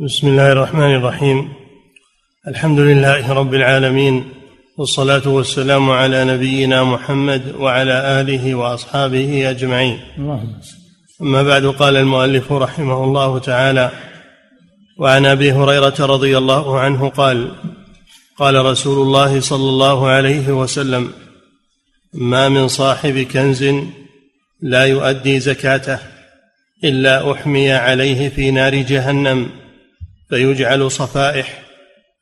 بسم 0.00 0.26
الله 0.26 0.52
الرحمن 0.52 0.94
الرحيم 0.94 1.52
الحمد 2.48 2.78
لله 2.78 3.32
رب 3.32 3.54
العالمين 3.54 4.24
والصلاة 4.78 5.28
والسلام 5.28 5.90
على 5.90 6.24
نبينا 6.24 6.84
محمد 6.84 7.54
وعلى 7.58 8.20
آله 8.20 8.54
وأصحابه 8.54 9.50
أجمعين 9.50 10.00
أما 11.22 11.42
بعد 11.42 11.66
قال 11.66 11.96
المؤلف 11.96 12.52
رحمه 12.52 13.04
الله 13.04 13.38
تعالى 13.38 13.90
وعن 14.98 15.26
أبي 15.26 15.52
هريرة 15.52 15.94
رضي 16.00 16.38
الله 16.38 16.80
عنه 16.80 17.08
قال 17.08 17.52
قال 18.38 18.64
رسول 18.64 19.06
الله 19.06 19.40
صلى 19.40 19.68
الله 19.68 20.08
عليه 20.08 20.48
وسلم 20.48 21.12
ما 22.14 22.48
من 22.48 22.68
صاحب 22.68 23.18
كنز 23.18 23.64
لا 24.62 24.84
يؤدي 24.84 25.40
زكاته 25.40 25.98
إلا 26.84 27.32
أحمي 27.32 27.72
عليه 27.72 28.28
في 28.28 28.50
نار 28.50 28.74
جهنم 28.74 29.65
فيجعل 30.28 30.90
صفائح 30.90 31.62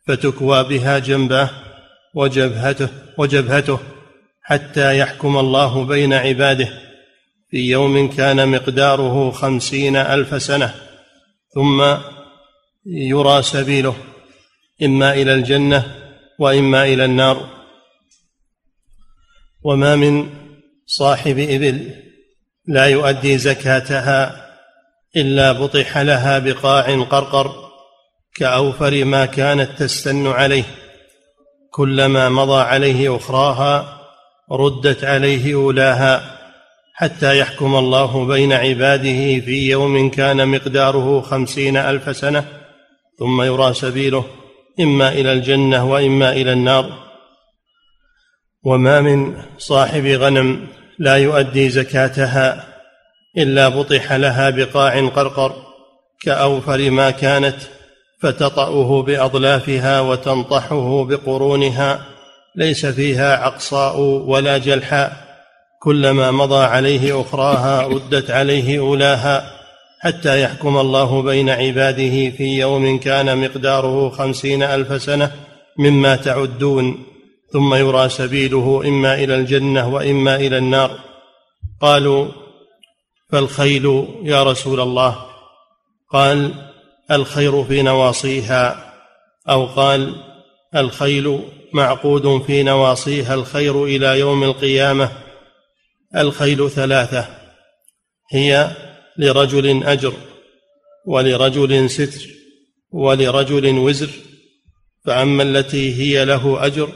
فتكوى 0.07 0.65
بها 0.65 0.99
جنبه 0.99 1.51
وجبهته 2.15 2.89
وجبهته 3.19 3.79
حتى 4.43 4.99
يحكم 4.99 5.37
الله 5.37 5.85
بين 5.85 6.13
عباده. 6.13 6.69
في 7.51 7.71
يوم 7.71 8.09
كان 8.09 8.49
مقداره 8.49 9.31
خمسين 9.31 9.97
ألف 9.97 10.43
سنة 10.43 10.75
ثم 11.55 11.97
يرى 12.87 13.43
سبيله 13.43 13.97
إما 14.83 15.15
إلى 15.15 15.35
الجنة 15.35 15.95
وإما 16.39 16.85
إلى 16.85 17.05
النار. 17.05 17.49
وما 19.63 19.97
من 19.97 20.31
صاحب 20.87 21.39
إبل 21.39 21.91
لا 22.67 22.87
يؤدي 22.87 23.39
زكاتها 23.39 24.51
إلا 25.17 25.53
بطح 25.53 25.99
لها 25.99 26.39
بقاع 26.39 27.03
قرقر. 27.03 27.64
كأوفر 28.37 29.05
ما 29.05 29.27
كانت 29.27 29.71
تستن 29.79 30.27
عليه 30.27 30.65
كلما 31.71 32.29
مضى 32.29 32.61
عليه 32.63 33.17
أخراها 33.17 34.01
ردت 34.53 35.05
عليه 35.05 35.55
أولاها 35.55 36.39
حتى 36.95 37.39
يحكم 37.39 37.77
الله 37.77 38.27
بين 38.27 38.53
عباده 38.53 39.41
في 39.41 39.71
يوم 39.71 40.11
كان 40.11 40.49
مقداره 40.49 41.21
خمسين 41.21 41.77
ألف 41.77 42.17
سنة 42.17 42.45
ثم 43.19 43.43
يرى 43.43 43.75
سبيله 43.75 44.25
إما 44.81 45.09
إلى 45.09 45.33
الجنة 45.33 45.91
وإما 45.91 46.33
إلى 46.33 46.53
النار. 46.53 47.05
وما 48.65 49.01
من 49.01 49.43
صاحب 49.59 50.07
غنم 50.07 50.67
لا 50.99 51.17
يؤدي 51.17 51.69
زكاتها 51.69 52.67
إلا 53.39 53.69
بطح 53.69 54.13
لها 54.13 54.51
بقاع 54.51 55.09
قرقر 55.09 55.53
كأوفر 56.21 56.91
ما 56.91 57.11
كانت 57.11 57.57
فتطأه 58.25 59.03
بأضلافها 59.03 60.01
وتنطحه 60.01 61.05
بقرونها 61.05 62.07
ليس 62.57 62.87
فيها 62.87 63.37
عقصاء 63.37 64.01
ولا 64.01 64.59
جلحاء. 64.59 65.25
كلما 65.83 66.31
مضى 66.31 66.65
عليه 66.65 67.21
أخراها 67.21 67.83
ردت 67.83 68.31
عليه 68.31 68.79
أولاها 68.79 69.51
حتى 70.01 70.43
يحكم 70.43 70.79
الله 70.79 71.23
بين 71.23 71.51
عباده 71.51 72.31
في 72.31 72.59
يوم 72.59 72.99
كان 72.99 73.39
مقداره 73.39 74.11
خمسين 74.11 74.63
ألف 74.63 75.03
سنة 75.03 75.33
مما 75.79 76.17
تعدون. 76.17 77.05
ثم 77.53 77.75
يرى 77.75 78.09
سبيله 78.09 78.83
إما 78.87 79.15
إلى 79.15 79.35
الجنة 79.35 79.89
وإما 79.89 80.37
إلى 80.37 80.59
النار. 80.59 80.91
قالوا 81.81 82.29
فالخيل 83.33 84.07
يا 84.23 84.43
رسول 84.43 84.81
الله. 84.81 85.17
قال 86.13 86.51
الخير 87.11 87.65
في 87.65 87.83
نواصيها 87.83 88.95
أو 89.49 89.67
قال 89.67 90.15
الخيل 90.77 91.41
معقود 91.73 92.43
في 92.43 92.63
نواصيها 92.63 93.35
الخير 93.35 93.85
إلى 93.85 94.19
يوم 94.19 94.45
القيامة 94.45 95.13
الخيل 96.17 96.71
ثلاثة 96.71 97.29
هي 98.33 98.71
لرجل 99.19 99.85
أجر 99.85 100.13
ولرجل 101.07 101.91
ستر 101.91 102.29
ولرجل 102.91 103.79
وزر 103.79 104.11
فأما 105.05 105.43
التي 105.43 105.95
هي 105.95 106.25
له 106.25 106.67
أجر 106.67 106.89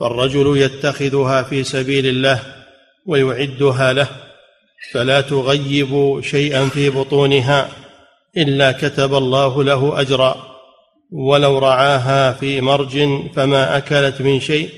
فالرجل 0.00 0.56
يتخذها 0.56 1.42
في 1.42 1.64
سبيل 1.64 2.06
الله 2.06 2.42
ويعدها 3.06 3.92
له 3.92 4.08
فلا 4.92 5.20
تغيب 5.20 6.20
شيئا 6.20 6.68
في 6.68 6.90
بطونها. 6.90 7.85
إلا 8.36 8.72
كتب 8.72 9.14
الله 9.14 9.64
له 9.64 10.00
أجرا. 10.00 10.36
ولو 11.12 11.58
رعاها 11.58 12.32
في 12.32 12.60
مرج 12.60 13.08
فما 13.34 13.76
أكلت 13.76 14.22
من 14.22 14.40
شيء 14.40 14.70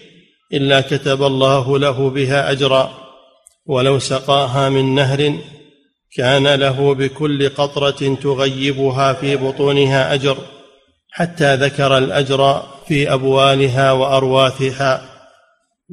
إلا 0.53 0.81
كتب 0.81 1.23
الله 1.23 1.79
له 1.79 2.11
بها 2.11 2.51
أجرا. 2.51 2.91
ولو 3.67 3.99
سقاها 3.99 4.69
من 4.69 4.95
نهر 4.95 5.35
كان 6.17 6.55
له 6.55 6.95
بكل 6.95 7.49
قطرة 7.49 8.17
تغيبها 8.23 9.13
في 9.13 9.37
بطونها 9.37 10.15
أجر 10.15 10.39
حتى 11.11 11.55
ذكر 11.55 11.99
الأجر 11.99 12.63
في 12.89 13.13
أبوالها 13.13 13.93
وأرواثها. 13.93 15.03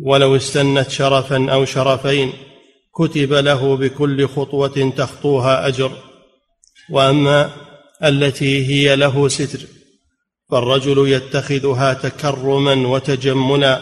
ولو 0.05 0.35
استنت 0.35 0.89
شرفا 0.89 1.51
أو 1.51 1.65
شرفين 1.65 2.33
كتب 2.95 3.33
له 3.33 3.77
بكل 3.77 4.27
خطوة 4.27 4.93
تخطوها 4.97 5.67
أجر. 5.67 5.91
وأما 6.89 7.51
التي 8.03 8.67
هي 8.67 8.95
له 8.95 9.27
ستر 9.27 9.59
فالرجل 10.51 11.07
يتخذها 11.07 11.93
تكرما 11.93 12.87
وتجملا 12.87 13.79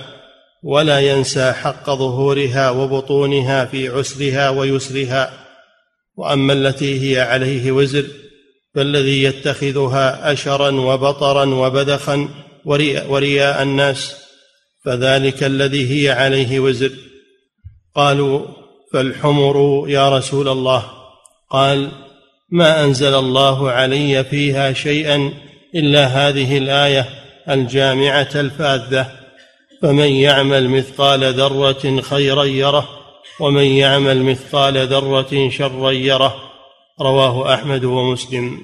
ولا 0.63 0.99
ينسى 0.99 1.51
حق 1.51 1.89
ظهورها 1.89 2.69
وبطونها 2.69 3.65
في 3.65 3.89
عسرها 3.89 4.49
ويسرها. 4.49 5.45
وأما 6.15 6.53
التي 6.53 7.01
هي 7.01 7.21
عليه 7.21 7.71
وزر 7.71 8.05
فالذي 8.75 9.23
يتخذها 9.23 10.31
أشرا 10.31 10.71
وبطرا 10.71 11.45
وبذخا 11.45 12.29
ورياء, 12.65 13.11
ورياء 13.11 13.63
الناس 13.63 14.15
فذلك 14.85 15.43
الذي 15.43 15.89
هي 15.91 16.11
عليه 16.11 16.59
وزر. 16.59 16.91
قالوا 17.95 18.45
فالحمر 18.93 19.85
يا 19.87 20.17
رسول 20.17 20.47
الله. 20.47 20.91
قال 21.49 21.91
ما 22.53 22.83
أنزل 22.83 23.13
الله 23.13 23.71
علي 23.71 24.23
فيها 24.23 24.73
شيئا 24.73 25.33
إلا 25.75 26.05
هذه 26.05 26.57
الآية 26.57 27.09
الجامعة 27.49 28.29
الفاذة. 28.35 29.11
فمن 29.81 30.07
يعمل 30.07 30.69
مثقال 30.69 31.33
ذرة 31.33 32.01
خيرا 32.01 32.43
يره 32.43 32.89
ومن 33.39 33.63
يعمل 33.63 34.23
مثقال 34.23 34.77
ذرة 34.77 35.49
شرا 35.49 35.91
يره. 35.91 36.35
رواه 37.01 37.53
أحمد 37.53 37.83
ومسلم. 37.83 38.59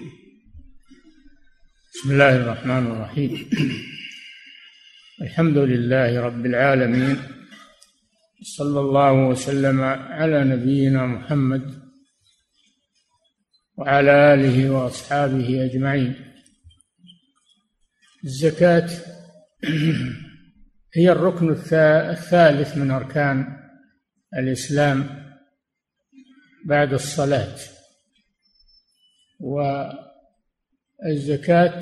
بسم 1.93 2.11
الله 2.11 2.35
الرحمن 2.35 2.87
الرحيم. 2.91 3.49
الحمد 5.21 5.57
لله 5.57 6.21
رب 6.21 6.45
العالمين 6.45 7.17
صلى 8.43 8.79
الله 8.79 9.13
وسلم 9.13 9.81
على 10.09 10.43
نبينا 10.43 11.05
محمد 11.05 11.78
وعلى 13.79 14.33
آله 14.33 14.69
وأصحابه 14.69 15.65
أجمعين. 15.65 16.15
الزكاة 18.23 18.89
هي 20.97 21.11
الركن 21.11 21.51
الثالث 21.51 22.77
من 22.77 22.91
أركان 22.91 23.57
الإسلام 24.37 25.09
بعد 26.65 26.93
الصلاة. 26.93 27.55
والزكاة 30.99 31.81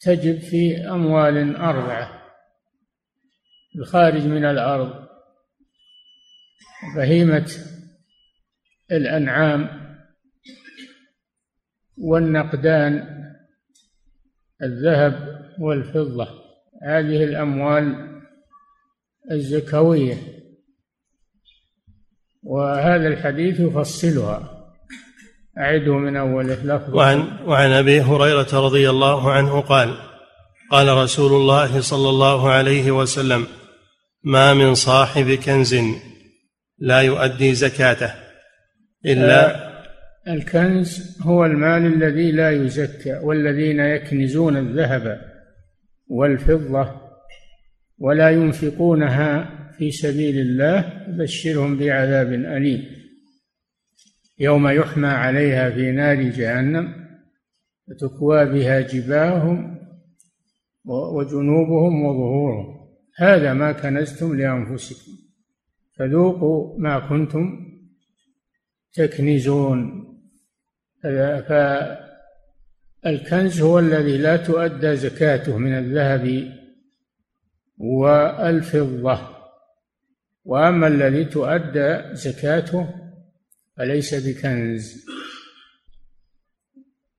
تجب 0.00 0.38
في 0.38 0.76
أموال 0.88 1.56
أربعة. 1.56 2.22
الخارج 3.76 4.26
من 4.26 4.44
الأرض 4.44 5.08
بهيمة 6.96 7.50
الأنعام 8.92 9.83
والنقدان 11.98 13.08
الذهب 14.62 15.40
والفضة. 15.60 16.28
هذه 16.82 17.24
الأموال 17.24 17.94
الزكوية. 19.30 20.16
وهذا 22.42 23.08
الحديث 23.08 23.60
يفصلها. 23.60 24.50
أعده 25.58 25.92
من 25.92 26.16
أوله 26.16 26.64
لفظ. 26.64 26.94
وعن 26.94 27.38
وعن 27.46 27.70
أبي 27.70 28.00
هريرة 28.00 28.48
رضي 28.52 28.90
الله 28.90 29.32
عنه 29.32 29.60
قال 29.60 29.96
قال 30.70 30.96
رسول 30.96 31.32
الله 31.32 31.80
صلى 31.80 32.08
الله 32.08 32.50
عليه 32.50 32.90
وسلم 32.90 33.46
ما 34.24 34.54
من 34.54 34.74
صاحب 34.74 35.30
كنز 35.30 35.76
لا 36.78 37.00
يؤدي 37.00 37.54
زكاته 37.54 38.14
إلا 39.06 39.73
الكنز 40.28 41.18
هو 41.22 41.46
المال 41.46 41.86
الذي 41.86 42.32
لا 42.32 42.50
يزكى 42.50 43.18
والذين 43.22 43.80
يكنزون 43.80 44.56
الذهب 44.56 45.20
والفضة 46.08 47.00
ولا 47.98 48.30
ينفقونها 48.30 49.50
في 49.78 49.90
سبيل 49.90 50.38
الله 50.38 51.06
بشرهم 51.08 51.78
بعذاب 51.78 52.32
أليم. 52.32 52.84
يوم 54.38 54.68
يحمى 54.68 55.08
عليها 55.08 55.70
في 55.70 55.92
نار 55.92 56.22
جهنم 56.22 56.94
فتكوى 57.88 58.44
بها 58.44 58.80
جباههم 58.80 59.78
وجنوبهم 60.84 62.04
وظهورهم. 62.04 62.88
هذا 63.16 63.54
ما 63.54 63.72
كنزتم 63.72 64.36
لأنفسكم. 64.36 65.12
فذوقوا 65.98 66.80
ما 66.80 67.08
كنتم 67.08 67.66
تكنزون. 68.92 70.04
فالكنز 73.02 73.60
هو 73.60 73.78
الذي 73.78 74.18
لا 74.18 74.36
تؤدى 74.36 74.96
زكاته 74.96 75.58
من 75.58 75.78
الذهب 75.78 76.52
والفضة. 77.78 79.34
وأما 80.44 80.86
الذي 80.86 81.24
تؤدى 81.24 82.14
زكاته 82.14 82.94
فليس 83.76 84.14
بكنز. 84.28 85.06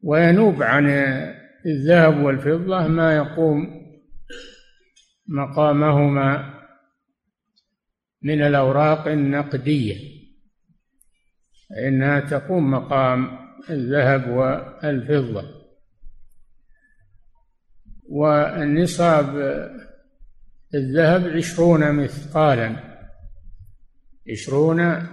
وينوب 0.01 0.63
عن 0.63 0.89
الذهب 1.65 2.23
والفضة 2.23 2.87
ما 2.87 3.15
يقوم 3.15 3.85
مقامهما 5.27 6.55
من 8.21 8.41
الأوراق 8.41 9.07
النقدية 9.07 9.95
إنها 11.87 12.19
تقوم 12.19 12.71
مقام 12.71 13.44
الذهب 13.69 14.29
والفضة. 14.29 15.65
والنصاب 18.09 19.35
الذهب 20.75 21.27
عشرون 21.27 21.91
مثقالا. 21.91 22.75
عشرون 24.29 25.07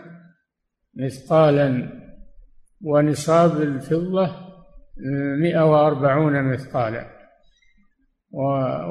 مثقالا. 0.95 1.89
ونصاب 2.85 3.63
الفضة 3.63 4.37
مئة 5.41 5.65
وأربعون 5.65 6.43
مثقالا. 6.43 7.07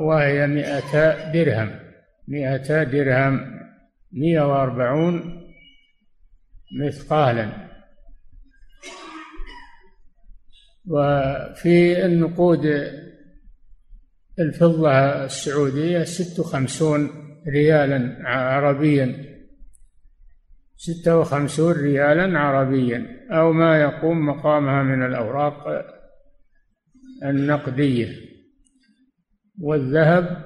وهي 0.07 0.47
مئتا 0.47 1.31
درهم. 1.31 1.79
مئتا 2.27 2.83
درهم 2.83 3.59
مئة 4.11 4.41
وأربعون 4.41 5.43
مثقالا. 6.79 7.60
وفي 10.91 12.05
النقود 12.05 12.65
الفضة 14.39 14.91
السعودية 15.25 16.03
ست 16.03 16.39
وخمسون 16.39 17.09
ريالا 17.47 18.29
عربيا. 18.29 19.25
ستة 20.77 21.17
وخمسون 21.17 21.73
ريالا 21.73 22.39
عربيا. 22.39 23.27
أو 23.31 23.53
ما 23.53 23.81
يقوم 23.81 24.25
مقامها 24.25 24.83
من 24.83 25.05
الأوراق 25.05 25.85
النقدية. 27.23 28.07
والذهب 29.61 30.45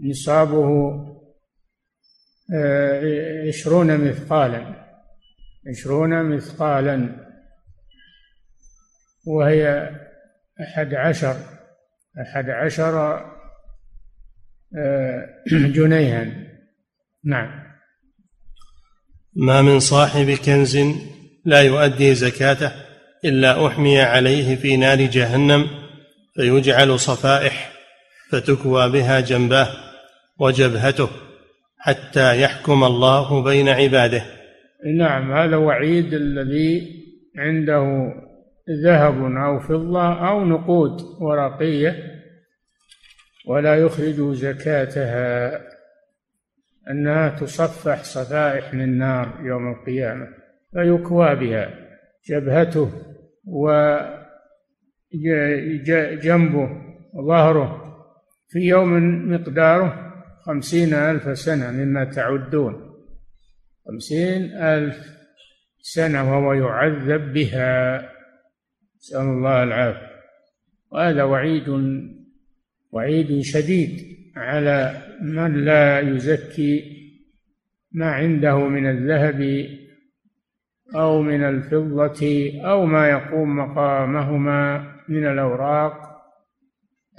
نصابه 0.00 0.68
آه، 2.54 3.48
عشرون 3.48 4.08
مثقالا. 4.08 4.88
عشرون 5.68 6.22
مثقالا. 6.22 7.27
وهي 9.28 9.90
أحد 10.60 10.94
عشر 10.94 11.36
أحد 12.20 12.50
عشر 12.50 13.20
آه، 14.78 15.26
جنيها. 15.76 16.26
نعم. 17.24 17.68
ما 19.36 19.62
من 19.62 19.80
صاحب 19.80 20.30
كنز 20.30 20.78
لا 21.44 21.60
يؤدي 21.60 22.14
زكاته 22.14 22.72
إلا 23.24 23.66
أحمي 23.66 24.00
عليه 24.00 24.56
في 24.56 24.76
نار 24.76 24.96
جهنم 24.96 25.66
فيجعل 26.34 27.00
صفائح 27.00 27.72
فتكوى 28.30 28.90
بها 28.90 29.20
جنباه 29.20 29.68
وجبهته 30.38 31.08
حتى 31.78 32.42
يحكم 32.42 32.84
الله 32.84 33.42
بين 33.42 33.68
عباده. 33.68 34.22
نعم 34.96 35.32
هذا 35.32 35.56
وعيد 35.56 36.14
الذي 36.14 36.98
عنده 37.36 38.12
ذهب 38.84 39.36
أو 39.36 39.58
فضة 39.58 40.28
أو 40.28 40.44
نقود 40.44 41.00
ورقية 41.20 41.96
ولا 43.46 43.74
يخرج 43.74 44.32
زكاتها 44.32 45.60
أنها 46.90 47.28
تصفح 47.28 48.04
صفائح 48.04 48.74
من 48.74 48.98
نار 48.98 49.38
يوم 49.42 49.72
القيامة 49.72 50.28
فيكوى 50.72 51.34
بها 51.34 51.70
جبهته 52.28 52.90
وجنبه 55.14 56.70
وظهره 57.14 57.84
في 58.48 58.58
يوم 58.58 58.92
مقداره 59.32 60.08
خمسين 60.48 60.94
ألف 60.94 61.38
سنة 61.38 61.70
مما 61.70 62.04
تعدون. 62.04 62.94
خمسين 63.86 64.56
ألف 64.56 64.96
سنة 65.80 66.32
وهو 66.32 66.52
يعذب 66.52 67.32
بها. 67.32 68.08
نسأل 68.98 69.20
الله 69.20 69.62
العافية. 69.62 70.08
وهذا 70.90 71.22
وعيد 71.22 71.68
وعيد 72.92 73.40
شديد 73.40 74.18
على 74.36 75.02
من 75.22 75.64
لا 75.64 76.00
يزكي 76.00 76.98
ما 77.92 78.10
عنده 78.10 78.58
من 78.58 78.90
الذهب 78.90 79.66
أو 80.94 81.22
من 81.22 81.44
الفضة 81.44 82.52
أو 82.64 82.86
ما 82.86 83.08
يقوم 83.08 83.56
مقامهما 83.58 84.94
من 85.08 85.26
الأوراق 85.26 85.94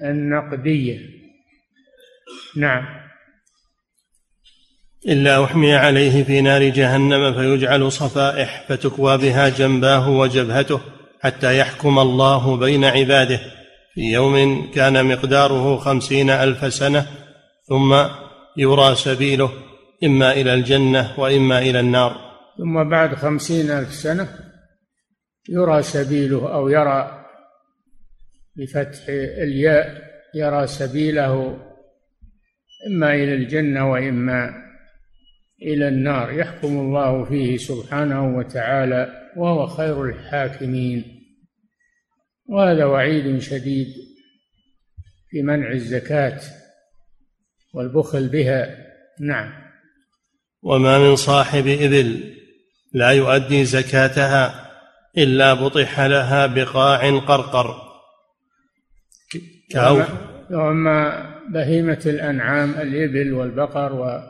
النقدية. 0.04 1.00
نعم. 2.58 2.86
إلا 5.08 5.44
أحمي 5.44 5.74
عليه 5.74 6.24
في 6.24 6.42
نار 6.42 6.70
جهنم 6.70 7.34
فيجعل 7.34 7.92
صفائح 7.92 8.66
فتكوى 8.68 9.18
بها 9.18 9.50
جنباه 9.50 10.10
وجبهته. 10.10 10.82
حتى 11.20 11.58
يحكم 11.58 12.00
الله 12.00 12.58
بين 12.58 12.86
عباده. 12.86 13.40
في 13.94 14.02
يوم 14.02 14.68
كان 14.72 15.06
مقداره 15.06 15.78
خمسين 15.78 16.30
ألف 16.30 16.74
سنة 16.74 17.06
ثم 17.70 17.96
يرى 18.58 18.96
سبيله 18.96 19.52
إما 20.04 20.32
إلى 20.32 20.54
الجنة 20.54 21.20
وإما 21.20 21.60
إلى 21.60 21.80
النار. 21.80 22.16
ثم 22.58 22.90
بعد 22.90 23.16
خمسين 23.16 23.72
ألف 23.72 23.94
سنة 23.94 24.28
يرى 25.50 25.82
سبيله 25.82 26.54
أو 26.54 26.70
يرى 26.70 27.26
بفتح 28.56 29.00
الياء 29.44 30.02
يرى 30.36 30.68
سبيله 30.68 31.58
إما 32.88 33.14
إلى 33.14 33.34
الجنة 33.34 33.92
وإما 33.92 34.54
إلى 35.62 35.88
النار. 35.88 36.32
يحكم 36.32 36.68
الله 36.80 37.26
فيه 37.26 37.58
سبحانه 37.58 38.38
وتعالى 38.38 39.19
وهو 39.38 39.68
خير 39.68 40.06
الحاكمين. 40.06 41.26
وهذا 42.46 42.86
وعيد 42.86 43.40
شديد 43.40 43.88
في 45.30 45.42
منع 45.42 45.72
الزكاة 45.72 46.40
والبخل 47.74 48.28
بها. 48.28 48.78
نعم. 49.20 49.54
وما 50.62 51.00
من 51.00 51.16
صاحب 51.16 51.68
إبل 51.68 52.36
لا 52.94 53.10
يؤدي 53.10 53.66
زكاتها 53.66 54.70
إلا 55.18 55.54
بطح 55.54 56.00
لها 56.00 56.48
بقاع 56.48 57.20
قرقر. 57.20 57.90
كأو 59.70 60.02
وأما 60.52 61.30
بهيمة 61.50 62.02
الأنعام 62.06 62.70
الإبل 62.70 63.34
والبقر 63.34 64.24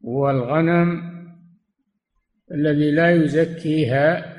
والغنم 0.00 1.13
الذي 2.54 2.90
لا 2.90 3.10
يزكيها 3.10 4.34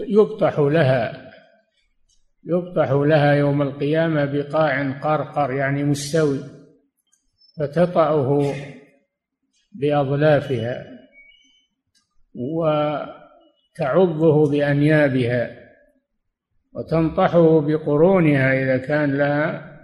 يبطح 0.00 0.58
لها 0.58 1.30
يبطح 2.44 2.90
لها 2.90 3.32
يوم 3.32 3.62
القيامة 3.62 4.24
بقاع 4.24 5.00
قرقر 5.00 5.52
يعني 5.52 5.84
مستوي 5.84 6.40
فتطأه 7.58 8.54
بأظلافها 9.72 10.86
وتعضه 12.34 14.50
بأنيابها 14.50 15.64
وتنطحه 16.72 17.60
بقرونها 17.60 18.62
إذا 18.62 18.76
كان 18.76 19.18
لها 19.18 19.74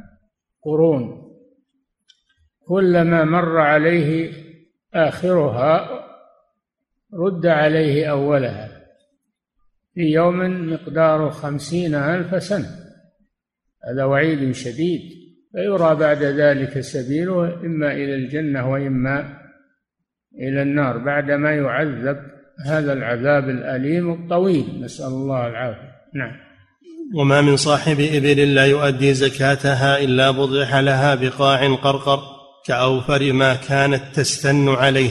قرون. 0.63 1.31
كلما 2.67 3.25
مر 3.25 3.61
عليه 3.61 4.33
آخرها 4.95 6.10
رد 7.15 7.47
عليه 7.47 8.11
أولها 8.11 8.69
في 9.95 10.01
يوم 10.01 10.71
مقداره 10.73 11.31
خمسين 11.31 11.95
ألف 11.95 12.43
سنة. 12.43 12.69
هذا 13.91 14.05
وعيد 14.05 14.53
شديد 14.53 15.01
فيرى 15.53 15.95
بعد 15.95 16.23
ذلك 16.23 16.81
سبيله 16.81 17.55
إما 17.55 17.93
إلى 17.93 18.15
الجنة 18.15 18.71
وإما 18.71 19.39
إلى 20.35 20.63
النار 20.63 20.99
بعدما 20.99 21.55
يعذب 21.55 22.17
هذا 22.67 22.93
العذاب 22.93 23.49
الأليم 23.49 24.13
الطويل. 24.13 24.81
نسأل 24.81 25.07
الله 25.07 25.47
العافية. 25.47 25.93
نعم. 26.15 26.51
وما 27.15 27.41
من 27.41 27.57
صاحب 27.57 28.01
إبل 28.01 28.55
لا 28.55 28.67
يؤدي 28.67 29.15
زكاتها 29.15 30.05
إلا 30.05 30.31
بضح 30.31 30.77
لها 30.77 31.15
بقاع 31.15 31.75
قرقر 31.75 32.21
كأوفر 32.67 33.33
ما 33.33 33.55
كانت 33.55 34.03
تستن 34.15 34.69
عليه. 34.69 35.11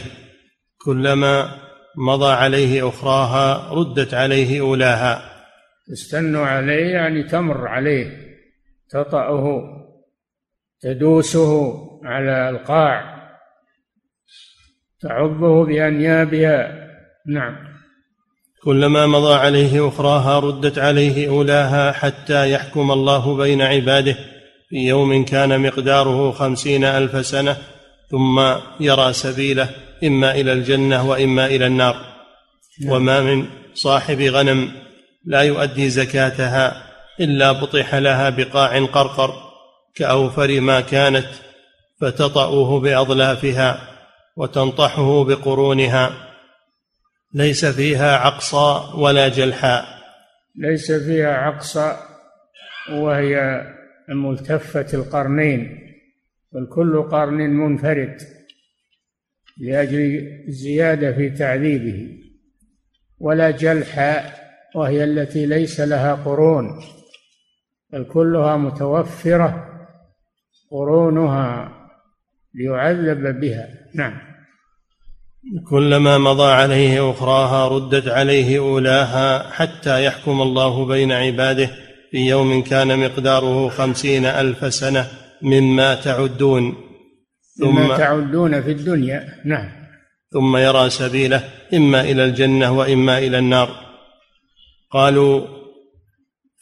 كلما 0.85 1.49
مضى 1.99 2.31
عليه 2.31 2.89
أخراها 2.89 3.73
ردت 3.73 4.13
عليه 4.13 4.61
أولاها. 4.61 5.21
تستن 5.87 6.35
عليه 6.35 6.85
يعني 6.85 7.23
تمر 7.23 7.67
عليه 7.67 8.17
تطأه 8.89 9.63
تدوسه 10.81 11.73
على 12.03 12.49
القاع. 12.49 13.19
تعضه 15.01 15.65
بأنيابها 15.65 16.87
نعم. 17.27 17.55
كلما 18.63 19.07
مضى 19.07 19.33
عليه 19.33 19.87
أخراها 19.87 20.39
ردت 20.39 20.79
عليه 20.79 21.29
أولاها 21.29 21.91
حتى 21.91 22.51
يحكم 22.51 22.91
الله 22.91 23.37
بين 23.37 23.61
عباده. 23.61 24.15
في 24.69 24.75
يوم 24.75 25.25
كان 25.25 25.61
مقداره 25.61 26.31
خمسين 26.31 26.83
ألف 26.83 27.25
سنة 27.25 27.57
ثم 28.09 28.39
يرى 28.79 29.13
سبيله. 29.13 29.69
إما 30.03 30.31
إلى 30.31 30.53
الجنة 30.53 31.09
وإما 31.09 31.45
إلى 31.45 31.67
النار. 31.67 31.95
نعم. 32.81 32.91
وما 32.91 33.21
من 33.21 33.45
صاحب 33.73 34.21
غنم 34.21 34.71
لا 35.25 35.41
يؤدي 35.41 35.89
زكاتها 35.89 36.83
إلا 37.19 37.51
بطح 37.51 37.95
لها 37.95 38.29
بقاع 38.29 38.85
قرقر 38.85 39.33
كأوفر 39.95 40.59
ما 40.59 40.81
كانت 40.81 41.27
فتطأه 42.01 42.79
بأضلافها 42.79 43.81
وتنطحه 44.35 45.23
بقرونها. 45.23 46.11
ليس 47.33 47.65
فيها 47.65 48.17
عقصى 48.17 48.83
ولا 48.95 49.27
جلحاء. 49.27 49.85
ليس 50.55 50.91
فيها 50.91 51.33
عقصى 51.33 51.97
وهي 52.91 53.61
ملتفة 54.09 54.87
القرنين 54.93 55.79
بل 56.53 56.67
كل 56.75 57.03
قرن 57.11 57.37
منفرد. 57.49 58.38
لأجل 59.59 60.27
الزيادة 60.47 61.11
في 61.11 61.29
تعذيبه 61.29 62.17
ولا 63.19 63.51
جلحاء 63.51 64.39
وهي 64.75 65.03
التي 65.03 65.45
ليس 65.45 65.79
لها 65.79 66.13
قرون 66.13 66.83
بل 67.93 68.03
كلها 68.03 68.57
متوفرة 68.57 69.69
قرونها 70.71 71.71
ليعذب 72.55 73.39
بها. 73.39 73.67
نعم. 73.95 74.19
كلما 75.69 76.17
مضى 76.17 76.51
عليه 76.51 77.11
أخراها 77.11 77.67
ردت 77.67 78.07
عليه 78.07 78.59
أولاها 78.59 79.49
حتى 79.49 80.05
يحكم 80.05 80.41
الله 80.41 80.85
بين 80.85 81.11
عباده 81.11 81.69
في 82.11 82.17
يوم 82.17 82.63
كان 82.63 82.99
مقداره 82.99 83.69
خمسين 83.69 84.25
ألف 84.25 84.73
سنة 84.73 85.07
مما 85.41 85.95
تعدون. 85.95 86.88
ثم 87.59 87.97
تعدون 87.97 88.61
في 88.61 88.71
الدنيا. 88.71 89.41
نعم. 89.45 89.69
ثم 90.31 90.57
يرى 90.57 90.89
سبيله 90.89 91.43
إما 91.73 92.01
إلى 92.01 92.25
الجنة 92.25 92.77
وإما 92.77 93.17
إلى 93.17 93.39
النار. 93.39 93.69
قالوا 94.91 95.47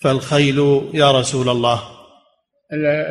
فالخيل 0.01 0.89
يا 0.93 1.11
رسول 1.11 1.49
الله. 1.49 1.83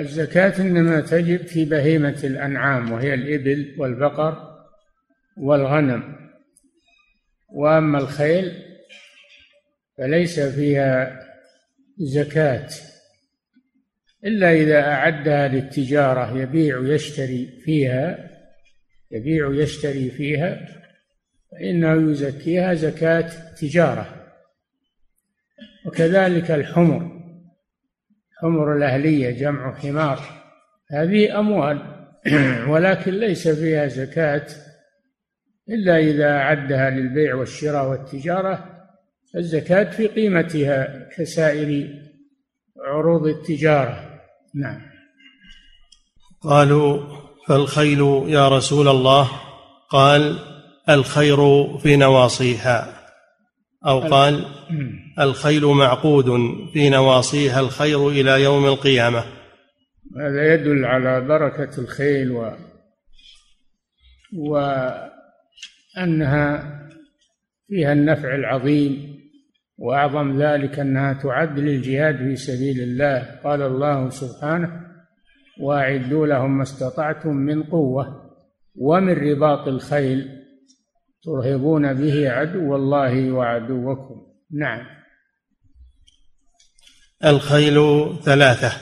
الزكاة 0.00 0.60
إنما 0.60 1.00
تجب 1.00 1.46
في 1.46 1.64
بهيمة 1.64 2.20
الأنعام 2.24 2.92
وهي 2.92 3.14
الإبل 3.14 3.74
والبقر 3.78 4.36
والغنم. 5.36 6.16
وأما 7.52 7.98
الخيل 7.98 8.52
فليس 9.98 10.40
فيها 10.40 11.20
زكاة. 11.98 12.68
إلا 14.26 14.52
إذا 14.52 14.80
أعدها 14.80 15.48
للتجارة 15.48 16.38
يبيع 16.38 16.78
ويشتري 16.78 17.46
فيها 17.64 18.30
يبيع 19.10 19.46
ويشتري 19.46 20.10
فيها 20.10 20.68
فإنه 21.52 22.10
يزكيها 22.10 22.74
زكاة 22.74 23.54
تجارة. 23.60 24.26
وكذلك 25.86 26.50
الحمر 26.50 27.16
حمر 28.40 28.76
الأهلية 28.76 29.30
جمع 29.30 29.74
حمار. 29.74 30.20
هذه 30.90 31.38
أموال 31.38 32.06
ولكن 32.70 33.12
ليس 33.12 33.48
فيها 33.48 33.86
زكاة. 33.86 34.46
إلا 35.68 35.98
إذا 35.98 36.30
أعدها 36.30 36.90
للبيع 36.90 37.34
والشراء 37.34 37.90
والتجارة 37.90 38.86
الزكاة 39.36 39.90
في 39.90 40.06
قيمتها 40.06 41.08
كسائر 41.16 42.00
عروض 42.78 43.26
التجارة. 43.26 44.05
نعم. 44.56 44.80
قالوا 46.42 47.16
فالخيل 47.48 48.00
يا 48.26 48.48
رسول 48.48 48.88
الله؟ 48.88 49.30
قال 49.90 50.38
الخير 50.88 51.38
في 51.78 51.96
نواصيها. 51.96 52.96
أو 53.86 54.00
قال 54.00 54.44
الخيل 55.18 55.64
معقود 55.64 56.24
في 56.72 56.90
نواصيها 56.90 57.60
الخير 57.60 58.08
إلى 58.08 58.42
يوم 58.42 58.66
القيامة. 58.66 59.24
هذا 60.20 60.54
يدل 60.54 60.84
على 60.84 61.20
بركة 61.20 61.80
الخيل 61.80 62.30
و 62.30 62.52
و 64.38 64.58
أنها 65.98 66.72
فيها 67.68 67.92
النفع 67.92 68.34
العظيم. 68.34 69.15
وأعظم 69.78 70.42
ذلك 70.42 70.78
أنها 70.78 71.12
تعد 71.12 71.58
للجهاد 71.58 72.16
في 72.16 72.36
سبيل 72.36 72.80
الله. 72.80 73.40
قال 73.44 73.62
الله 73.62 74.10
سبحانه 74.10 74.80
وأعدوا 75.60 76.26
لهم 76.26 76.56
ما 76.56 76.62
استطعتم 76.62 77.36
من 77.36 77.62
قوة 77.62 78.30
ومن 78.74 79.12
رباط 79.12 79.68
الخيل 79.68 80.28
ترهبون 81.24 81.94
به 81.94 82.30
عدو 82.30 82.76
الله 82.76 83.32
وعدوكم. 83.32 84.26
نعم. 84.52 84.86
الخيل 87.24 88.06
ثلاثة. 88.22 88.72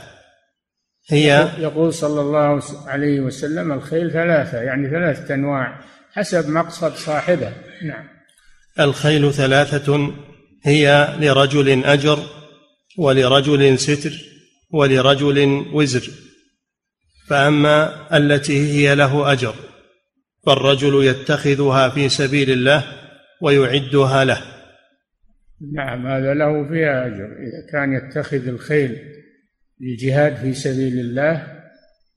هي 1.11 1.49
يقول 1.59 1.93
صلى 1.93 2.21
الله 2.21 2.63
عليه 2.87 3.21
وسلم 3.21 3.73
الخيل 3.73 4.11
ثلاثة. 4.11 4.63
يعني 4.63 4.91
ثلاثة 4.91 5.35
أنواع 5.35 5.81
حسب 6.13 6.51
مقصد 6.51 6.93
صاحبه. 6.93 7.53
نعم. 7.85 8.09
الخيل 8.81 9.33
ثلاثة 9.33 10.15
هي 10.65 11.15
لرجل 11.21 11.85
أجر 11.85 12.19
ولرجل 12.99 13.79
ستر 13.79 14.13
ولرجل 14.71 15.67
وزر. 15.73 16.11
فأما 17.29 18.07
التي 18.17 18.73
هي 18.73 18.95
له 18.95 19.33
أجر 19.33 19.55
فالرجل 20.47 21.05
يتخذها 21.05 21.89
في 21.89 22.09
سبيل 22.09 22.51
الله 22.51 22.85
ويعدها 23.43 24.25
له. 24.25 24.41
نعم 25.73 26.07
هذا 26.07 26.35
له 26.35 26.69
فيها 26.69 27.07
أجر. 27.07 27.25
إذا 27.25 27.73
كان 27.73 27.93
يتخذ 27.93 28.49
الخيل 28.49 28.99
للجهاد 29.81 30.37
في 30.37 30.55
سبيل 30.55 30.99
الله 31.01 31.47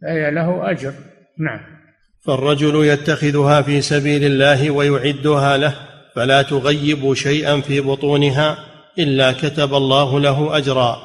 فهي 0.01 0.32
له 0.32 0.72
أجر. 0.72 0.94
نعم. 1.39 1.77
فالرجل 2.25 2.86
يتخذها 2.86 3.62
في 3.62 3.82
سبيل 3.82 4.24
الله 4.24 4.72
ويعدها 4.72 5.58
له. 5.58 5.87
فلا 6.17 6.41
تغيب 6.41 7.13
شيئا 7.13 7.62
في 7.62 7.81
بطونها 7.81 8.57
إلا 9.00 9.31
كتب 9.31 9.74
الله 9.74 10.19
له 10.19 10.57
أجرا. 10.57 10.97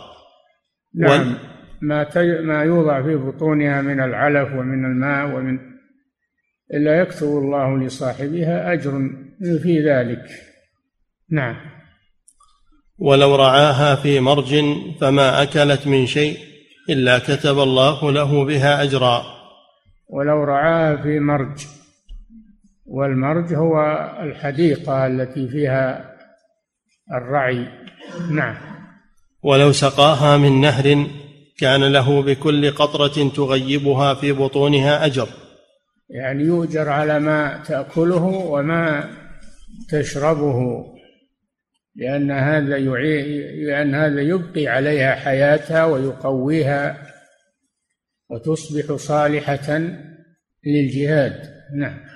نعم. 0.94 1.34
ما 1.82 2.06
ما 2.40 2.62
يوضع 2.62 3.02
في 3.02 3.16
بطونها 3.16 3.82
من 3.82 4.00
العلف 4.00 4.52
ومن 4.52 4.84
الماء 4.84 5.36
ومن 5.36 5.58
إلا 6.74 7.00
يكتب 7.00 7.26
الله 7.26 7.78
لصاحبها 7.78 8.72
أجر 8.72 9.10
في 9.62 9.90
ذلك. 9.90 10.24
نعم. 11.30 11.56
ولو 12.98 13.36
رعاها 13.36 13.94
في 13.94 14.20
مرج 14.20 14.64
فما 15.00 15.42
أكلت 15.42 15.86
من 15.86 16.06
شيء 16.06 16.36
إلا 16.90 17.18
كتب 17.18 17.58
الله 17.58 18.12
له 18.12 18.44
بها 18.44 18.82
أجرا. 18.82 19.24
ولو 20.08 20.44
رعاها 20.44 20.96
في 20.96 21.20
مرج 21.20 21.66
والمرج 22.86 23.54
هو 23.54 23.80
الحديقة 24.22 25.06
التي 25.06 25.48
فيها 25.48 26.12
الرعي. 27.12 27.66
نعم. 28.30 28.56
ولو 29.42 29.72
سقاها 29.72 30.36
من 30.36 30.60
نهر 30.60 31.06
كان 31.58 31.92
له 31.92 32.22
بكل 32.22 32.70
قطرة 32.70 33.28
تغيبها 33.28 34.14
في 34.14 34.32
بطونها 34.32 35.06
أجر. 35.06 35.28
يعني 36.10 36.44
يؤجر 36.44 36.88
على 36.88 37.20
ما 37.20 37.62
تأكله 37.66 38.24
وما 38.24 39.10
تشربه 39.88 40.84
لأن 41.96 42.30
هذا 42.30 42.78
لأن 43.66 43.94
هذا 43.94 44.20
يبقي 44.20 44.66
عليها 44.66 45.14
حياتها 45.14 45.84
ويقويها 45.84 46.96
وتصبح 48.30 48.96
صالحة 48.96 49.80
للجهاد. 50.66 51.52
نعم. 51.76 52.11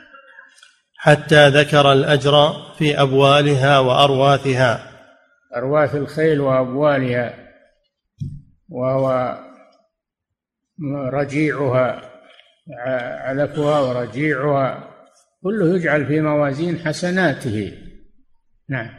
حتى 1.07 1.49
ذكر 1.49 1.93
الأجر 1.93 2.53
في 2.79 3.03
أبوالها 3.03 3.79
وأرواثها. 3.79 4.91
أرواث 5.57 5.95
الخيل 5.95 6.41
وأبوالها 6.41 7.35
وهو 8.69 9.39
رجيعها 11.13 12.03
علفها 13.25 13.81
ورجيعها 13.81 14.89
كله 15.43 15.77
يجعل 15.77 16.07
في 16.07 16.21
موازين 16.21 16.79
حسناته. 16.79 17.73
نعم. 18.71 18.91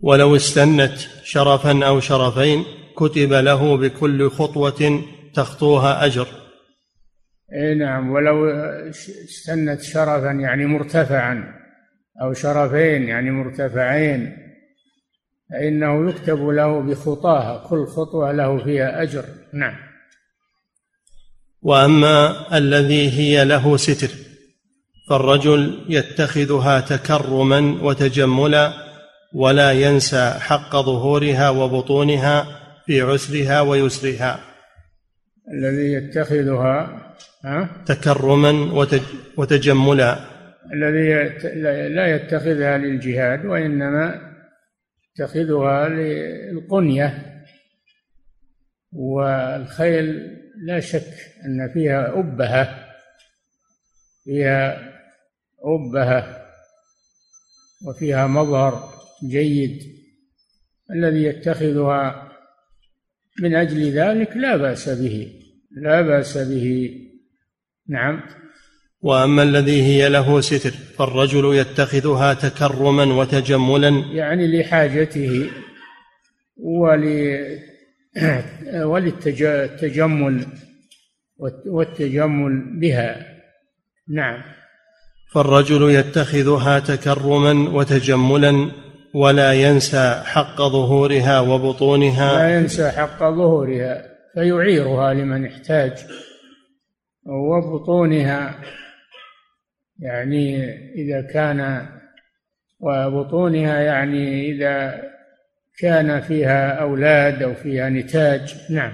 ولو 0.00 0.36
استنت 0.36 0.98
شرفا 1.24 1.86
أو 1.86 2.00
شرفين 2.00 2.64
كتب 2.96 3.32
له 3.32 3.76
بكل 3.76 4.30
خطوة 4.30 5.02
تخطوها 5.34 6.06
أجر. 6.06 6.26
اي 7.52 7.74
نعم 7.74 8.10
ولو 8.10 8.50
استنت 9.28 9.80
شرفا 9.80 10.30
يعني 10.30 10.66
مرتفعا 10.66 11.54
أو 12.22 12.32
شرفين 12.32 13.02
يعني 13.02 13.30
مرتفعين 13.30 14.36
فإنه 15.50 16.10
يكتب 16.10 16.48
له 16.48 16.80
بخطاها 16.80 17.68
كل 17.68 17.86
خطوة 17.86 18.32
له 18.32 18.64
فيها 18.64 19.02
أجر. 19.02 19.24
نعم. 19.52 19.74
وأما 21.62 22.46
الذي 22.58 23.10
هي 23.10 23.44
له 23.44 23.76
ستر 23.76 24.08
فالرجل 25.10 25.84
يتخذها 25.88 26.80
تكرما 26.80 27.78
وتجملا 27.82 28.72
ولا 29.34 29.72
ينسى 29.72 30.30
حق 30.40 30.76
ظهورها 30.76 31.50
وبطونها 31.50 32.46
في 32.86 33.00
عسرها 33.00 33.60
ويسرها. 33.60 34.40
الذي 35.54 35.92
يتخذها 35.92 37.07
تكرما 37.86 38.72
وتجملا. 39.36 40.18
الذي 40.72 41.08
لا 41.88 42.06
يتخذها 42.06 42.78
للجهاد 42.78 43.46
وإنما 43.46 44.34
يتخذها 45.18 45.88
للقنية. 45.88 47.44
والخيل 48.92 50.36
لا 50.64 50.80
شك 50.80 51.12
أن 51.44 51.70
فيها 51.74 52.18
أبهة 52.18 52.86
فيها 54.24 54.92
أبهة 55.64 56.46
وفيها 57.86 58.26
مظهر 58.26 58.94
جيد. 59.28 59.78
الذي 60.90 61.24
يتخذها 61.24 62.32
من 63.42 63.54
أجل 63.54 63.90
ذلك 63.90 64.36
لا 64.36 64.56
بأس 64.56 64.88
به 64.88 65.42
لا 65.70 66.02
بأس 66.02 66.38
به. 66.38 67.07
نعم. 67.88 68.20
وأما 69.02 69.42
الذي 69.42 69.82
هي 69.82 70.08
له 70.08 70.40
ستر 70.40 70.70
فالرجل 70.70 71.54
يتخذها 71.54 72.34
تكرما 72.34 73.04
وتجملا. 73.04 73.88
يعني 74.12 74.60
لحاجته 74.60 75.50
ول 76.56 77.04
وللتجمل 78.90 80.46
والتجمل 81.66 82.80
بها. 82.80 83.26
نعم. 84.08 84.42
فالرجل 85.32 85.90
يتخذها 85.90 86.78
تكرما 86.78 87.70
وتجملا 87.70 88.70
ولا 89.14 89.52
ينسى 89.52 90.22
حق 90.24 90.56
ظهورها 90.56 91.40
وبطونها. 91.40 92.32
لا 92.32 92.58
ينسى 92.58 92.90
حق 92.90 93.18
ظهورها 93.18 94.04
فيعيرها 94.34 95.14
لمن 95.14 95.46
احتاج. 95.46 95.92
وبطونها. 97.28 98.54
يعني 99.98 100.64
إذا 100.94 101.32
كان 101.32 101.88
وبطونها 102.80 103.80
يعني 103.80 104.50
إذا 104.50 105.02
كان 105.78 106.20
فيها 106.20 106.80
أولاد 106.80 107.42
أو 107.42 107.54
فيها 107.54 107.88
نتاج. 107.88 108.54
نعم. 108.70 108.92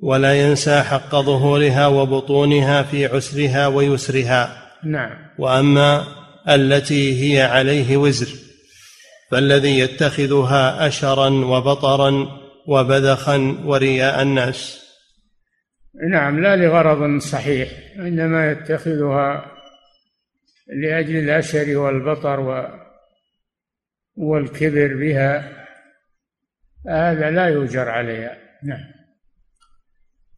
ولا 0.00 0.34
ينسى 0.34 0.82
حق 0.82 1.10
ظهورها 1.16 1.86
وبطونها 1.86 2.82
في 2.82 3.06
عسرها 3.06 3.66
ويسرها. 3.66 4.70
نعم. 4.84 5.16
وأما 5.38 6.04
التي 6.48 7.22
هي 7.22 7.42
عليه 7.42 7.96
وزر 7.96 8.28
فالذي 9.30 9.78
يتخذها 9.78 10.86
أشرا 10.86 11.28
وبطرا 11.28 12.40
وبذخا 12.66 13.56
ورياء 13.64 14.22
الناس. 14.22 14.89
نعم 15.94 16.40
لا 16.40 16.56
لغرض 16.56 17.20
صحيح 17.20 17.68
إنما 17.96 18.50
يتخذها 18.50 19.44
لأجل 20.66 21.16
الأشر 21.16 21.78
والبطر 21.78 22.70
والكبر 24.16 24.94
بها. 24.94 25.60
هذا 26.88 27.30
لا 27.30 27.46
يؤجر 27.46 27.88
عليها. 27.88 28.36
نعم. 28.64 29.00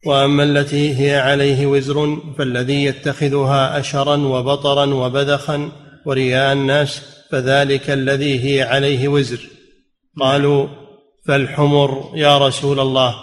وأما 0.05 0.43
التي 0.43 0.99
هي 0.99 1.19
عليه 1.19 1.65
وزر 1.65 2.17
فالذي 2.37 2.85
يتخذها 2.85 3.79
أشرا 3.79 4.15
وبطرا 4.15 4.85
وبذخا 4.85 5.71
ورياء 6.05 6.53
الناس 6.53 7.23
فذلك 7.31 7.89
الذي 7.89 8.45
هي 8.45 8.61
عليه 8.63 9.07
وزر. 9.07 9.49
قالوا 10.19 10.67
فالحمر 11.27 12.11
يا 12.15 12.37
رسول 12.37 12.79
الله. 12.79 13.15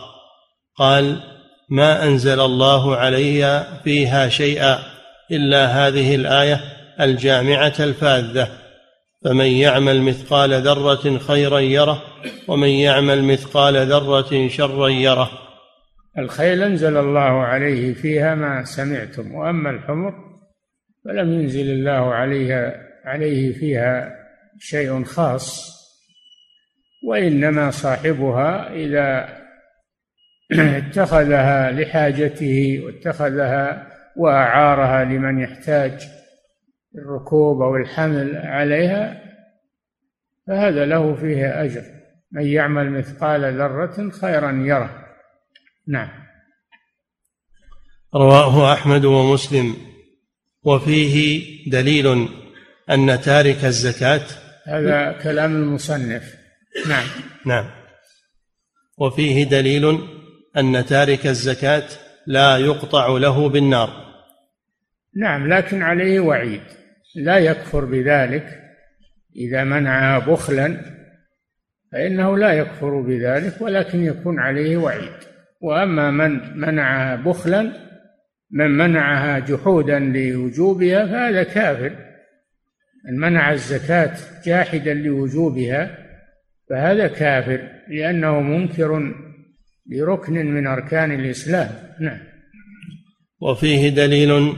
قال 0.77 1.21
ما 1.70 2.04
أنزل 2.04 2.40
الله 2.40 2.96
علي 2.96 3.66
فيها 3.85 4.28
شيئا 4.28 4.78
إلا 5.30 5.66
هذه 5.66 6.14
الآية 6.14 6.61
الجامعة 7.00 7.74
الفاذة. 7.80 8.48
فمن 9.24 9.46
يعمل 9.46 10.02
مثقال 10.02 10.52
ذرة 10.52 11.18
خيرا 11.18 11.59
يره 11.59 12.02
ومن 12.48 12.68
يعمل 12.68 13.24
مثقال 13.24 13.76
ذرة 13.76 14.48
شرا 14.48 14.88
يره. 14.88 15.30
الخيل 16.18 16.62
أنزل 16.62 16.96
الله 16.96 17.42
عليه 17.42 17.94
فيها 17.94 18.35
ما 18.35 18.64
سمعتم 18.64 19.35
وأما 19.35 19.70
الحمر 19.70 20.14
فلم 21.04 21.33
ينزل 21.33 21.70
الله 21.70 22.14
عليها 22.14 22.74
عليه 23.04 23.52
فيها 23.52 24.16
شيء 24.59 25.04
خاص 25.04 25.70
وإنما 27.04 27.70
صاحبها 27.70 28.74
إذا 28.74 29.39
اتخذها 30.80 31.70
لحاجته 31.70 32.82
واتخذها 32.84 33.86
وأعارها 34.16 35.04
لمن 35.04 35.38
يحتاج 35.38 36.08
الركوب 36.94 37.62
أو 37.62 37.76
الحمل 37.76 38.36
عليها 38.36 39.22
فهذا 40.46 40.86
له 40.86 41.14
فيه 41.14 41.64
أجر. 41.64 41.82
من 42.32 42.46
يعمل 42.46 42.90
مثقال 42.90 43.58
ذرة 43.58 44.10
خيرا 44.10 44.50
يره. 44.52 45.06
نعم. 45.88 46.08
رواه 48.14 48.72
أحمد 48.72 49.04
ومسلم. 49.04 49.76
وفيه 50.62 51.46
دليل 51.70 52.28
أن 52.90 53.20
تارك 53.20 53.64
الزكاة. 53.64 54.26
هذا 54.66 55.12
كلام 55.22 55.56
المصنف. 55.56 56.34
نعم. 56.88 57.06
نعم. 57.46 57.70
وفيه 58.98 59.44
دليل 59.44 60.00
أن 60.56 60.84
تارك 60.86 61.26
الزكاة 61.26 61.88
لا 62.26 62.56
يقطع 62.56 63.08
له 63.08 63.48
بالنار. 63.48 63.90
نعم 65.16 65.48
لكن 65.52 65.82
عليه 65.82 66.20
وعيد. 66.20 66.60
لا 67.14 67.38
يكفر 67.38 67.84
بذلك. 67.84 68.60
إذا 69.36 69.64
منعها 69.64 70.18
بخلا 70.18 70.80
فإنه 71.92 72.38
لا 72.38 72.52
يكفر 72.52 73.00
بذلك 73.00 73.60
ولكن 73.60 74.04
يكون 74.04 74.38
عليه 74.38 74.76
وعيد. 74.76 75.12
وأما 75.60 76.10
من 76.10 76.60
منعها 76.60 77.16
بخلا 77.16 77.72
من 78.50 78.70
منعها 78.70 79.38
جحودا 79.38 79.98
لوجوبها 79.98 81.06
فهذا 81.06 81.42
كافر. 81.42 81.96
من 83.04 83.20
منع 83.20 83.52
الزكاة 83.52 84.16
جاحدا 84.44 84.94
لوجوبها 84.94 85.98
فهذا 86.70 87.08
كافر 87.08 87.68
لأنه 87.88 88.40
منكر 88.40 89.14
بركن 89.90 90.46
من 90.46 90.66
أركان 90.66 91.20
الإسلام. 91.20 91.70
نعم. 92.00 92.18
وفيه 93.40 93.88
دليل 93.88 94.53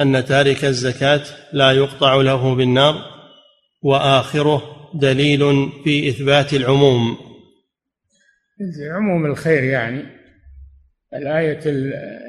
أن 0.00 0.24
تارك 0.24 0.64
الزكاة 0.64 1.22
لا 1.52 1.72
يقطع 1.72 2.14
له 2.14 2.54
بالنار 2.54 2.94
وآخره 3.82 4.62
دليل 4.94 5.70
في 5.84 6.08
إثبات 6.08 6.54
العموم. 6.54 7.16
عموم 8.90 9.26
الخير 9.26 9.64
يعني 9.64 10.02
الآية 11.14 11.60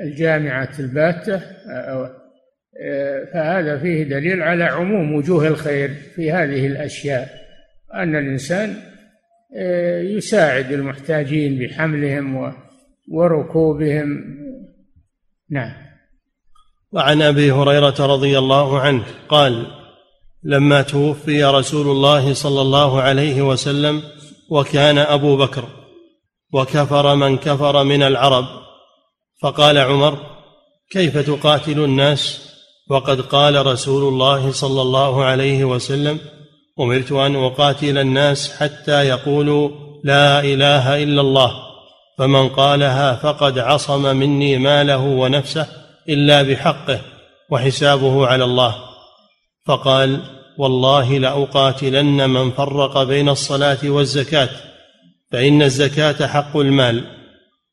الجامعة 0.04 0.70
الباتة 0.80 1.42
فهذا 3.34 3.80
فيه 3.80 4.04
دليل 4.04 4.42
على 4.42 4.64
عموم 4.64 5.14
وجوه 5.14 5.48
الخير 5.48 5.90
في 6.16 6.32
هذه 6.32 6.68
الأشياء. 6.68 7.30
أن 7.94 8.16
الإنسان 8.16 8.93
يساعد 10.18 10.72
المحتاجين 10.72 11.60
بحملهم 11.60 12.54
وركوبهم. 13.12 14.08
نعم. 15.50 15.74
وعن 16.92 17.22
أبي 17.22 17.52
هريرة 17.52 17.96
رضي 18.00 18.38
الله 18.38 18.80
عنه 18.80 19.04
قال 19.30 19.68
لما 20.44 20.82
توفي 20.82 21.44
رسول 21.44 21.88
الله 21.88 22.34
صلى 22.34 22.62
الله 22.62 23.02
عليه 23.02 23.42
وسلم 23.42 24.02
وكان 24.50 24.98
أبو 24.98 25.38
بكر 25.38 25.66
وكفر 26.54 27.16
من 27.16 27.38
كفر 27.38 27.84
من 27.84 28.04
العرب 28.04 28.46
فقال 29.42 29.78
عمر 29.78 30.18
كيف 30.92 31.18
تقاتل 31.18 31.84
الناس؟ 31.84 32.50
وقد 32.90 33.22
قال 33.22 33.66
رسول 33.66 34.14
الله 34.14 34.52
صلى 34.52 34.82
الله 34.82 35.24
عليه 35.24 35.66
وسلم 35.66 36.20
أمرت 36.80 37.12
أن 37.12 37.36
أقاتل 37.36 37.98
الناس 37.98 38.52
حتى 38.52 39.08
يقولوا 39.08 39.70
لا 40.04 40.40
إله 40.40 41.04
إلا 41.04 41.22
الله 41.22 41.52
فمن 42.18 42.50
قالها 42.50 43.16
فقد 43.16 43.60
عصم 43.60 44.16
مني 44.16 44.58
ماله 44.58 44.98
ونفسه 44.98 45.68
إلا 46.10 46.42
بحقه 46.42 47.02
وحسابه 47.50 48.28
على 48.28 48.44
الله. 48.44 48.76
فقال 49.66 50.20
والله 50.58 51.18
لأقاتلن 51.18 52.30
من 52.30 52.52
فرق 52.52 53.04
بين 53.04 53.30
الصلاة 53.30 53.78
والزكاة 53.84 54.50
فإن 55.32 55.62
الزكاة 55.62 56.28
حق 56.28 56.58
المال. 56.58 57.04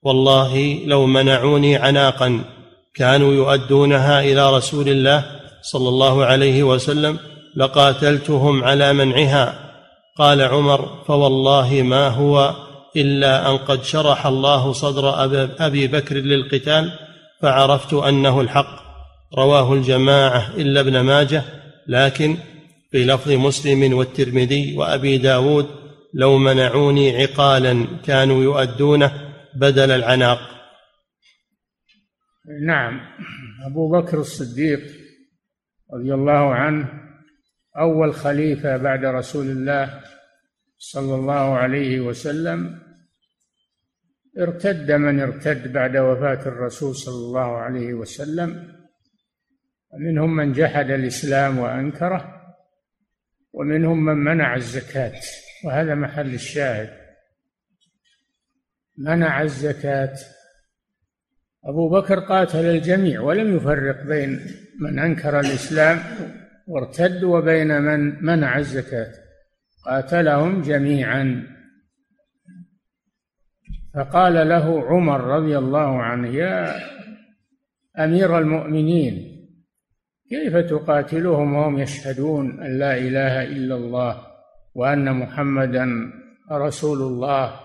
والله 0.03 0.85
لو 0.85 1.07
منعوني 1.07 1.77
عناقا 1.77 2.45
كانوا 2.95 3.35
يؤدونها 3.35 4.21
إلى 4.21 4.57
رسول 4.57 4.89
الله 4.89 5.41
صلى 5.63 5.89
الله 5.89 6.25
عليه 6.25 6.63
وسلم 6.63 7.19
لقاتلتهم 7.57 8.65
على 8.65 8.93
منعها. 8.93 9.71
قال 10.17 10.43
عمر 10.43 11.05
فوالله 11.07 11.83
ما 11.83 12.09
هو 12.09 12.55
إلا 12.97 13.51
أن 13.51 13.57
قد 13.57 13.83
شرح 13.83 14.27
الله 14.27 14.73
صدر 14.73 15.25
ابي 15.67 15.87
بكر 15.87 16.17
للقتال 16.17 16.93
فعرفت 17.43 17.95
أنه 17.95 18.41
الحق. 18.41 18.81
رواه 19.39 19.75
الجماعة 19.75 20.55
إلا 20.57 20.81
ابن 20.81 21.01
ماجه 21.01 21.43
لكن 21.87 22.37
في 22.91 23.05
لفظ 23.05 23.31
مسلم 23.33 23.95
والترمذي 23.95 24.77
وأبي 24.77 25.19
داود 25.19 25.67
لو 26.15 26.39
منعوني 26.39 27.23
عقالا 27.23 27.87
كانوا 28.05 28.43
يؤدونه 28.43 29.13
بدل 29.55 29.91
العناق. 29.91 30.39
نعم. 32.67 33.01
أبو 33.67 33.91
بكر 33.93 34.19
الصديق 34.19 34.81
رضي 35.95 36.15
الله 36.15 36.55
عنه 36.55 37.10
أول 37.81 38.15
خليفة 38.15 38.77
بعد 38.77 39.05
رسول 39.05 39.47
الله 39.47 40.01
صلى 40.79 41.15
الله 41.15 41.59
عليه 41.59 42.01
وسلم 42.01 42.79
ارتد 44.39 44.93
من 44.93 45.21
ارتد 45.21 45.73
بعد 45.73 45.97
وفاة 45.97 46.49
الرسول 46.49 46.95
صلى 46.95 47.15
الله 47.15 47.57
عليه 47.57 47.95
وسلم. 47.95 48.81
ومنهم 49.93 50.37
من 50.37 50.53
جحد 50.53 50.91
الإسلام 50.91 51.59
وأنكره 51.59 52.55
ومنهم 53.53 54.05
من 54.05 54.17
منع 54.17 54.57
الزكاة 54.57 55.21
وهذا 55.65 55.95
محل 55.95 56.35
الشاهد. 56.35 56.91
منع 58.99 59.43
الزكاة. 59.43 60.17
أبو 61.65 61.89
بكر 61.89 62.21
قاتل 62.21 62.65
الجميع 62.65 63.21
ولم 63.21 63.57
يفرق 63.57 64.03
بين 64.03 64.41
من 64.81 64.99
أنكر 64.99 65.41
الإسلام 65.41 65.99
وارتد 66.71 67.25
وبين 67.25 67.83
من 67.83 68.25
منع 68.25 68.59
الزكاة. 68.59 69.13
قاتلهم 69.87 70.63
جميعا. 70.63 71.47
فقال 73.95 74.49
له 74.49 74.87
عمر 74.87 75.21
رضي 75.21 75.59
الله 75.59 76.03
عنه 76.03 76.29
يا 76.29 76.75
أمير 77.99 78.39
المؤمنين 78.39 79.15
كيف 80.29 80.57
تقاتلهم 80.57 81.55
وهم 81.55 81.79
يشهدون 81.79 82.63
أن 82.63 82.79
لا 82.79 82.99
إله 82.99 83.43
إلا 83.43 83.75
الله 83.75 84.27
وأن 84.75 85.17
محمدا 85.17 86.13
رسول 86.53 87.03
الله؟ 87.03 87.61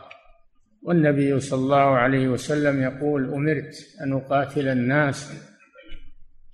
والنبي 0.81 1.39
صلى 1.39 1.59
الله 1.59 1.97
عليه 1.97 2.27
وسلم 2.27 2.81
يقول 2.81 3.33
أمرت 3.33 3.75
أن 4.01 4.13
أقاتل 4.13 4.67
الناس 4.67 5.33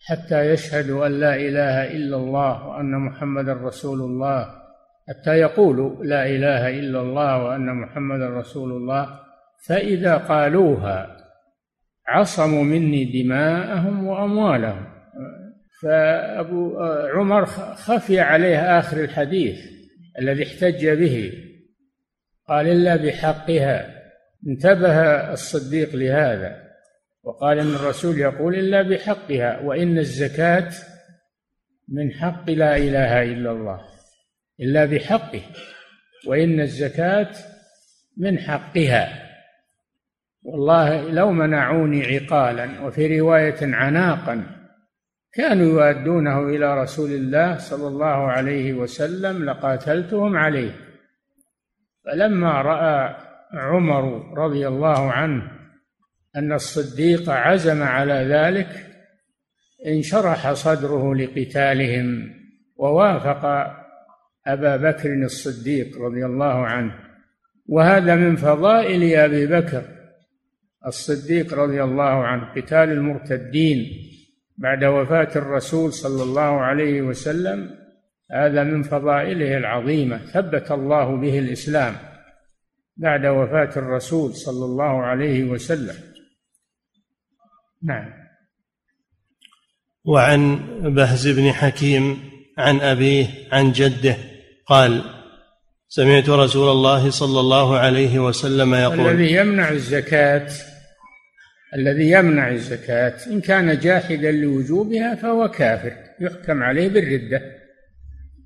حتى 0.06 0.50
يشهدوا 0.52 1.08
أن 1.08 1.20
لا 1.20 1.36
إله 1.36 1.92
إلا 1.92 2.18
الله 2.18 2.68
وأن 2.68 2.92
محمدا 2.92 3.54
رسول 3.54 4.00
الله 4.02 4.62
حتى 5.10 5.32
يقولوا 5.32 6.04
لا 6.04 6.26
إله 6.26 6.80
إلا 6.80 7.02
الله 7.02 7.44
وأن 7.44 7.76
محمدا 7.76 8.30
رسول 8.30 8.72
الله. 8.72 9.20
فإذا 9.68 10.18
قالوها 10.18 11.18
عصموا 12.08 12.64
مني 12.64 13.24
دماءهم 13.24 14.08
وأموالهم. 14.08 14.86
فأبو 15.82 16.80
عمر 17.16 17.46
خفي 17.76 18.20
عليه 18.20 18.80
آخر 18.80 18.98
الحديث 18.98 19.60
الذي 20.20 20.44
احتج 20.44 20.90
به 20.90 21.34
قال 22.48 22.68
إلا 22.68 22.96
بحقها. 22.96 24.02
انتبه 24.48 24.96
الصديق 25.32 25.96
لهذا. 25.96 26.71
وقال 27.24 27.60
إن 27.60 27.76
الرسول 27.76 28.18
يقول 28.18 28.56
إلا 28.56 28.82
بحقها 28.82 29.60
وإن 29.60 29.98
الزكاة 29.98 30.72
من 31.88 32.12
حق 32.12 32.50
لا 32.50 32.78
إله 32.78 33.24
إلا 33.24 33.52
الله. 33.52 33.82
إلا 34.60 34.86
بحقه. 34.86 35.42
وإن 36.28 36.60
الزكاة 36.60 37.32
من 38.18 38.40
حقها. 38.40 39.32
والله 40.44 41.12
لو 41.12 41.32
منعوني 41.32 42.06
عقالا 42.06 42.82
وفي 42.82 43.20
رواية 43.20 43.58
عناقا 43.62 44.44
كانوا 45.34 45.66
يؤدونه 45.66 46.50
إلى 46.50 46.82
رسول 46.82 47.12
الله 47.12 47.58
صلى 47.58 47.88
الله 47.88 48.32
عليه 48.32 48.74
وسلم 48.74 49.46
لقاتلتهم 49.46 50.38
عليه. 50.38 50.72
فلما 52.06 52.62
رأى 52.62 53.16
عمر 53.54 54.34
رضي 54.38 54.68
الله 54.68 55.12
عنه 55.12 55.61
أن 56.36 56.54
الصديق 56.54 57.30
عزم 57.30 57.84
على 57.84 58.14
ذلك 58.14 58.88
انشرح 59.88 60.54
صدره 60.54 61.16
لقتالهم 61.16 62.34
ووافق 62.76 63.46
أبا 64.48 64.78
بكر 64.78 65.14
الصديق 65.14 66.02
رضي 66.02 66.26
الله 66.26 66.66
عنه. 66.66 66.94
وهذا 67.68 68.16
من 68.16 68.36
فضائل 68.36 69.16
أبي 69.16 69.48
بكر 69.48 69.84
الصديق 70.88 71.54
رضي 71.54 71.84
الله 71.84 72.04
عنه 72.04 72.54
قتال 72.56 72.90
المرتدين 72.90 73.86
بعد 74.58 74.84
وفاة 74.84 75.30
الرسول 75.36 75.94
صلى 75.94 76.24
الله 76.24 76.62
عليه 76.62 77.02
وسلم. 77.02 77.70
هذا 78.32 78.64
من 78.64 78.84
فضائله 78.84 79.58
العظيمة 79.58 80.18
ثبت 80.18 80.72
الله 80.72 81.16
به 81.16 81.40
الإسلام 81.40 81.94
بعد 82.98 83.26
وفاة 83.26 83.70
الرسول 83.78 84.34
صلى 84.34 84.66
الله 84.66 85.04
عليه 85.04 85.44
وسلم. 85.44 86.11
نعم. 87.84 88.14
وعن 90.06 90.60
بهز 90.96 91.28
بن 91.28 91.52
حكيم 91.52 92.18
عن 92.58 92.82
أبيه 92.82 93.28
عن 93.52 93.72
جده 93.72 94.18
قال 94.66 95.04
سمعت 95.88 96.30
رسول 96.30 96.72
الله 96.72 97.10
صلى 97.10 97.40
الله 97.40 97.78
عليه 97.78 98.20
وسلم 98.20 98.74
يقول 98.74 99.00
الذي 99.00 99.34
يمنع 99.34 99.70
الزكاة 99.70 100.48
الذي 101.76 102.12
يمنع 102.12 102.50
الزكاة 102.50 103.14
إن 103.28 103.42
كان 103.42 103.80
جاحدا 103.80 104.32
لوجوبها 104.32 105.16
فهو 105.16 105.48
كافر 105.48 105.94
يحكم 106.22 106.64
عليه 106.64 106.88
بالردة. 106.90 107.42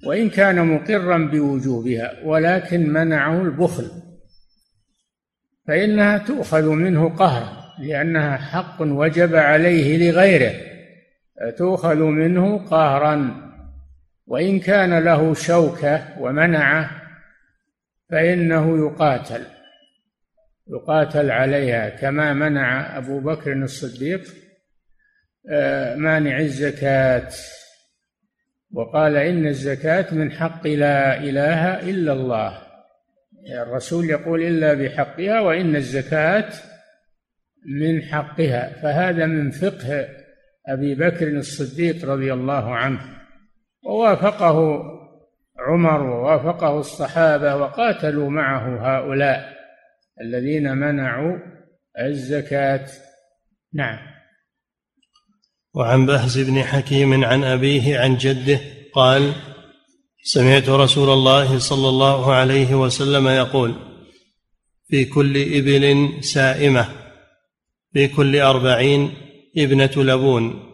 وإن 0.08 0.30
كان 0.30 0.68
مقرا 0.68 1.18
بوجوبها 1.18 2.20
ولكن 2.24 2.90
منعه 2.94 3.42
البخل 3.42 3.92
فإنها 5.68 6.18
تؤخذ 6.18 6.70
منه 6.70 7.10
قهرا. 7.10 7.65
لأنها 7.80 8.38
حق 8.38 8.82
وجب 8.82 9.36
عليه 9.36 10.12
لغيره. 10.12 10.54
تؤخذ 11.58 12.04
منه 12.04 12.58
قهرا. 12.58 13.46
وإن 14.28 14.60
كان 14.60 15.00
له 15.00 15.34
شوكة 15.34 16.20
ومنعة 16.20 16.92
فإنه 18.10 18.86
يقاتل. 18.86 19.46
يقاتل 20.68 21.32
عليها 21.32 21.90
كما 21.90 22.34
منع 22.34 22.98
أبو 22.98 23.20
بكر 23.20 23.54
الصديق 23.54 24.22
آه، 25.50 25.96
مانع 25.96 26.40
الزكاة. 26.40 27.30
وقال 28.72 29.16
إن 29.16 29.48
الزكاة 29.48 30.14
من 30.14 30.32
حق 30.32 30.68
لا 30.68 31.18
إله 31.18 31.90
إلا 31.90 32.14
الله. 32.14 32.62
الرسول 33.50 34.10
يقول 34.10 34.42
إلا 34.42 34.74
بحقها 34.74 35.40
وإن 35.40 35.76
الزكاة 35.76 36.50
من 37.66 38.02
حقها 38.02 38.82
فهذا 38.82 39.26
من 39.26 39.52
فقه 39.52 40.08
أبي 40.68 40.96
بكر 40.96 41.28
الصديق 41.28 42.06
رضي 42.06 42.34
الله 42.34 42.76
عنه. 42.76 43.00
ووافقه 43.84 44.84
عمر 45.60 46.02
ووافقه 46.02 46.80
الصحابة 46.80 47.56
وقاتلوا 47.56 48.30
معه 48.30 48.98
هؤلاء 48.98 49.54
الذين 50.22 50.78
منعوا 50.78 51.38
الزكاة. 52.00 52.88
نعم. 53.74 53.98
وعن 55.74 56.06
بهز 56.06 56.40
بن 56.40 56.64
حكيم 56.64 57.24
عن 57.26 57.44
أبيه 57.44 58.00
عن 58.00 58.18
جده 58.18 58.60
قال 58.94 59.34
سمعت 60.24 60.70
رسول 60.70 61.10
الله 61.10 61.60
صلى 61.60 61.90
الله 61.90 62.34
عليه 62.34 62.76
وسلم 62.76 63.28
يقول 63.28 63.76
في 64.88 65.06
كل 65.06 65.38
إبل 65.38 66.14
سائمة. 66.24 67.05
في 67.96 68.08
كل 68.08 68.36
أربعين 68.36 69.14
ابنة 69.58 69.92
لبون. 69.98 70.74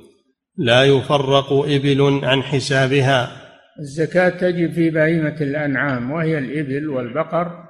لا 0.58 0.84
يفرق 0.84 1.54
إبل 1.54 2.20
عن 2.24 2.44
حسابها. 2.44 3.32
الزكاة 3.80 4.30
تجب 4.30 4.74
في 4.74 4.90
بهيمة 4.90 5.36
الأنعام 5.42 6.12
وهي 6.12 6.38
الإبل 6.38 6.90
والبقر 6.90 7.64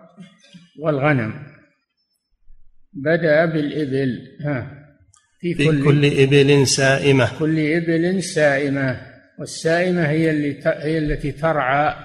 والغنم. 0.79 1.33
بدأ 2.93 3.45
بالإبل 3.45 4.21
ها 4.45 4.71
في, 5.39 5.53
في 5.53 5.65
كل, 5.65 5.83
كل 5.83 6.05
إبل 6.05 6.67
سائمة. 6.67 7.39
كل 7.39 7.59
إبل 7.59 8.23
سائمة 8.23 9.01
والسائمة 9.39 10.09
هي 10.09 10.31
اللي 10.31 10.59
هي 10.65 10.97
التي 10.97 11.31
ترعى 11.31 11.95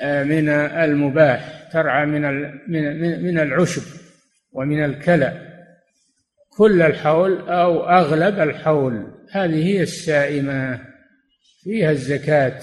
آه، 0.00 0.24
من 0.24 0.48
المباح 0.48 1.68
ترعى 1.72 2.06
من 2.06 2.22
من 2.68 3.22
من 3.22 3.38
العشب 3.38 3.82
ومن 4.52 4.84
الكلى. 4.84 5.53
كل 6.56 6.82
الحول 6.82 7.48
أو 7.48 7.88
أغلب 7.88 8.40
الحول. 8.40 9.06
هذه 9.30 9.66
هي 9.66 9.82
السائمة 9.82 10.80
فيها 11.64 11.90
الزكاة. 11.90 12.60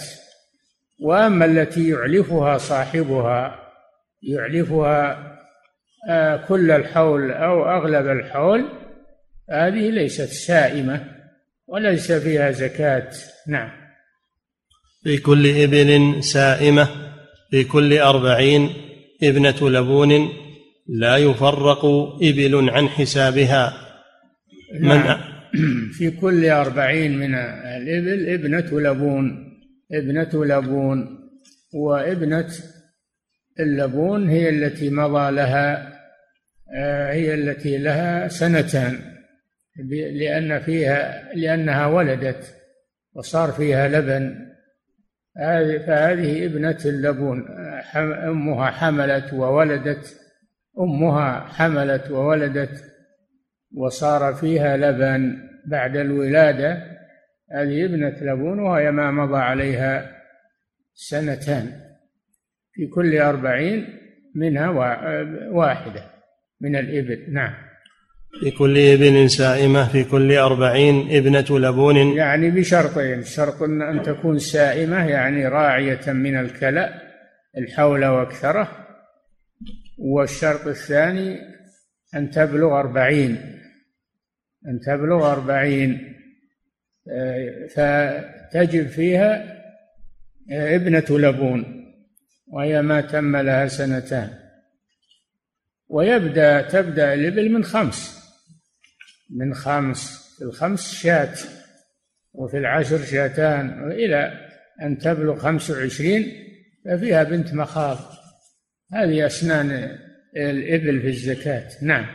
وأما 0.99 1.45
التي 1.45 1.89
يعلفها 1.89 2.57
صاحبها 2.57 3.59
يعلفها 4.23 5.27
آه، 6.09 6.45
كل 6.47 6.71
الحول 6.71 7.31
أو 7.31 7.65
أغلب 7.65 8.07
الحول 8.07 8.65
هذه 9.49 9.89
ليست 9.89 10.29
سائمة 10.29 11.05
وليس 11.67 12.11
فيها 12.11 12.51
زكاة. 12.51 13.09
نعم. 13.47 13.71
في 15.03 15.17
كل 15.17 15.61
إبل 15.63 16.23
سائمة 16.23 16.87
في 17.51 17.63
كل 17.63 17.97
أربعين 17.97 18.69
ابنة 19.23 19.69
لبون 19.69 20.29
لا 20.91 21.17
يفرق 21.17 21.85
إبل 22.21 22.69
عن 22.69 22.87
حسابها. 22.87 23.73
نعم. 24.79 25.21
في 25.97 26.11
كل 26.11 26.45
أربعين 26.45 27.17
من 27.17 27.35
الإبل 27.35 28.29
ابنة 28.29 28.79
لبون 28.79 29.51
ابنة 29.91 30.45
لبون 30.45 31.19
وابنة 31.73 32.47
اللبون 33.59 34.29
هي 34.29 34.49
التي 34.49 34.89
مضى 34.89 35.31
لها 35.31 35.93
آه، 36.75 37.13
هي 37.13 37.33
التي 37.33 37.77
لها 37.77 38.27
سنتان 38.27 38.99
لأن 40.11 40.59
فيها 40.59 41.33
لأنها 41.33 41.85
ولدت 41.85 42.55
وصار 43.13 43.51
فيها 43.51 43.87
لبن. 43.87 44.51
فهذه 45.87 46.45
ابنة 46.45 46.77
اللبون 46.85 47.45
أمها 47.95 48.71
حملت 48.71 49.33
وولدت. 49.33 50.20
أمها 50.79 51.39
حملت 51.39 52.11
وولدت 52.11 52.83
وصار 53.75 54.33
فيها 54.33 54.77
لبن 54.77 55.37
بعد 55.65 55.97
الولادة. 55.97 56.91
هذه 57.51 57.85
ابنة 57.85 58.15
لبون 58.21 58.59
وهي 58.59 58.91
ما 58.91 59.11
مضى 59.11 59.37
عليها 59.37 60.11
سنتان. 60.93 61.71
في 62.73 62.87
كل 62.87 63.17
أربعين 63.17 63.87
منها 64.35 64.69
واحدة 65.51 66.03
من 66.61 66.75
الإبل. 66.75 67.33
نعم. 67.33 67.53
في 68.39 68.51
كل 68.51 68.77
ابن 68.77 69.27
سائمة 69.27 69.87
في 69.87 70.03
كل 70.03 70.37
أربعين 70.37 71.07
ابنة 71.11 71.59
لبون. 71.59 71.97
يعني 71.97 72.49
بشرطين 72.49 73.23
شرط 73.23 73.63
أن 73.63 74.01
تكون 74.03 74.39
سائمة 74.39 75.09
يعني 75.09 75.47
راعية 75.47 76.11
من 76.13 76.39
الكلأ 76.39 77.01
الحول 77.57 78.05
وأكثره 78.05 78.80
والشرط 80.03 80.67
الثاني 80.67 81.39
أن 82.15 82.31
تبلغ 82.31 82.79
أربعين 82.79 83.61
أن 84.67 84.79
تبلغ 84.79 85.31
أربعين. 85.31 86.17
فتجب 87.75 88.87
فيها 88.87 89.61
ابنة 90.51 91.05
لبون 91.09 91.85
وهي 92.47 92.81
ما 92.81 93.01
تم 93.01 93.37
لها 93.37 93.67
سنتان. 93.67 94.29
ويبدأ 95.87 96.61
تبدأ 96.61 97.13
الإبل 97.13 97.51
من 97.51 97.63
خمس 97.63 98.21
من 99.29 99.53
خمس 99.53 100.31
في 100.37 100.43
الخمس 100.43 100.93
شاة 100.93 101.35
وفي 102.33 102.57
العشر 102.57 102.97
شاتان 102.97 103.91
إلى 103.91 104.49
أن 104.81 104.97
تبلغ 104.97 105.35
خمس 105.35 105.69
وعشرين 105.69 106.33
ففيها 106.85 107.23
بنت 107.23 107.53
مخاض. 107.53 108.20
هذه 108.93 109.25
أسنان 109.25 109.97
الإبل 110.37 111.01
في 111.01 111.07
الزكاة. 111.07 111.67
نعم. 111.81 112.05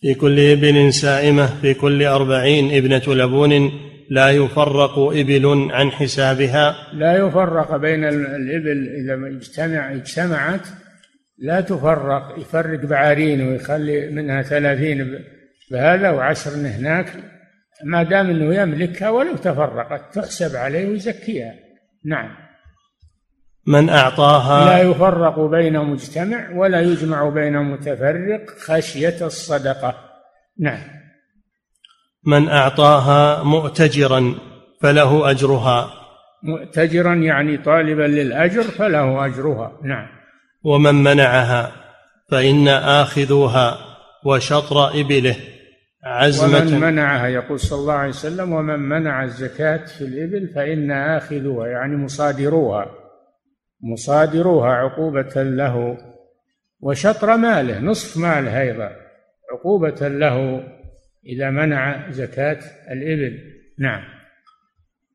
في 0.00 0.14
كل 0.14 0.40
إبل 0.40 0.92
سائمة 0.92 1.60
في 1.60 1.74
كل 1.74 2.02
أربعين 2.02 2.76
إبنة 2.76 3.14
لبون 3.14 3.70
لا 4.10 4.30
يفرق 4.30 4.98
إبل 4.98 5.68
عن 5.70 5.90
حسابها. 5.90 6.76
لا 6.94 7.16
يفرق 7.16 7.76
بين 7.76 8.04
الإبل 8.04 8.88
إذا 8.88 9.36
اجتمع 9.36 9.92
اجتمعت 9.92 10.66
لا 11.38 11.60
تفرق 11.60 12.38
يفرق 12.38 12.86
بعارين 12.86 13.48
ويخلي 13.48 14.10
منها 14.10 14.42
ثلاثين 14.42 15.18
بهذا 15.70 16.10
وعشر 16.10 16.50
هناك. 16.50 17.12
ما 17.84 18.02
دام 18.02 18.30
إنه 18.30 18.54
يملكها 18.54 19.10
ولو 19.10 19.36
تفرقت 19.36 20.14
تحسب 20.14 20.56
عليه 20.56 20.88
ويزكيها. 20.88 21.54
نعم. 22.04 22.47
من 23.68 23.88
أعطاها 23.88 24.64
لا 24.64 24.90
يفرق 24.90 25.40
بين 25.40 25.78
مجتمع 25.78 26.50
ولا 26.54 26.80
يجمع 26.80 27.28
بين 27.28 27.58
متفرق 27.58 28.44
خشية 28.66 29.16
الصدقة. 29.26 29.94
نعم. 30.58 30.82
من 32.26 32.48
أعطاها 32.48 33.42
مؤتجرا 33.42 34.34
فله 34.82 35.30
أجرها. 35.30 35.90
مؤتجرا 36.42 37.14
يعني 37.14 37.56
طالبا 37.56 38.02
للأجر 38.02 38.62
فله 38.62 39.26
أجرها. 39.26 39.72
نعم. 39.84 40.06
ومن 40.64 40.94
منعها 40.94 41.72
فإن 42.30 42.68
آخذوها 42.68 43.78
وشطر 44.24 45.00
إبله. 45.00 45.36
عزمة. 46.04 46.58
ومن 46.58 46.80
منعها 46.80 47.26
يقول 47.26 47.60
صلى 47.60 47.78
الله 47.78 47.92
عليه 47.92 48.08
وسلم 48.08 48.52
ومن 48.52 48.78
منع 48.78 49.24
الزكاة 49.24 49.84
في 49.86 50.04
الإبل 50.04 50.48
فإن 50.54 50.90
آخذوها 50.90 51.68
يعني 51.68 51.96
مصادروها. 51.96 52.97
مصادروها 53.82 54.68
عقوبة 54.68 55.42
له 55.42 55.98
وشطر 56.80 57.36
ماله 57.36 57.80
نصف 57.80 58.16
ماله 58.16 58.60
أيضا 58.60 58.90
عقوبة 59.52 60.08
له 60.08 60.62
إذا 61.26 61.50
منع 61.50 62.10
زكاة 62.10 62.58
الإبل. 62.90 63.38
نعم. 63.78 64.02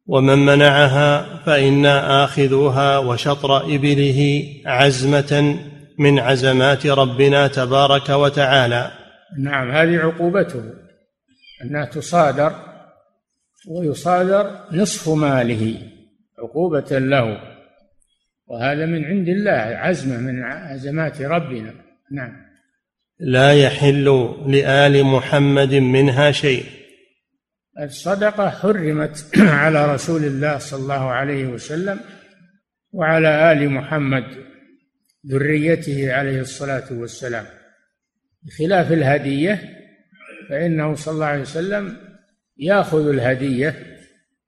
ومن 0.07 0.45
منعها 0.45 1.37
فإنا 1.45 2.23
آخذوها 2.23 2.97
وشطر 2.97 3.57
إبله 3.75 4.43
عزمة 4.65 5.59
من 5.99 6.19
عزمات 6.19 6.87
ربنا 6.87 7.47
تبارك 7.47 8.09
وتعالى. 8.09 8.91
نعم 9.39 9.71
هذه 9.71 9.97
عقوبته 9.97 10.63
أنها 11.63 11.85
تصادر 11.85 12.53
ويصادر 13.69 14.51
نصف 14.71 15.09
ماله 15.09 15.77
عقوبة 16.39 16.99
له. 16.99 17.52
وهذا 18.47 18.85
من 18.85 19.05
عند 19.05 19.29
الله 19.29 19.51
عزمة 19.51 20.17
من 20.17 20.43
عزمات 20.43 21.21
ربنا. 21.21 21.73
نعم. 22.11 22.43
لا 23.19 23.53
يحل 23.53 24.35
لآل 24.47 25.03
محمد 25.03 25.73
منها 25.73 26.31
شيء. 26.31 26.65
الصدقة 27.79 28.49
حرمت 28.49 29.25
على 29.63 29.93
رسول 29.93 30.23
الله 30.23 30.57
صلى 30.57 30.81
الله 30.81 31.09
عليه 31.09 31.45
وسلم 31.45 31.99
وعلى 32.91 33.51
آل 33.51 33.69
محمد 33.69 34.23
ذريته 35.27 36.13
عليه 36.13 36.39
الصلاة 36.39 36.83
والسلام. 36.91 37.45
بخلاف 38.43 38.91
الهدية 38.91 39.61
فإنه 40.49 40.95
صلى 40.95 41.13
الله 41.13 41.25
عليه 41.25 41.41
وسلم 41.41 41.97
يأخذ 42.57 43.09
الهدية 43.09 43.75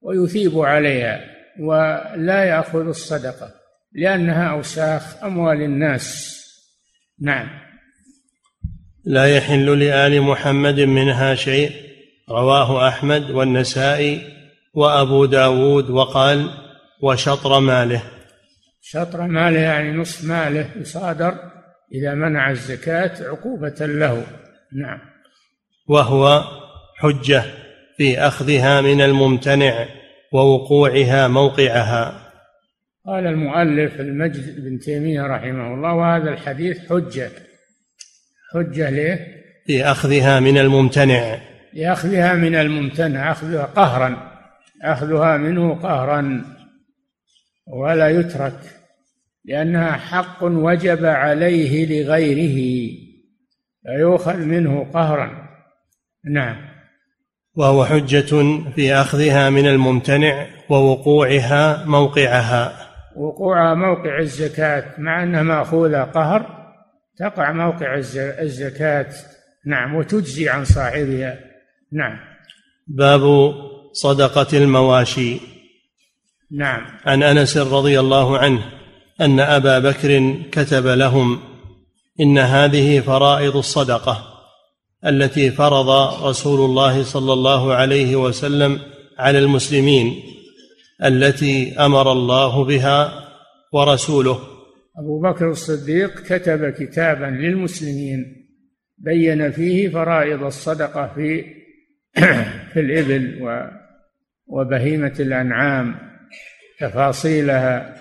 ويثيب 0.02 0.60
عليها 0.60 1.22
ولا 1.60 2.44
يأخذ 2.44 2.88
الصدقة. 2.88 3.65
لأنها 3.96 4.52
أوساخ 4.52 5.24
أموال 5.24 5.62
الناس. 5.62 6.36
نعم. 7.22 7.48
لا 9.06 9.38
يحل 9.38 9.80
لآل 9.80 10.22
محمد 10.22 10.80
منها 10.80 11.36
شيء. 11.36 11.72
رواه 12.30 12.88
أحمد 12.88 13.32
والنسائي 13.32 14.22
وأبو 14.74 15.26
داود 15.26 15.90
وقال 15.90 16.50
وشطر 17.02 17.60
ماله. 17.60 18.04
شطر 18.82 19.22
ماله 19.22 19.60
يعني 19.60 19.92
نصف 19.92 20.24
ماله 20.24 20.70
يصادر 20.76 21.36
إذا 21.94 22.14
منع 22.14 22.52
الزكاة 22.52 23.28
عقوبة 23.28 23.76
له. 23.80 24.26
نعم. 24.74 25.00
وهو 25.88 26.44
حجة 26.98 27.44
في 27.98 28.20
أخذها 28.20 28.82
من 28.82 29.02
الممتنع 29.02 29.86
ووقوعها 30.34 31.28
موقعها. 31.28 32.25
قال 33.08 33.28
المؤلف 33.28 34.00
المجد 34.00 34.66
بن 34.66 34.80
تيمية 34.80 35.22
رحمه 35.22 35.74
الله 35.74 35.94
وهذا 35.94 36.30
الحديث 36.30 36.90
حجة. 36.90 37.32
حجة 38.54 38.90
ليه؟ 38.90 39.28
في 39.66 39.84
أخذها 39.84 40.40
من 40.40 40.58
الممتنع. 40.58 41.38
لأخذها 41.74 42.34
من 42.34 42.56
الممتنع 42.56 43.32
أخذها 43.32 43.64
قهرا. 43.64 44.32
أخذها 44.84 45.38
منه 45.38 45.76
قهرا. 45.76 46.46
ولا 47.68 48.10
يترك 48.10 48.60
لأنها 49.46 49.92
حق 49.92 50.44
وجب 50.44 51.06
عليه 51.06 51.86
لغيره. 51.86 52.90
فيؤخذ 53.86 54.38
منه 54.38 54.92
قهرا. 54.94 55.50
نعم. 56.26 56.56
وهو 57.56 57.86
حجة 57.86 58.62
في 58.76 58.94
أخذها 58.94 59.50
من 59.50 59.68
الممتنع 59.68 60.48
ووقوعها 60.70 61.86
موقعها. 61.86 62.85
وقوعها 63.18 63.74
موقع 63.74 64.20
الزكاة 64.20 64.86
مع 64.98 65.24
أنها 65.24 65.44
مأخوذة 65.44 66.04
قهر 66.04 66.66
تقع 67.18 67.52
موقع 67.52 67.98
الزكاة 68.16 69.08
نعم 69.66 69.96
وتجزي 69.96 70.50
عن 70.50 70.66
صاحبها. 70.66 71.40
نعم. 71.92 72.18
باب 72.88 73.54
صدقة 73.94 74.58
المواشي. 74.58 75.38
نعم. 76.52 76.86
عن 77.06 77.24
أنس 77.24 77.58
رضي 77.58 78.00
الله 78.00 78.38
عنه 78.38 78.62
أن 79.22 79.40
أبا 79.40 79.80
بكر 79.80 80.36
كتب 80.52 80.88
لهم 80.88 81.40
إن 82.20 82.38
هذه 82.38 83.00
فرائض 83.00 83.58
الصدقة 83.58 84.36
التي 85.06 85.52
فرض 85.52 85.90
رسول 86.24 86.70
الله 86.70 87.04
صلى 87.04 87.34
الله 87.34 87.74
عليه 87.74 88.16
وسلم 88.16 88.80
على 89.18 89.40
المسلمين 89.40 90.35
التي 91.04 91.80
أمر 91.80 92.12
الله 92.12 92.66
بها 92.66 93.28
ورسوله. 93.74 94.40
أبو 94.98 95.22
بكر 95.22 95.50
الصديق 95.50 96.20
كتب 96.20 96.70
كتابا 96.70 97.26
للمسلمين 97.26 98.46
بين 98.98 99.52
فيه 99.52 99.90
فرائض 99.90 100.44
الصدقة 100.44 101.12
في 101.16 101.46
في 102.74 102.80
الإبل 102.80 103.50
وبهيمة 104.48 105.14
الأنعام 105.20 105.96
تفاصيلها. 106.80 107.96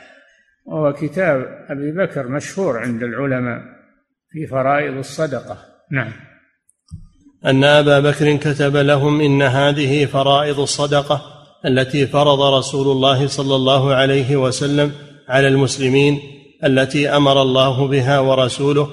وهو 0.66 0.92
كتاب 0.92 1.64
أبي 1.68 1.92
بكر 1.92 2.28
مشهور 2.28 2.78
عند 2.78 3.02
العلماء 3.02 3.62
في 4.30 4.46
فرائض 4.46 4.96
الصدقة. 4.96 5.58
نعم. 5.90 6.12
أن 7.46 7.64
أبا 7.64 8.00
بكر 8.00 8.36
كتب 8.36 8.76
لهم 8.76 9.20
إن 9.20 9.42
هذه 9.42 10.06
فرائض 10.06 10.60
الصدقة. 10.60 11.33
التي 11.66 12.06
فرض 12.06 12.54
رسول 12.58 12.96
الله 12.96 13.26
صلى 13.26 13.54
الله 13.54 13.94
عليه 13.94 14.36
وسلم 14.36 14.92
على 15.28 15.48
المسلمين 15.48 16.20
التي 16.64 17.08
أمر 17.08 17.42
الله 17.42 17.88
بها 17.88 18.18
ورسوله 18.18 18.88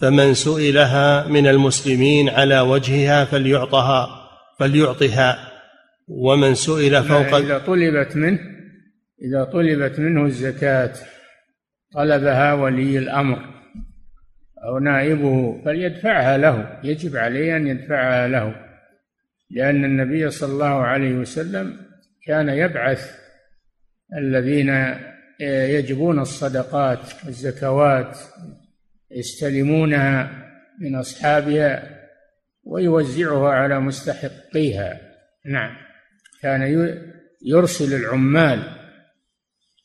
فمن 0.00 0.34
سئلها 0.34 1.28
من 1.28 1.46
المسلمين 1.46 2.28
على 2.28 2.60
وجهها 2.60 3.24
فليعطها 3.24 4.08
فليعطها. 4.58 5.50
ومن 6.08 6.54
سئل 6.54 7.02
فوق 7.02 7.34
إذا 7.34 7.58
طلبت 7.58 8.16
منه 8.16 8.38
إذا 9.22 9.44
طلبت 9.44 9.98
منه 9.98 10.26
الزكاة 10.26 10.92
طلبها 11.94 12.54
ولي 12.54 12.98
الأمر 12.98 13.38
أو 14.64 14.78
نائبه 14.78 15.62
فليدفعها 15.64 16.38
له. 16.38 16.80
يجب 16.84 17.16
عليه 17.16 17.56
أن 17.56 17.66
يدفعها 17.66 18.28
له 18.28 18.54
لأن 19.50 19.84
النبي 19.84 20.30
صلى 20.30 20.52
الله 20.52 20.66
عليه 20.66 21.14
وسلم 21.14 21.89
كان 22.26 22.48
يبعث 22.48 23.10
الذين 24.18 24.96
يجبون 25.40 26.18
الصدقات 26.18 27.00
والزكوات 27.24 28.18
يستلمونها 29.10 30.30
من 30.80 30.94
أصحابها 30.94 32.00
ويوزعها 32.64 33.48
على 33.48 33.80
مستحقيها. 33.80 35.00
نعم. 35.46 35.76
كان 36.42 36.88
يرسل 37.46 37.94
العمال 37.94 38.62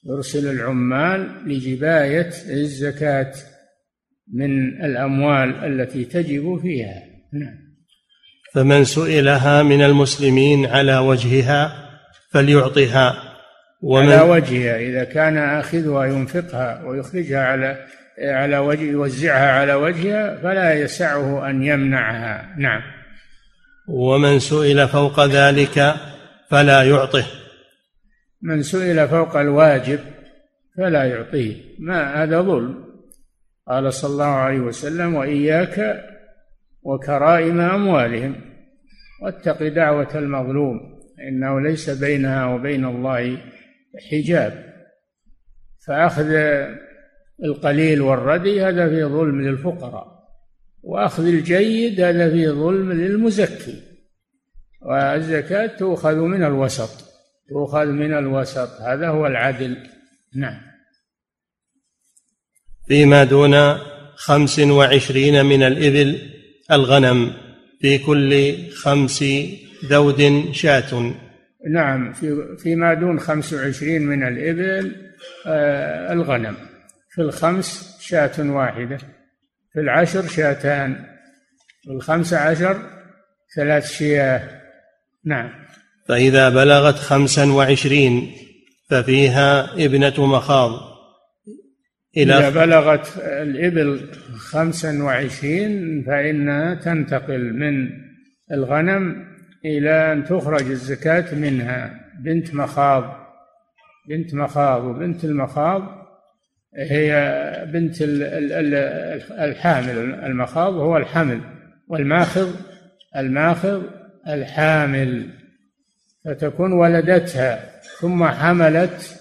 يرسل 0.06 0.52
العمال 0.52 1.50
لجباية 1.50 2.30
الزكاة 2.50 3.34
من 4.34 4.82
الأموال 4.86 5.56
التي 5.56 6.06
تجب 6.06 6.60
فيها. 6.62 7.04
نعم. 7.34 7.66
فمن 8.54 8.84
سئلها 8.84 9.64
من 9.64 9.82
المسلمين 9.82 10.66
على 10.66 10.98
وجهها 10.98 11.85
فليعطها 12.36 13.36
ومن 13.82 14.12
على 14.12 14.22
وجهها 14.22 14.78
إذا 14.78 15.04
كان 15.04 15.38
آخذها 15.38 16.06
ينفقها 16.06 16.84
ويخرجها 16.84 17.40
على 17.40 17.86
على 18.20 18.58
وجه 18.58 18.82
يوزعها 18.82 19.52
على 19.52 19.74
وجهها 19.74 20.38
فلا 20.44 20.74
يسعه 20.74 21.50
أن 21.50 21.64
يمنعها. 21.64 22.56
نعم. 22.58 22.82
ومن 23.88 24.40
سئل 24.40 24.88
فوق 24.88 25.26
ذلك 25.26 25.96
فلا 26.50 26.84
يعطه. 26.84 27.26
من 28.42 28.62
سئل 28.62 29.08
فوق 29.08 29.38
الواجب 29.38 30.00
فلا 30.78 31.04
يعطيه. 31.04 31.56
ما 31.80 32.24
هذا 32.24 32.42
ظلم. 32.42 32.86
قال 33.68 33.94
صلى 33.94 34.12
الله 34.12 34.26
عليه 34.26 34.60
وسلم 34.60 35.16
وإياك 35.16 36.06
وكرائم 36.84 37.60
أموالهم 37.62 38.36
واتق 39.24 39.68
دعوة 39.68 40.18
المظلوم. 40.18 40.95
إنه 41.20 41.62
ليس 41.62 41.90
بينها 41.90 42.46
وبين 42.46 42.86
الله 42.86 43.38
حجاب. 44.12 44.76
فأخذ 45.88 46.32
القليل 47.44 48.02
والردي 48.02 48.62
هذا 48.62 48.90
في 48.90 49.04
ظلم 49.04 49.42
للفقراء. 49.42 50.16
وأخذ 50.84 51.28
الجيد 51.28 52.02
هذا 52.02 52.30
في 52.30 52.50
ظلم 52.50 52.92
للمزكي. 52.92 53.82
والزكاة 54.82 55.68
تؤخذ 55.68 56.16
من 56.16 56.44
الوسط 56.44 57.06
تؤخذ 57.50 57.86
من 57.86 58.14
الوسط. 58.14 58.82
هذا 58.82 59.08
هو 59.08 59.28
العدل. 59.28 59.78
نعم. 60.36 60.62
فيما 62.88 63.24
دون 63.24 63.78
خمس 64.16 64.60
وعشرين 64.60 65.46
من 65.46 65.64
الإبل 65.64 66.32
الغنم 66.72 67.34
في 67.82 67.98
كل 67.98 68.56
خمس 68.72 69.24
ذود 69.90 70.52
شاة. 70.52 71.14
نعم 71.72 72.14
في 72.14 72.58
فيما 72.58 72.94
دون 72.94 73.20
خمس 73.20 73.54
وعشرين 73.54 74.02
من 74.02 74.28
الإبل 74.28 74.96
آه 75.48 76.14
الغنم. 76.14 76.56
في 77.10 77.22
الخمس 77.22 77.98
شاة 78.02 78.32
واحدة 78.40 78.98
في 79.74 79.80
العشر 79.80 80.28
شاتان 80.28 81.06
في 81.84 81.92
الخمس 81.92 82.34
عشر 82.34 82.78
ثلاث 83.56 83.92
شياه. 83.92 84.62
نعم. 85.26 85.50
فإذا 86.08 86.50
بلغت 86.50 86.96
خمسا 86.96 87.46
وعشرين 87.46 88.32
ففيها 88.90 89.74
ابنة 89.86 90.26
مخاض. 90.26 90.96
إلى 92.18 92.34
إذا 92.34 92.50
بلغت 92.50 93.18
الإبل 93.18 94.02
خمسا 94.36 95.04
وعشرين 95.04 96.04
فإنها 96.08 96.74
تنتقل 96.74 97.54
من 97.54 97.90
الغنم 98.52 99.35
إلى 99.66 100.14
أن 100.14 100.24
تخرج 100.24 100.70
الزكاة 100.70 101.36
منها. 101.36 102.00
بنت 102.20 102.54
مخاض. 102.56 103.26
بنت 104.10 104.34
مخاض 104.34 104.84
وبنت 104.84 105.24
المخاض 105.24 106.06
هي 106.78 107.12
بنت 107.74 107.96
الحامل. 109.32 109.98
المخاض 110.26 110.74
هو 110.74 110.98
الحمل 110.98 111.42
والماخذ 111.88 112.56
الماخذ 113.16 113.84
الحامل. 114.28 115.30
فتكون 116.26 116.74
ولدتها 116.74 117.60
ثم 118.00 118.28
حملت 118.28 119.20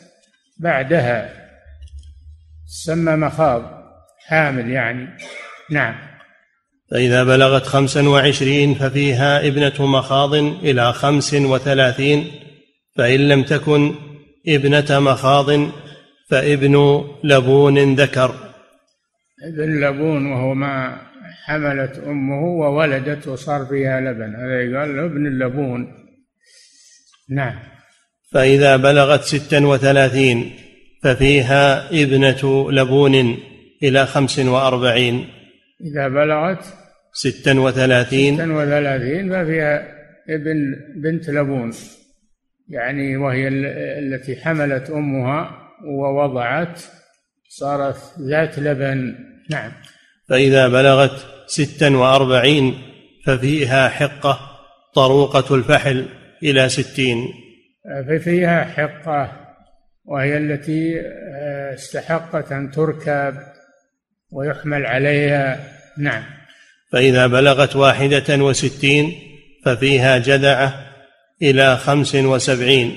بعدها. 0.59 1.31
سمى 2.67 3.17
مخاض 3.17 3.85
حامل 4.27 4.71
يعني. 4.71 5.09
نعم. 5.71 6.14
فإذا 6.95 7.25
بلغت 7.25 7.67
خمسا 7.67 8.09
وعشرين 8.09 8.75
ففيها 8.75 9.47
ابنة 9.47 9.87
مخاض 9.87 10.35
إلى 10.35 10.93
خمس 10.93 11.35
وثلاثين 11.35 12.25
فإن 12.97 13.29
لم 13.29 13.43
تكن 13.43 13.95
ابنة 14.49 15.01
مخاض 15.01 15.71
فابن 16.31 17.05
لبون 17.25 17.95
ذكر. 17.95 18.35
ابن 19.49 19.81
لبون 19.81 20.33
وهو 20.33 20.55
ما 20.55 20.97
حملت 21.47 21.99
أمه 22.07 22.45
وولدت 22.45 23.29
وصار 23.29 23.67
فيها 23.67 24.01
لبن 24.01 24.35
هذا 24.37 24.61
يقال 24.61 24.97
له 24.97 25.05
ابن 25.05 25.27
اللبون. 25.27 25.95
نعم. 27.31 27.59
فإذا 28.33 28.77
بلغت 28.77 29.23
ستا 29.23 29.67
وثلاثين 29.67 30.53
ففيها 31.03 31.91
ابنة 31.91 32.71
لبون 32.71 33.39
إلى 33.83 34.07
خمس 34.07 34.39
وأربعين. 34.39 35.29
إذا 35.81 36.09
بلغت 36.09 36.84
ستا 37.15 37.61
وثلاثين. 37.61 38.35
ستا 38.35 38.53
وثلاثين 38.53 39.31
ففيها 39.31 39.87
ابن 40.29 40.77
بنت 40.97 41.31
لبون 41.31 41.73
يعني 42.69 43.17
وهي 43.17 43.49
التي 43.99 44.37
حملت 44.37 44.91
أمها 44.91 45.51
ووضعت 45.85 46.81
صارت 47.49 47.97
ذات 48.21 48.59
لبن. 48.59 49.15
نعم. 49.51 49.73
فإذا 50.29 50.69
بلغت 50.69 51.27
ستا 51.47 51.97
وأربعين 51.97 52.75
ففيها 53.27 53.89
حقة 53.89 54.39
طروقة 54.95 55.55
الفحل 55.55 56.09
إلى 56.43 56.69
ستين. 56.69 57.29
ففيها 58.09 58.65
حقة 58.65 59.33
وهي 60.05 60.37
التي 60.37 61.01
آه، 61.01 61.75
استحقت 61.75 62.53
أن 62.53 62.71
تركب 62.71 63.35
ويحمل 64.33 64.87
عليها. 64.87 65.59
نعم. 65.99 66.44
فإذا 66.95 67.27
بلغت 67.27 67.77
واحدة 67.77 68.45
وستين 68.45 69.13
ففيها 69.65 70.19
جذعة 70.19 70.75
إلى 71.43 71.77
خمس 71.77 72.15
وسبعين. 72.15 72.97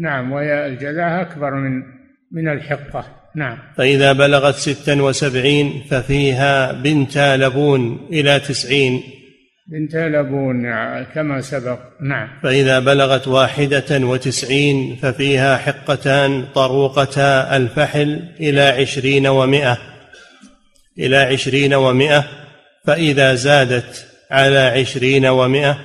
نعم 0.00 0.32
وهي 0.32 0.66
الجذعة 0.66 1.20
أكبر 1.20 1.54
من 1.54 1.82
من 2.32 2.48
الحقة. 2.48 3.04
نعم. 3.34 3.58
فإذا 3.76 4.12
بلغت 4.12 4.54
ستا 4.54 5.02
وسبعين 5.02 5.82
ففيها 5.90 6.72
بنت 6.72 7.18
لبون 7.18 8.08
إلى 8.12 8.40
تسعين. 8.40 9.02
بنت 9.66 9.96
لبون 9.96 10.62
كما 11.02 11.40
سبق. 11.40 11.78
نعم. 12.00 12.28
فإذا 12.42 12.78
بلغت 12.78 13.28
واحدة 13.28 14.06
وتسعين 14.06 14.96
ففيها 15.02 15.56
حقتان 15.56 16.44
طروقتا 16.54 17.56
الفحل 17.56 18.22
إلى 18.40 18.60
عشرين 18.60 19.26
ومائة 19.26 19.78
إلى 20.98 21.16
عشرين 21.16 21.74
ومائة 21.74 22.45
فإذا 22.86 23.34
زادت 23.34 24.06
على 24.30 24.58
عشرين 24.58 25.26
ومائة 25.26 25.78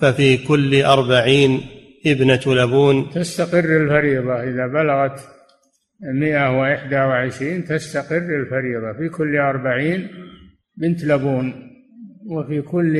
ففي 0.00 0.36
كل 0.36 0.82
أربعين 0.82 1.60
ابنة 2.06 2.40
لبون. 2.46 3.10
تستقر 3.10 3.76
الفريضة 3.82 4.42
إذا 4.42 4.66
بلغت 4.66 5.20
مئة 6.14 6.60
وإحدى 6.60 6.96
وعشرين 6.96 7.64
تستقر 7.64 8.16
الفريضة. 8.16 8.92
في 8.98 9.08
كل 9.08 9.36
أربعين 9.36 10.08
بنت 10.76 11.04
لبون 11.04 11.72
وفي 12.26 12.62
كل 12.62 12.94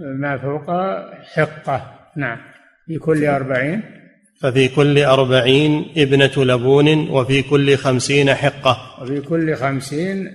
ما 0.00 0.38
فوق 0.38 0.70
حقة. 1.34 1.94
نعم 2.16 2.38
في 2.86 2.98
كل 2.98 3.24
أربعين. 3.24 3.82
ففي 4.40 4.68
كل 4.68 4.98
أربعين 4.98 5.86
ابنة 5.96 6.44
لبون 6.44 7.10
وفي 7.10 7.42
كل 7.42 7.76
خمسين 7.76 8.34
حقة. 8.34 9.02
وفي 9.02 9.20
كل 9.20 9.54
خمسين 9.54 10.28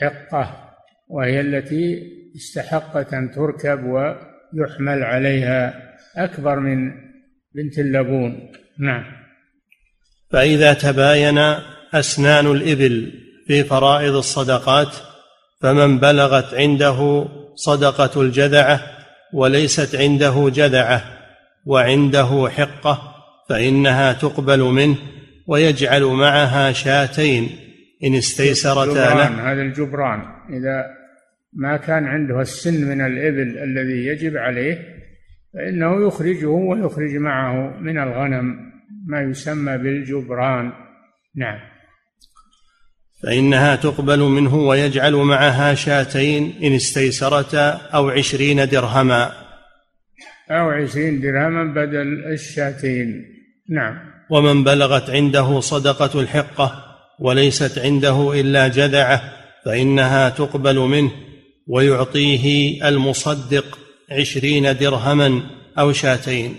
حقة. 0.00 0.65
وهي 1.08 1.40
التي 1.40 2.02
استحقت 2.36 3.14
أن 3.14 3.30
تركب 3.30 3.84
ويحمل 3.84 5.02
عليها 5.02 5.74
أكبر 6.16 6.60
من 6.60 6.90
بنت 7.54 7.78
اللبون. 7.78 8.52
نعم. 8.78 9.04
فإذا 10.30 10.72
تباين 10.72 11.38
أسنان 11.94 12.46
الإبل 12.46 13.12
في 13.46 13.64
فرائض 13.64 14.14
الصدقات 14.14 14.96
فمن 15.60 15.98
بلغت 15.98 16.54
عنده 16.54 17.28
صدقة 17.54 18.22
الجذعة 18.22 18.80
وليست 19.32 19.96
عنده 19.96 20.50
جذعة 20.54 21.04
وعنده 21.66 22.48
حقة 22.56 23.14
فإنها 23.48 24.12
تقبل 24.12 24.60
منه 24.60 24.96
ويجعل 25.46 26.04
معها 26.04 26.72
شاتين 26.72 27.50
إن 28.04 28.14
استيسرتا 28.14 29.14
له. 29.14 29.52
هذا 29.52 29.62
الجبران. 29.62 30.20
إذا 30.50 30.95
ما 31.56 31.76
كان 31.76 32.04
عنده 32.04 32.40
السن 32.40 32.84
من 32.84 33.00
الإبل 33.00 33.58
الذي 33.58 34.06
يجب 34.06 34.36
عليه 34.36 34.78
فإنه 35.54 36.06
يخرجه 36.06 36.46
ويخرج 36.46 37.14
معه 37.14 37.80
من 37.80 37.98
الغنم 37.98 38.72
ما 39.06 39.22
يسمى 39.22 39.78
بالجبران. 39.78 40.72
نعم. 41.36 41.58
فإنها 43.22 43.76
تقبل 43.76 44.18
منه 44.18 44.54
ويجعل 44.54 45.14
معها 45.14 45.74
شاتين 45.74 46.54
إن 46.62 46.72
استيسرتا 46.72 47.70
أو 47.70 48.08
عشرين 48.08 48.68
درهما. 48.68 49.32
أو 50.50 50.70
عشرين 50.70 51.20
درهما 51.20 51.64
بدل 51.64 52.24
الشاتين. 52.32 53.24
نعم. 53.70 53.98
ومن 54.30 54.64
بلغت 54.64 55.10
عنده 55.10 55.60
صدقة 55.60 56.20
الحقة 56.20 56.84
وليست 57.18 57.78
عنده 57.78 58.40
إلا 58.40 58.68
جذعة 58.68 59.22
فإنها 59.64 60.28
تقبل 60.28 60.78
منه 60.78 61.10
ويعطيه 61.66 62.88
المصدق 62.88 63.78
عشرين 64.10 64.76
درهما 64.76 65.42
أو 65.78 65.92
شاتين. 65.92 66.56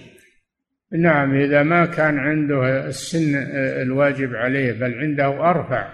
نعم 0.91 1.36
إذا 1.36 1.64
ما 1.64 1.86
كان 1.86 2.18
عنده 2.18 2.88
السن 2.88 3.36
الواجب 3.82 4.36
عليه 4.36 4.72
بل 4.72 4.93
عنده 4.93 5.49
أرفع 5.49 5.89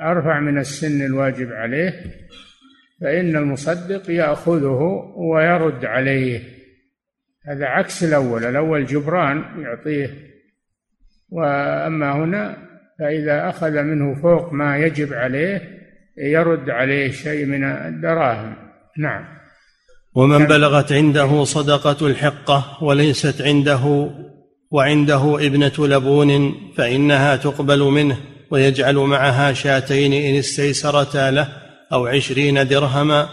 أرفع 0.00 0.40
من 0.40 0.58
السن 0.58 1.06
الواجب 1.06 1.52
عليه 1.52 2.04
فإن 3.00 3.36
المصدق 3.36 4.10
يأخذه 4.10 5.12
ويرد 5.16 5.84
عليه. 5.84 6.42
هذا 7.46 7.66
عكس 7.66 8.04
الأول 8.04 8.44
الأول 8.44 8.86
جبران 8.86 9.62
يعطيه 9.62 10.10
وأما 11.28 12.12
هنا 12.12 12.56
فإذا 12.98 13.48
أخذ 13.48 13.82
منه 13.82 14.14
فوق 14.14 14.52
ما 14.52 14.78
يجب 14.78 15.14
عليه 15.14 15.75
يرد 16.18 16.70
عليه 16.70 17.10
شيء 17.10 17.44
من 17.44 17.64
الدراهم. 17.64 18.56
نعم. 18.98 19.24
ومن 20.14 20.46
بلغت 20.46 20.92
عنده 20.92 21.44
صدقة 21.44 22.06
الحقة 22.06 22.78
وليست 22.84 23.42
عنده 23.42 24.10
وعنده 24.70 25.46
ابنة 25.46 25.72
لبون 25.78 26.54
فإنها 26.76 27.36
تقبل 27.36 27.80
منه 27.80 28.16
ويجعل 28.50 28.94
معها 28.94 29.52
شاتين 29.52 30.12
إن 30.12 30.38
استيسرتا 30.38 31.30
له 31.30 31.48
أو 31.92 32.06
عشرين 32.06 32.68
درهما. 32.68 33.28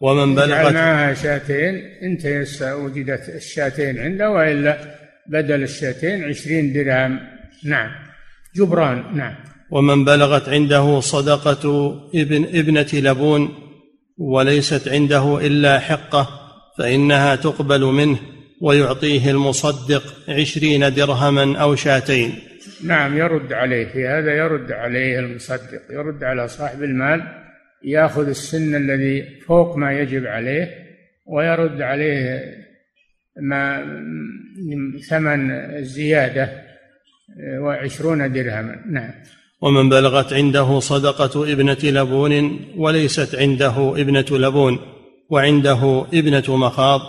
ومن 0.00 0.34
بلغت 0.34 0.72
معها 0.72 1.14
شاتين 1.14 1.74
إن 2.02 2.18
تيسر 2.18 2.76
وجدت 2.76 3.28
الشاتين 3.28 3.98
عنده 3.98 4.30
وإلا 4.30 4.78
بدل 5.26 5.62
الشاتين 5.62 6.24
عشرين 6.24 6.72
درهم. 6.72 7.20
نعم. 7.64 7.90
جبران. 8.56 9.16
نعم. 9.16 9.49
ومن 9.70 10.04
بلغت 10.04 10.48
عنده 10.48 11.00
صدقة 11.00 11.94
ابن 12.14 12.44
ابنة 12.44 12.88
لبون 12.92 13.48
وليست 14.18 14.88
عنده 14.88 15.46
إلا 15.46 15.78
حقة 15.78 16.28
فإنها 16.78 17.36
تقبل 17.36 17.84
منه 17.84 18.18
ويعطيه 18.60 19.30
المصدق 19.30 20.02
عشرين 20.28 20.94
درهما 20.94 21.58
أو 21.58 21.74
شاتين. 21.74 22.38
نعم 22.84 23.18
يرد 23.18 23.52
عليه. 23.52 23.86
في 23.86 24.06
هذا 24.06 24.32
يرد 24.32 24.72
عليه 24.72 25.18
المصدق. 25.18 25.82
يرد 25.90 26.24
على 26.24 26.48
صاحب 26.48 26.82
المال 26.82 27.22
يأخذ 27.84 28.28
السن 28.28 28.74
الذي 28.74 29.40
فوق 29.46 29.76
ما 29.76 29.92
يجب 29.92 30.26
عليه 30.26 30.68
ويرد 31.26 31.82
عليه 31.82 32.44
ما 33.40 33.84
ثمن 35.08 35.50
الزيادة 35.50 36.50
وعشرون 37.58 38.32
درهما. 38.32 38.82
نعم. 38.90 39.10
ومن 39.62 39.88
بلغت 39.88 40.32
عنده 40.32 40.80
صدقة 40.80 41.52
ابنة 41.52 41.78
لبون 41.82 42.60
وليست 42.76 43.34
عنده 43.34 43.94
ابنة 43.96 44.24
لبون 44.30 44.78
وعنده 45.30 46.06
ابنة 46.14 46.56
مخاض 46.56 47.00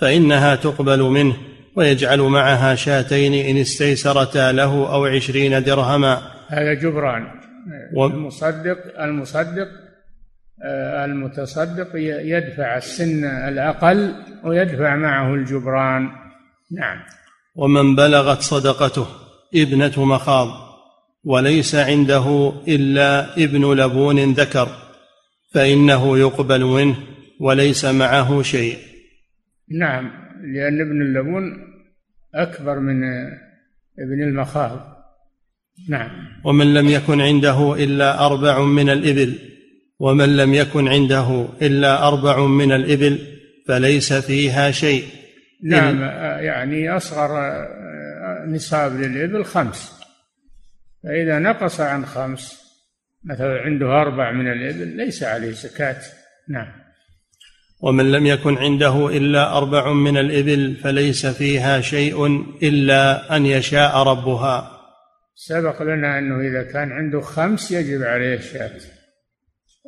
فإنها 0.00 0.54
تقبل 0.54 1.02
منه 1.02 1.36
ويجعل 1.76 2.20
معها 2.20 2.74
شاتين 2.74 3.34
إن 3.46 3.60
استيسرتا 3.60 4.52
له 4.52 4.94
أو 4.94 5.06
عشرين 5.06 5.62
درهما. 5.62 6.22
هذا 6.48 6.74
جبران. 6.74 7.26
و... 7.96 8.06
المصدق 8.06 9.00
المصدق 9.00 9.68
آه، 10.64 11.04
المتصدق 11.04 11.88
يدفع 11.94 12.76
السن 12.76 13.24
الأقل 13.24 14.14
ويدفع 14.44 14.96
معه 14.96 15.34
الجبران. 15.34 16.08
نعم. 16.72 16.98
ومن 17.56 17.96
بلغت 17.96 18.40
صدقته 18.40 19.06
ابنة 19.54 20.04
مخاض 20.04 20.63
وليس 21.24 21.74
عنده 21.74 22.52
إلا 22.68 23.36
ابن 23.44 23.72
لبون 23.74 24.32
ذكر 24.32 24.68
فإنه 25.54 26.18
يقبل 26.18 26.64
منه 26.64 26.96
وليس 27.40 27.84
معه 27.84 28.42
شيء. 28.42 28.78
نعم 29.70 30.10
لأن 30.54 30.80
ابن 30.80 31.02
اللبون 31.02 31.42
أكبر 32.34 32.78
من 32.78 33.04
ابن 33.98 34.22
المخاض. 34.22 34.94
نعم. 35.88 36.10
ومن 36.44 36.74
لم 36.74 36.88
يكن 36.88 37.20
عنده 37.20 37.84
إلا 37.84 38.26
أربع 38.26 38.64
من 38.64 38.90
الإبل 38.90 39.38
ومن 39.98 40.36
لم 40.36 40.54
يكن 40.54 40.88
عنده 40.88 41.48
إلا 41.62 42.08
أربع 42.08 42.46
من 42.46 42.72
الإبل 42.72 43.18
فليس 43.68 44.12
فيها 44.12 44.70
شيء. 44.70 45.04
نعم 45.62 46.02
يعني 46.44 46.96
أصغر 46.96 47.30
نصاب 48.46 49.00
للإبل 49.00 49.44
خمس. 49.44 50.03
فإذا 51.04 51.38
نقص 51.38 51.80
عن 51.80 52.06
خمس 52.06 52.64
مثلا 53.24 53.60
عنده 53.60 53.86
أربع 53.86 54.32
من 54.32 54.52
الإبل 54.52 54.96
ليس 54.96 55.22
عليه 55.22 55.50
زكاة. 55.50 55.96
نعم. 56.48 56.66
ومن 57.80 58.12
لم 58.12 58.26
يكن 58.26 58.58
عنده 58.58 59.16
إلا 59.16 59.58
أربع 59.58 59.92
من 59.92 60.16
الإبل 60.16 60.74
فليس 60.74 61.26
فيها 61.26 61.80
شيء 61.80 62.26
إلا 62.62 63.36
أن 63.36 63.46
يشاء 63.46 63.96
ربها. 63.96 64.70
سبق 65.34 65.82
لنا 65.82 66.18
أنه 66.18 66.40
إذا 66.40 66.62
كان 66.62 66.92
عنده 66.92 67.20
خمس 67.20 67.70
يجب 67.70 68.02
عليه 68.02 68.38
شاة. 68.38 68.80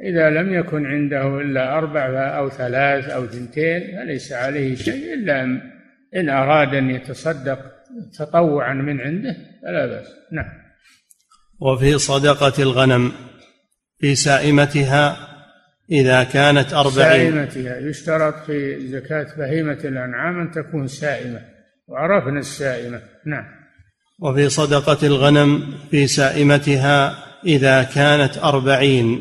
إذا 0.02 0.30
لم 0.30 0.54
يكن 0.54 0.86
عنده 0.86 1.40
إلا 1.40 1.78
أربع 1.78 2.06
أو 2.38 2.50
ثلاث 2.50 3.08
أو 3.08 3.26
ثنتين 3.26 3.80
فليس 3.80 4.32
عليه 4.32 4.74
شيء 4.74 5.14
إلا 5.14 5.42
إن 6.16 6.28
أراد 6.28 6.74
أن 6.74 6.90
يتصدق 6.90 7.58
تطوعا 8.18 8.74
من 8.74 9.00
عنده 9.00 9.36
فلا 9.62 9.86
بأس. 9.86 10.06
نعم. 10.32 10.65
وفي 11.61 11.98
صدقة 11.98 12.62
الغنم 12.62 13.12
في 13.98 14.14
سائمتها 14.14 15.16
إذا 15.90 16.24
كانت 16.24 16.72
أربعين. 16.72 17.32
سائمتها. 17.32 17.78
يشترط 17.78 18.34
في 18.46 18.88
زكاة 18.88 19.26
بهيمة 19.38 19.78
الأنعام 19.84 20.40
أن 20.40 20.50
تكون 20.50 20.86
سائمة. 20.86 21.40
وعرفنا 21.88 22.40
السائمة. 22.40 23.00
نعم. 23.26 23.44
وفي 24.20 24.48
صدقة 24.48 25.07
الغنم 25.07 25.74
في 25.90 26.07
سائمتها 26.07 27.24
إذا 27.46 27.82
كانت 27.82 28.38
أربعين 28.38 29.20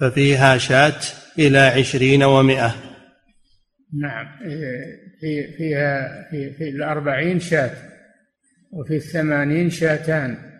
ففيها 0.00 0.58
شاة 0.58 1.00
إلى 1.38 1.58
عشرين 1.58 2.22
ومائة. 2.22 2.74
نعم. 4.00 4.26
في 5.20 5.56
فيها 5.58 6.26
في, 6.30 6.50
في 6.50 6.68
الأربعين 6.68 7.40
شاة 7.40 7.70
وفي 8.72 8.96
الثمانين 8.96 9.70
شاتان. 9.70 10.57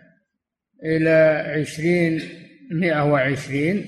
إلى 0.85 1.43
عشرين 1.55 2.21
مئة 2.71 3.03
وعشرين 3.03 3.85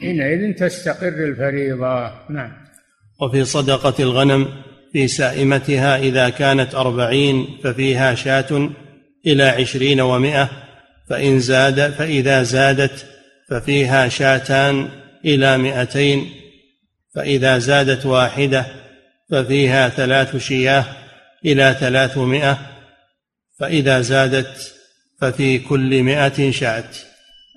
حينئذ 0.00 0.52
تستقر 0.52 1.08
الفريضة. 1.08 2.10
نعم. 2.30 2.52
وفي 3.20 3.44
صدقة 3.44 4.02
الغنم 4.02 4.48
في 4.92 5.08
سائمتها 5.08 5.96
إذا 5.96 6.28
كانت 6.28 6.74
أربعين 6.74 7.46
ففيها 7.64 8.14
شاة 8.14 8.70
إلى 9.26 9.42
عشرين 9.42 10.00
ومائة 10.00 10.50
فإن 11.08 11.40
زاد 11.40 11.90
فإذا 11.90 12.42
زادت 12.42 13.06
ففيها 13.48 14.08
شاتان 14.08 14.88
إلى 15.24 15.58
مئتين 15.58 16.30
فإذا 17.14 17.58
زادت 17.58 18.06
واحدة 18.06 18.66
ففيها 19.30 19.88
ثلاث 19.88 20.36
شياه 20.36 20.84
إلى 21.44 21.76
ثلاثمائة 21.80 22.58
فإذا 23.58 24.00
زادت 24.00 24.74
ففي 25.22 25.58
كل 25.58 26.02
مائة 26.02 26.50
شاة. 26.50 26.90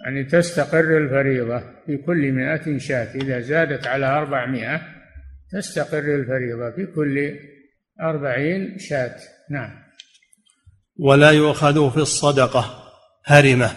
يعني 0.05 0.23
تستقر 0.23 0.97
الفريضة 0.97 1.59
في 1.85 1.97
كل 1.97 2.31
مائة 2.31 2.77
شاة. 2.77 3.15
إذا 3.15 3.39
زادت 3.39 3.87
على 3.87 4.05
أربعمائة 4.05 4.81
تستقر 5.51 6.15
الفريضة 6.15 6.71
في 6.75 6.85
كل 6.95 7.39
أربعين 8.01 8.79
شاة. 8.79 9.15
نعم. 9.49 9.71
ولا 10.99 11.31
يؤخذ 11.31 11.91
في 11.91 11.97
الصدقة 11.97 12.91
هرمة. 13.25 13.71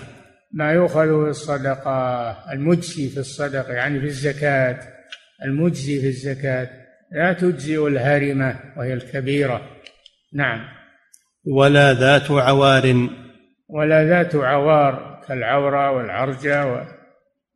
ما 0.53 0.73
يؤخذ 0.73 1.25
في 1.25 1.31
الصدقة 1.31 2.31
المجزي 2.53 3.09
في 3.09 3.19
الصدقة 3.19 3.73
يعني 3.73 4.01
في 4.01 4.07
الزكاة 4.07 4.81
المجزي 5.45 6.01
في 6.01 6.07
الزكاة. 6.07 6.71
لا 7.13 7.33
تجزئ 7.33 7.87
الهرمة 7.87 8.61
وهي 8.77 8.95
الكبيرة. 8.95 9.61
نعم. 10.35 10.61
ولا 11.47 11.95
ذات 11.95 12.31
عوار. 12.31 13.09
ولا 13.69 14.05
ذات 14.05 14.37
عوار 14.37 15.25
كالعوراء 15.29 15.91
والعرجاء 15.91 16.87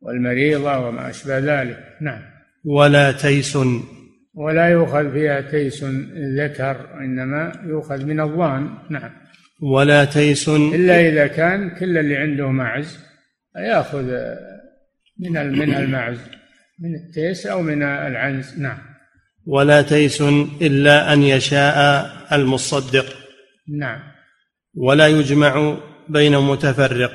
والمريضة 0.01 0.77
وما 0.77 1.09
أشبه 1.09 1.37
ذلك. 1.39 1.79
نعم. 2.01 2.21
ولا 2.65 3.11
تيس. 3.11 3.57
ولا 4.33 4.69
يؤخذ 4.69 5.11
فيها 5.11 5.41
تيس 5.41 5.83
ذكر 6.37 6.75
إنما 6.99 7.51
يؤخذ 7.65 8.05
من 8.05 8.19
الضأن. 8.19 8.69
نعم. 8.89 9.11
ولا 9.61 10.05
تيس. 10.05 10.49
إلا 10.49 11.09
إذا 11.09 11.27
كان 11.27 11.69
كل 11.69 11.97
اللي 11.97 12.17
عنده 12.17 12.47
معز 12.47 12.99
يأخذ 13.57 14.03
من 15.19 15.51
من 15.59 15.73
المعز 15.73 16.19
من 16.79 16.95
التيس 16.95 17.47
أو 17.47 17.61
من 17.61 17.83
العنز. 17.83 18.59
نعم. 18.59 18.77
ولا 19.45 19.81
تيس 19.81 20.21
إلا 20.61 21.13
أن 21.13 21.23
يشاء 21.23 22.07
المصدق. 22.31 23.05
نعم. 23.77 23.99
ولا 24.75 25.07
يجمع 25.07 25.77
بين 26.09 26.37
متفرق 26.37 27.11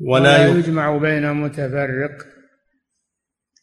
ولا, 0.00 0.20
ولا 0.20 0.46
يجمع 0.46 0.96
بين 0.96 1.32
متفرق 1.32 2.26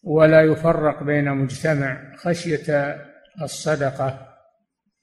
ولا 0.04 0.42
يفرق 0.42 1.04
بين 1.04 1.32
مجتمع 1.32 2.16
خشية 2.16 2.98
الصدقة. 3.42 4.28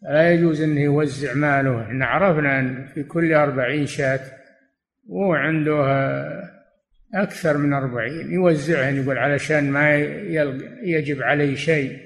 لا 0.03 0.32
يجوز 0.32 0.61
أنه 0.62 0.80
يوزع 0.80 1.34
ماله. 1.34 1.82
إحنا 1.82 2.07
عرفنا 2.07 2.61
أن 2.61 2.86
في 2.94 3.03
كل 3.03 3.32
أربعين 3.32 3.86
شاة 3.86 4.20
هو 5.11 5.34
عنده 5.34 5.84
أكثر 7.14 7.57
من 7.57 7.72
أربعين. 7.72 8.32
يوزعهن 8.32 9.03
يقول 9.03 9.18
علشان 9.18 9.70
ما 9.70 9.96
يجب 10.84 11.22
عليه 11.22 11.55
شيء. 11.55 11.98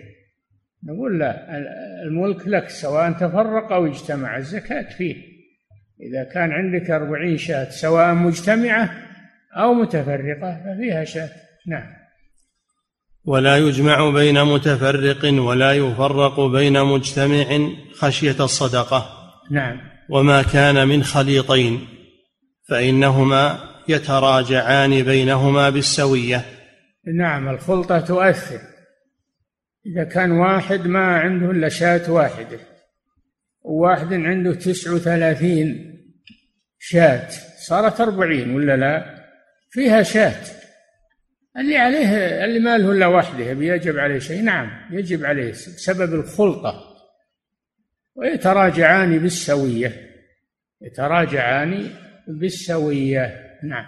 نقول 0.85 1.19
لا 1.19 1.59
الملك 2.07 2.49
لك 2.49 2.69
سواء 2.69 3.13
تفرق 3.13 3.73
أو 3.73 3.87
اجتمع 3.87 4.37
الزكاة 4.37 4.97
فيه. 4.97 5.34
إذا 6.01 6.25
كان 6.25 6.53
عندك 6.53 6.91
أربعين 6.91 7.39
شاة 7.39 7.71
سواء 7.71 8.15
مجتمعة 8.15 8.91
أو 9.57 9.75
متفرقة 9.75 10.61
ففيها 10.65 11.05
شاة. 11.05 11.31
نعم. 11.67 11.87
ولا 13.25 13.59
يجمع 13.59 14.11
بين 14.11 14.45
متفرق 14.45 15.25
ولا 15.25 15.73
يفرق 15.73 16.41
بين 16.41 16.85
مجتمع 16.85 17.69
خشية 17.95 18.37
الصدقة. 18.45 19.07
نعم. 19.51 19.81
وما 20.09 20.43
كان 20.43 20.89
من 20.89 21.05
خليطين 21.05 21.87
فإنهما 22.69 23.59
يتراجعان 23.89 25.03
بينهما 25.03 25.71
بالسوية. 25.71 26.45
نعم 27.15 27.49
الخلطة 27.49 28.01
تؤثر. 28.01 28.61
إذا 29.87 30.05
كان 30.05 30.33
واحد 30.33 30.87
ما 30.87 31.19
عنده 31.19 31.51
إلا 31.51 31.69
شاة 31.69 32.11
واحدة. 32.11 32.59
وواحد 33.65 34.13
عنده 34.13 34.55
تسع 34.55 34.93
وثلاثين 34.93 35.95
شاة. 36.79 37.29
صارت 37.67 38.01
أربعين 38.01 38.55
ولا 38.55 38.77
لا؟ 38.77 39.25
فيها 39.71 40.03
شاة. 40.03 40.41
اللي 41.57 41.77
عليه 41.77 42.09
اللي 42.45 42.59
ما 42.59 42.79
له 42.79 42.93
إلا 42.93 43.07
وحده 43.07 43.45
يجب 43.45 43.99
عليه 43.99 44.19
شيء؟ 44.19 44.43
نعم 44.43 44.71
يجب 44.93 45.25
عليه 45.25 45.51
بسبب 45.51 46.15
الخلطه 46.15 46.75
ويتراجعان 48.15 49.19
بالسوية. 49.19 50.11
يتراجعان 50.83 51.91
بالسوية. 52.29 53.41
نعم. 53.65 53.87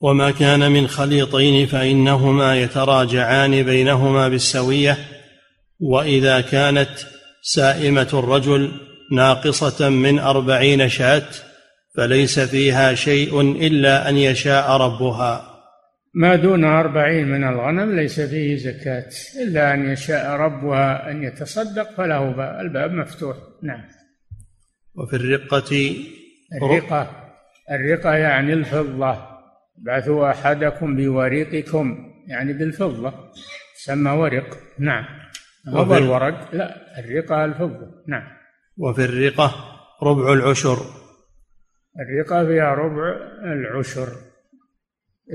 وما 0.00 0.30
كان 0.30 0.72
من 0.72 0.86
خليطين 0.88 1.66
فإنهما 1.66 2.56
يتراجعان 2.56 3.62
بينهما 3.62 4.28
بالسوية. 4.28 4.96
وإذا 5.80 6.40
كانت 6.40 7.17
سائمة 7.42 8.08
الرجل 8.14 8.72
ناقصة 9.12 9.88
من 9.88 10.18
أربعين 10.18 10.88
شاة 10.88 11.28
فليس 11.96 12.40
فيها 12.40 12.94
شيء 12.94 13.40
إلا 13.40 14.08
أن 14.08 14.16
يشاء 14.16 14.70
ربها. 14.70 15.44
ما 16.14 16.36
دون 16.36 16.64
أربعين 16.64 17.28
من 17.28 17.44
الغنم 17.44 17.96
ليس 17.96 18.20
فيه 18.20 18.56
زكاة 18.56 19.10
إلا 19.42 19.74
أن 19.74 19.90
يشاء 19.90 20.30
ربها 20.30 21.10
أن 21.10 21.22
يتصدق 21.22 21.90
فله 21.96 22.30
باب 22.30 22.60
الباب 22.60 22.92
مفتوح. 22.92 23.36
نعم. 23.62 23.84
وفي 24.94 25.16
الرقة 25.16 25.96
الرقة. 26.62 27.10
الرقة 27.70 28.14
يعني 28.14 28.52
الفضة. 28.52 29.16
بعثوا 29.78 30.30
أحدكم 30.30 30.96
بورقكم 30.96 32.12
يعني 32.28 32.52
بالفضة 32.52 33.12
سمى 33.76 34.10
ورق. 34.10 34.58
نعم. 34.78 35.04
هو 35.68 35.96
الورق. 35.96 36.54
لا. 36.54 36.87
الرقة 36.98 37.44
الفضة. 37.44 37.86
نعم. 38.08 38.28
وفي 38.76 39.04
الرقة 39.04 39.54
ربع 40.02 40.32
العشر. 40.32 40.78
الرقة 42.00 42.46
فيها 42.46 42.74
ربع 42.74 43.16
العشر. 43.44 44.08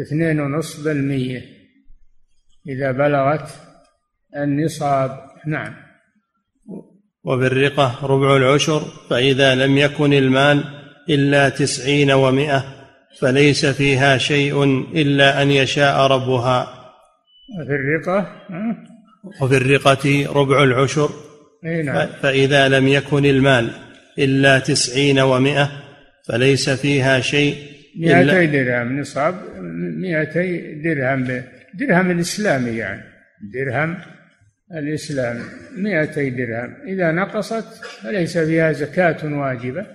اثنين 0.02 0.40
ونصف 0.40 0.86
بالمية. 0.86 1.42
إذا 2.68 2.92
بلغت 2.92 3.50
النصاب. 4.36 5.20
نعم. 5.48 5.74
وبالرقة 7.24 8.06
ربع 8.06 8.36
العشر 8.38 8.80
فإذا 9.10 9.56
لم 9.56 9.78
يكن 9.78 10.14
المال 10.14 10.64
إلا 11.10 11.50
تسعين 11.50 12.12
ومائة 12.12 12.64
فليس 13.20 13.66
فيها 13.66 14.18
شيء 14.18 14.64
إلا 15.02 15.42
أن 15.42 15.52
يشاء 15.52 16.08
ربها. 16.08 16.68
وفي 17.60 17.72
الرقة 17.72 18.28
وفي 19.42 19.58
الرقة 19.58 20.34
ربع 20.34 20.64
العشر. 20.64 21.10
نعم. 21.64 22.08
فإذا 22.22 22.68
لم 22.68 22.88
يكن 22.88 23.26
المال 23.26 23.70
إلا 24.20 24.60
تسعين 24.60 25.20
ومائة 25.20 25.72
فليس 26.28 26.70
فيها 26.70 27.20
شيء 27.20 27.56
مئتي 28.00 28.48
درهم 28.48 29.00
نصاب 29.00 29.36
مئتي 29.98 30.82
درهم 30.84 31.44
درهم 31.74 32.12
الإسلامي 32.12 32.78
يعني. 32.78 33.04
درهم 33.54 33.98
الإسلامي 34.72 35.44
مئتي 35.78 36.30
درهم. 36.30 36.76
إذا 36.88 37.12
نقصت 37.12 37.86
فليس 38.04 38.38
فيها 38.38 38.72
زكاة 38.72 39.18
واجبة 39.24 39.86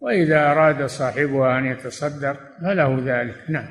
وإذا 0.00 0.38
أراد 0.38 0.86
صاحبها 0.86 1.58
أن 1.58 1.66
يتصدق 1.66 2.36
فله 2.62 3.02
ذلك. 3.06 3.34
نعم. 3.48 3.68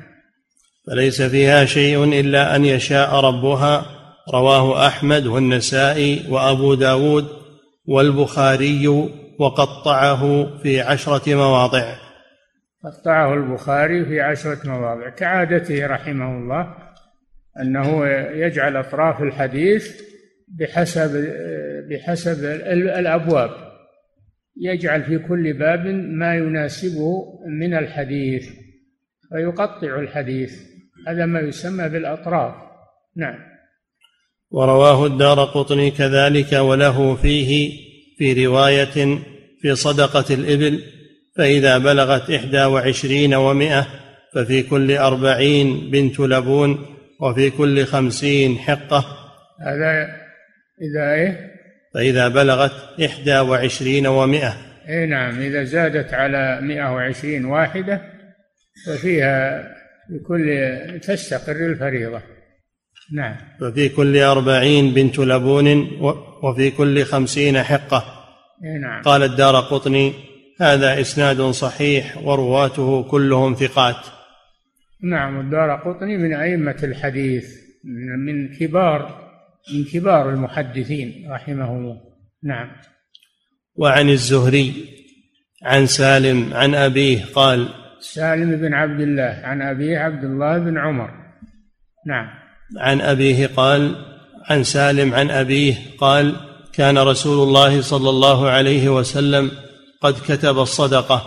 فليس 0.86 1.22
فيها 1.22 1.64
شيء 1.64 2.20
إلا 2.20 2.56
أن 2.56 2.64
يشاء 2.64 3.14
ربها 3.14 3.93
رواه 4.32 4.86
أحمد 4.86 5.26
والنسائي 5.26 6.30
وأبو 6.30 6.74
داود 6.74 7.26
والبخاري 7.86 8.88
وقطعه 9.38 10.56
في 10.58 10.80
عشرة 10.80 11.34
مواضع. 11.34 11.96
قطعه 12.84 13.34
البخاري 13.34 14.04
في 14.04 14.20
عشرة 14.20 14.58
مواضع. 14.64 15.08
كعادته 15.08 15.86
رحمه 15.86 16.38
الله 16.38 16.74
أنه 17.60 18.06
يجعل 18.46 18.76
أطراف 18.76 19.22
الحديث 19.22 20.02
بحسب 20.48 21.34
بحسب 21.90 22.44
الأبواب. 22.98 23.50
يجعل 24.60 25.02
في 25.02 25.18
كل 25.18 25.52
باب 25.52 25.86
ما 25.86 26.34
يناسبه 26.34 27.24
من 27.60 27.74
الحديث 27.74 28.48
فيقطع 29.28 29.98
الحديث. 29.98 30.52
هذا 31.08 31.26
ما 31.26 31.40
يسمى 31.40 31.88
بالأطراف. 31.88 32.54
نعم. 33.16 33.53
ورواه 34.54 35.06
الدار 35.06 35.44
قطني 35.44 35.90
كذلك 35.90 36.52
وله 36.52 37.14
فيه 37.14 37.72
في 38.18 38.46
رواية 38.46 39.18
في 39.62 39.74
صدقة 39.74 40.34
الإبل 40.34 40.82
فإذا 41.36 41.78
بلغت 41.78 42.30
إحدى 42.30 42.64
وعشرين 42.64 43.34
ومائة 43.34 43.86
ففي 44.34 44.62
كل 44.62 44.96
أربعين 44.96 45.90
بنت 45.90 46.20
لبون 46.20 46.86
وفي 47.20 47.50
كل 47.50 47.84
خمسين 47.84 48.58
حقة. 48.58 49.04
هذا 49.60 50.06
إذا 50.82 51.14
إيه؟ 51.14 51.50
فإذا 51.94 52.28
بلغت 52.28 53.00
إحدى 53.04 53.38
وعشرين 53.38 54.06
ومائة 54.06 54.56
إيه 54.88 55.06
نعم 55.06 55.40
إذا 55.40 55.64
زادت 55.64 56.14
على 56.14 56.60
مائة 56.62 56.92
وعشرين 56.92 57.44
واحدة 57.44 58.00
ففيها 58.86 59.68
بكل 60.10 61.00
تستقر 61.02 61.66
الفريضة. 61.66 62.33
نعم. 63.12 63.36
ففي 63.60 63.88
كل 63.88 64.18
أربعين 64.18 64.94
بنت 64.94 65.18
لبون 65.18 65.88
وفي 66.42 66.70
كل 66.70 67.04
خمسين 67.04 67.62
حقة. 67.62 68.04
إيه 68.64 68.78
نعم. 68.78 69.02
قال 69.02 69.22
الدار 69.22 69.60
قطني 69.60 70.12
هذا 70.60 71.00
إسناد 71.00 71.42
صحيح 71.42 72.18
ورواته 72.24 73.02
كلهم 73.02 73.54
ثقات. 73.54 74.06
نعم 75.02 75.40
الدار 75.40 75.76
قطني 75.76 76.16
من 76.16 76.34
أئمة 76.34 76.76
الحديث 76.82 77.46
من 78.26 78.56
كبار 78.56 79.24
من 79.74 79.84
كبار 79.84 80.30
المحدثين 80.30 81.32
رحمه 81.32 81.76
الله. 81.76 82.00
نعم. 82.42 82.70
وعن 83.76 84.08
الزهري 84.08 84.72
عن 85.62 85.86
سالم 85.86 86.54
عن 86.54 86.74
أبيه 86.74 87.24
قال 87.34 87.68
سالم 88.00 88.56
بن 88.56 88.74
عبد 88.74 89.00
الله 89.00 89.40
عن 89.44 89.62
أبيه 89.62 89.98
عبد 89.98 90.24
الله 90.24 90.58
بن 90.58 90.78
عمر. 90.78 91.10
نعم. 92.06 92.43
عن 92.78 93.00
أبيه 93.00 93.46
قال 93.46 94.04
عن 94.50 94.64
سالم 94.64 95.14
عن 95.14 95.30
أبيه 95.30 95.74
قال 95.98 96.36
كان 96.72 96.98
رسول 96.98 97.48
الله 97.48 97.82
صلى 97.82 98.10
الله 98.10 98.48
عليه 98.48 98.88
وسلم 98.88 99.50
قد 100.00 100.14
كتب 100.28 100.58
الصدقة 100.58 101.22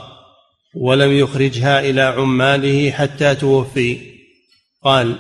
ولم 0.75 1.11
يخرجها 1.11 1.79
إلى 1.79 2.01
عماله 2.01 2.91
حتى 2.91 3.35
توفي. 3.35 3.99
قال 4.83 5.15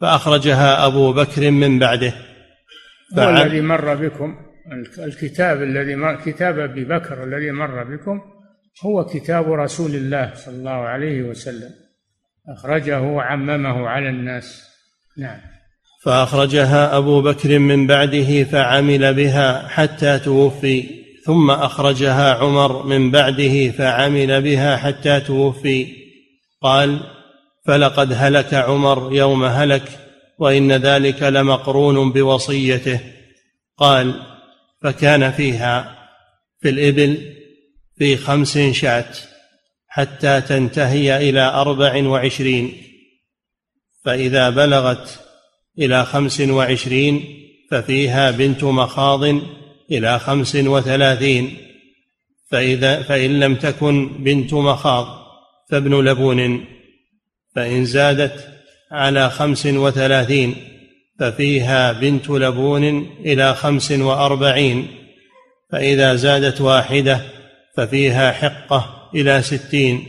فأخرجها 0.00 0.86
أبو 0.86 1.12
بكر 1.12 1.50
من 1.50 1.78
بعده. 1.78 2.14
هو 3.18 3.30
الذي 3.30 3.60
مر 3.60 3.94
بكم. 3.94 4.34
الكتاب 4.98 5.62
الذي 5.62 5.96
مر 5.96 6.14
كتاب 6.14 6.58
أبي 6.58 6.84
بكر 6.84 7.24
الذي 7.24 7.50
مر 7.50 7.84
بكم 7.84 8.20
هو 8.84 9.04
كتاب 9.04 9.52
رسول 9.52 9.94
الله 9.94 10.34
صلى 10.34 10.54
الله 10.54 10.70
عليه 10.70 11.22
وسلم. 11.22 11.70
أخرجه 12.48 13.00
وعممه 13.00 13.88
على 13.88 14.08
الناس. 14.08 14.62
نعم. 15.18 15.40
فأخرجها 15.98 16.96
أبو 16.96 17.22
بكر 17.22 17.58
من 17.58 17.86
بعده 17.86 18.44
فعمل 18.44 19.14
بها 19.14 19.68
حتى 19.68 20.18
توفي 20.18 20.98
ثم 21.28 21.50
أخرجها 21.50 22.34
عمر 22.34 22.82
من 22.82 23.10
بعده 23.10 23.70
فعمل 23.70 24.42
بها 24.42 24.76
حتى 24.76 25.20
توفي. 25.20 25.86
قال 26.62 27.00
فلقد 27.66 28.12
هلك 28.12 28.54
عمر 28.54 29.12
يوم 29.12 29.44
هلك 29.44 29.82
وإن 30.38 30.72
ذلك 30.72 31.22
لمقرون 31.22 32.12
بوصيته. 32.12 33.00
قال 33.76 34.22
فكان 34.82 35.32
فيها 35.32 35.98
في 36.60 36.68
الإبل 36.68 37.34
في 37.98 38.16
خمس 38.16 38.58
شات 38.58 39.18
حتى 39.88 40.40
تنتهي 40.40 41.30
إلى 41.30 41.40
أربع 41.40 42.06
وعشرين. 42.08 42.82
فإذا 44.04 44.50
بلغت 44.50 45.27
إلى 45.78 46.04
خمس 46.04 46.40
وعشرين 46.40 47.24
ففيها 47.70 48.30
بنت 48.30 48.64
مخاض 48.64 49.24
إلى 49.90 50.18
خمس 50.18 50.56
وثلاثين. 50.56 51.56
فإذا 52.50 53.02
فإن 53.02 53.40
لم 53.40 53.54
تكن 53.54 54.08
بنت 54.18 54.54
مخاض 54.54 55.06
فابن 55.70 56.04
لبون. 56.04 56.64
فإن 57.54 57.84
زادت 57.84 58.48
على 58.92 59.30
خمس 59.30 59.66
وثلاثين 59.66 60.54
ففيها 61.20 61.92
بنت 61.92 62.30
لبون 62.30 63.10
إلى 63.24 63.54
خمس 63.54 63.92
وأربعين. 63.92 64.86
فإذا 65.72 66.14
زادت 66.14 66.60
واحدة 66.60 67.20
ففيها 67.76 68.32
حقة 68.32 69.10
إلى 69.14 69.42
ستين. 69.42 70.06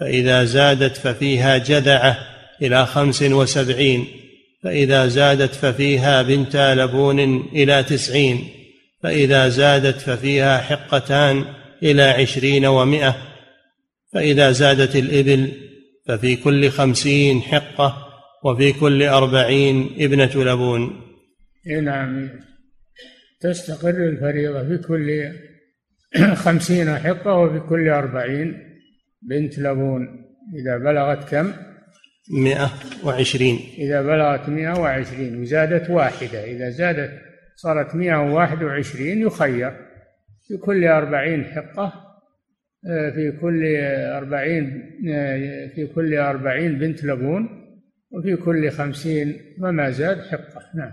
فإذا 0.00 0.44
زادت 0.44 0.96
ففيها 0.96 1.58
جذعة 1.58 2.18
إلى 2.62 2.86
خمس 2.86 3.22
وسبعين. 3.22 4.19
فإذا 4.62 5.06
زادت 5.06 5.54
ففيها 5.54 6.22
بنت 6.22 6.56
لبون 6.56 7.20
إلى 7.52 7.82
تسعين 7.82 8.48
فإذا 9.02 9.48
زادت 9.48 10.00
ففيها 10.00 10.58
حقتان 10.58 11.44
إلى 11.82 12.02
عشرين 12.02 12.66
ومائة 12.66 13.16
فإذا 14.12 14.52
زادت 14.52 14.96
الإبل 14.96 15.52
ففي 16.06 16.36
كل 16.36 16.70
خمسين 16.70 17.40
حقة 17.40 18.06
وفي 18.44 18.72
كل 18.72 19.02
أربعين 19.02 19.90
ابنة 19.98 20.30
لبون. 20.34 21.00
نعم. 21.82 22.30
تستقر 23.40 24.08
الفريضة 24.08 24.68
في 24.68 24.78
كل 24.78 25.32
خمسين 26.34 26.96
حقة 26.96 27.34
وفي 27.34 27.60
كل 27.60 27.88
أربعين 27.88 28.54
بنت 29.22 29.58
لبون. 29.58 30.24
إذا 30.54 30.78
بلغت 30.78 31.30
كم؟ 31.30 31.52
مئة 32.30 32.70
وعشرين. 33.04 33.58
إذا 33.78 34.02
بلغت 34.02 34.48
مئة 34.48 34.80
وعشرين 34.80 35.40
وزادت 35.40 35.90
واحدة 35.90 36.44
إذا 36.44 36.70
زادت 36.70 37.10
صارت 37.56 37.94
مئة 37.94 38.16
وواحد 38.16 38.62
وعشرين 38.62 39.22
يخير. 39.22 39.72
في 40.48 40.56
كل 40.56 40.84
أربعين 40.84 41.44
حقة 41.44 41.92
آه، 42.86 43.10
في 43.10 43.32
كل 43.40 43.76
أربعين 44.16 44.82
آه، 45.08 45.70
في 45.74 45.86
كل 45.94 46.14
أربعين 46.14 46.78
بنت 46.78 47.04
لبون 47.04 47.48
وفي 48.10 48.36
كل 48.36 48.70
خمسين 48.70 49.40
وما 49.60 49.90
زاد 49.90 50.20
حقة. 50.20 50.62
نعم. 50.74 50.92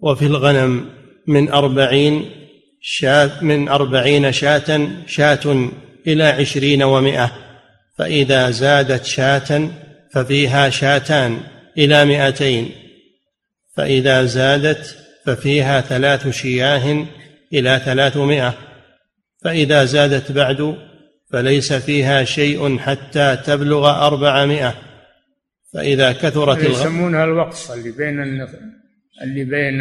وفي 0.00 0.26
الغنم 0.26 0.90
من 1.28 1.48
أربعين 1.48 2.24
شاة 2.80 3.44
من 3.44 3.68
أربعين 3.68 4.32
شاة 4.32 4.88
شاة 5.06 5.70
إلى 6.06 6.24
عشرين 6.24 6.82
ومائة 6.82 7.32
فإذا 7.98 8.50
زادت 8.50 9.04
شاة 9.04 9.70
ففيها 10.14 10.70
شاتان 10.70 11.40
إلى 11.78 12.04
مائتين 12.04 12.70
فإذا 13.76 14.24
زادت 14.24 14.98
ففيها 15.24 15.80
ثلاث 15.80 16.28
شياه 16.28 17.06
إلى 17.52 17.80
ثلاثمائة 17.84 18.54
فإذا 19.44 19.84
زادت 19.84 20.32
بعد 20.32 20.76
فليس 21.30 21.72
فيها 21.72 22.24
شيء 22.24 22.78
حتى 22.78 23.38
تبلغ 23.46 24.06
أربعمائة 24.06 24.74
فإذا 25.72 26.12
كثرت 26.12 26.64
يسمونها 26.64 27.24
الوقص 27.24 27.70
اللي 27.70 27.90
بين 27.90 28.20
اللي 29.22 29.44
بين 29.44 29.80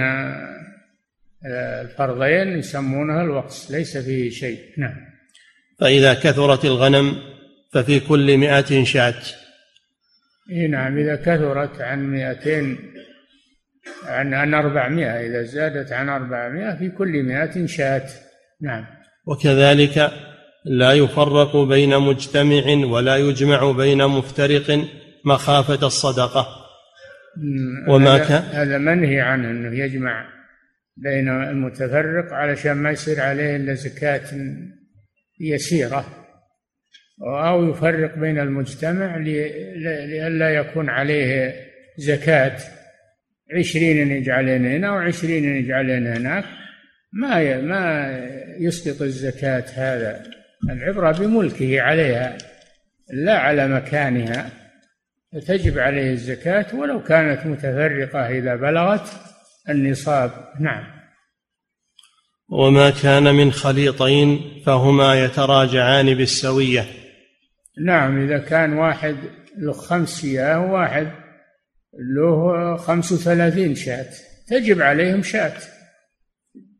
الفرضين 1.46 2.60
يسمونها 2.60 3.22
الوقص 3.22 3.72
ليس 3.72 3.98
فيه 3.98 4.30
شيء. 4.30 4.60
نعم. 4.78 4.96
فإذا 5.80 6.14
كثرت 6.14 6.66
الغنم 6.66 7.16
ففي 7.72 8.00
كل 8.00 8.38
مئة 8.38 8.84
شاة. 8.84 9.22
إيه 10.50 10.68
نعم 10.68 10.98
إذا 10.98 11.16
كثرت 11.16 11.82
عن 11.82 12.12
مئتين 12.12 12.78
عن 14.06 14.34
عن 14.34 14.54
أربعمائة 14.54 15.28
إذا 15.28 15.44
زادت 15.44 15.91
عن 15.91 16.10
أربعمائة 16.10 16.76
في 16.76 16.89
كل 16.89 17.24
مئة 17.24 17.66
شاة 17.66 18.06
نعم. 18.62 18.86
وكذلك 19.26 20.12
لا 20.66 20.94
يفرق 20.94 21.58
بين 21.58 22.00
مجتمع 22.00 22.64
ولا 22.86 23.18
يجمع 23.18 23.72
بين 23.72 24.08
مفترق 24.08 24.88
مخافة 25.26 25.88
الصدقة. 25.88 26.48
وما 27.88 28.18
كان؟ 28.18 28.44
هذا 28.44 28.78
منهي 28.78 29.22
عنه 29.22 29.50
أنه 29.50 29.78
يجمع 29.80 30.26
بين 30.98 31.30
المتفرق 31.30 32.34
علشان 32.34 32.74
ما 32.74 32.91
يصير 32.91 33.22
عليه 33.22 33.56
إلا 33.56 33.74
زكاة 33.74 34.22
يسيرة. 35.39 36.22
أو 37.22 37.70
يفرق 37.70 38.18
بين 38.18 38.39
المجتمع 38.39 39.18
لئلا 39.18 40.49
يكون 40.49 40.89
عليه 40.89 41.55
زكاة. 41.97 42.57
عشرين 43.57 44.11
يجعلين 44.11 44.66
هنا 44.66 44.91
وعشرين 44.91 45.55
يجعلين 45.55 46.07
هناك. 46.07 46.45
ما 47.14 47.61
ما 47.61 48.11
يسقط 48.59 49.01
الزكاة 49.01 49.66
هذا. 49.76 50.24
العبرة 50.70 51.11
بملكه 51.11 51.82
عليها 51.82 52.38
لا 53.14 53.38
على 53.38 53.68
مكانها. 53.68 54.49
تجب 55.47 55.80
عليه 55.80 56.11
الزكاة 56.11 56.76
ولو 56.76 57.03
كانت 57.03 57.45
متفرقة 57.45 58.20
إذا 58.20 58.55
بلغت 58.55 59.07
النصاب. 59.70 60.32
نعم. 60.59 60.84
وما 62.49 62.89
كان 62.89 63.36
من 63.36 63.51
خليطين 63.51 64.41
فهما 64.66 65.24
يتراجعان 65.24 66.14
بالسوية. 66.14 66.86
نعم 67.82 68.24
إذا 68.24 68.38
كان 68.38 68.74
واحد 68.74 69.15
له 69.57 69.71
خمس 69.71 70.21
شياه 70.21 70.59
وواحد 70.59 71.07
له 71.99 72.78
خمس 72.78 73.11
وثلاثين 73.11 73.76
شاة. 73.76 74.09
تجب 74.47 74.82
عليهم 74.82 75.24
شاة. 75.24 75.53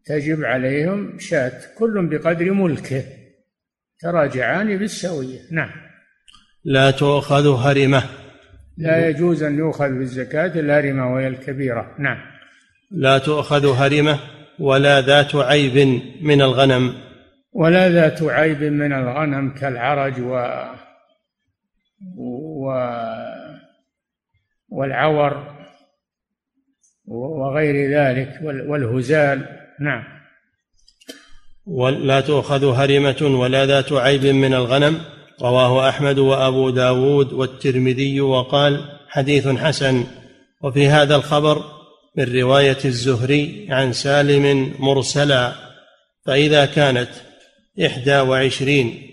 تجب 0.06 0.44
عليهم 0.44 1.20
شاة. 1.20 1.62
كل 1.78 2.08
بقدر 2.08 2.54
ملكه. 2.54 3.04
تراجعان 4.00 4.78
بالسوية. 4.78 5.40
نعم. 5.52 5.70
لا 6.66 6.92
تؤخذ 6.92 7.48
هرمة. 7.48 8.04
لا 8.78 9.10
يجوز 9.10 9.44
أن 9.44 9.58
يؤخذ 9.58 9.90
بالزكاة 9.90 10.60
الهرمة 10.60 11.14
وهي 11.14 11.28
الكبيرة. 11.28 11.96
نعم. 12.00 12.18
لا 12.92 13.18
تؤخذ 13.18 13.66
هرمة 13.66 14.20
ولا 14.60 15.02
ذات 15.02 15.36
عيب 15.36 16.02
من 16.22 16.42
الغنم. 16.42 16.94
ولا 17.54 17.90
ذات 17.90 18.24
عيب 18.24 18.64
من 18.64 18.94
الغنم 18.94 19.50
كالعرج 19.50 20.22
و 20.22 20.34
و 20.34 20.83
والعور 24.70 25.54
وغير 27.08 27.90
ذلك 28.00 28.40
والهزال. 28.42 29.46
نعم. 29.80 30.04
ولا 31.66 32.22
تؤخذ 32.22 32.66
هرمة 32.66 33.40
ولا 33.40 33.66
ذات 33.66 33.94
عيب 33.94 34.26
من 34.26 34.54
الغنم. 34.54 35.02
رواه 35.42 35.90
أحمد 35.90 36.20
وأبو 36.20 36.70
داود 36.70 37.34
والترمذي 37.34 38.22
وقال 38.22 39.00
حديث 39.10 39.48
حسن. 39.48 40.04
وفي 40.64 40.88
هذا 40.88 41.16
الخبر 41.16 41.64
من 42.18 42.40
رواية 42.40 42.78
الزهري 42.86 43.68
عن 43.70 43.94
سالم 43.94 44.74
مرسلا 44.80 45.54
فإذا 46.26 46.66
كانت 46.66 47.10
إحدى 47.86 48.20
وعشرين 48.20 49.13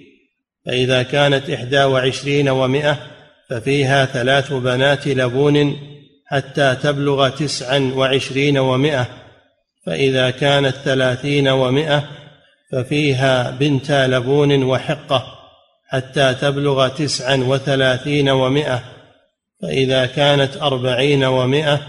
فإذا 0.71 1.03
كانت 1.03 1.51
إحدى 1.51 1.85
وعشرين 1.85 2.49
ومائة 2.49 2.97
ففيها 3.49 4.05
ثلاث 4.05 4.53
بنات 4.53 5.09
لبون 5.09 5.77
حتى 6.27 6.77
تبلغ 6.83 7.29
تسعا 7.29 7.93
وعشرين 7.97 8.59
ومائة 8.59 9.07
فإذا 9.87 10.31
كانت 10.31 10.77
ثلاثين 10.77 11.49
ومائة 11.49 12.05
ففيها 12.73 13.51
بنتا 13.51 14.07
لبون 14.07 14.65
وحقة 14.65 15.25
حتى 15.89 16.35
تبلغ 16.35 16.89
تسعا 16.89 17.37
وثلاثين 17.37 18.29
ومائة 18.29 18.83
فإذا 19.63 20.07
كانت 20.07 20.57
أربعين 20.63 21.25
ومائة 21.25 21.81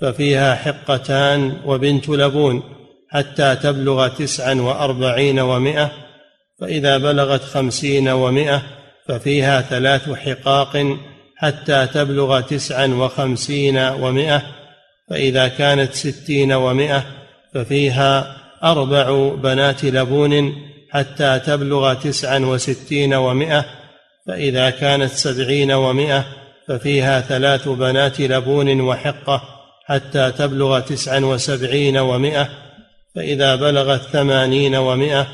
ففيها 0.00 0.54
حقتان 0.54 1.56
وبنت 1.64 2.08
لبون 2.08 2.62
حتى 3.10 3.56
تبلغ 3.56 4.08
تسعا 4.08 4.54
وأربعين 4.54 5.40
ومائة 5.40 6.07
فإذا 6.60 6.98
بلغت 6.98 7.42
خمسين 7.42 8.08
ومائة 8.08 8.62
ففيها 9.08 9.60
ثلاث 9.60 10.10
حقاق 10.10 10.96
حتى 11.36 11.86
تبلغ 11.86 12.40
تسعا 12.40 12.86
وخمسين 12.86 13.78
ومائة 13.78 14.42
فإذا 15.10 15.48
كانت 15.48 15.94
ستين 15.94 16.52
ومائة 16.52 17.04
ففيها 17.54 18.36
أربع 18.64 19.34
بنات 19.34 19.84
لبون 19.84 20.52
حتى 20.90 21.38
تبلغ 21.38 21.94
تسعا 21.94 22.38
وستين 22.38 23.14
ومائة 23.14 23.64
فإذا 24.26 24.70
كانت 24.70 25.12
سبعين 25.12 25.72
ومائة 25.72 26.24
ففيها 26.68 27.20
ثلاث 27.20 27.68
بنات 27.68 28.20
لبون 28.20 28.80
وحقة 28.80 29.42
حتى 29.84 30.32
تبلغ 30.38 30.80
تسعا 30.80 31.18
وسبعين 31.20 31.98
ومائة 31.98 32.48
فإذا 33.14 33.56
بلغت 33.56 34.00
ثمانين 34.00 34.76
ومائة 34.76 35.26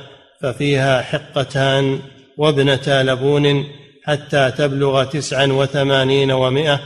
ففيها 0.44 1.02
حقتان 1.02 2.00
وابنتا 2.38 3.02
لبون 3.02 3.64
حتى 4.04 4.50
تبلغ 4.50 5.04
تسعا 5.04 5.46
وثمانين 5.46 6.32
ومائة 6.32 6.80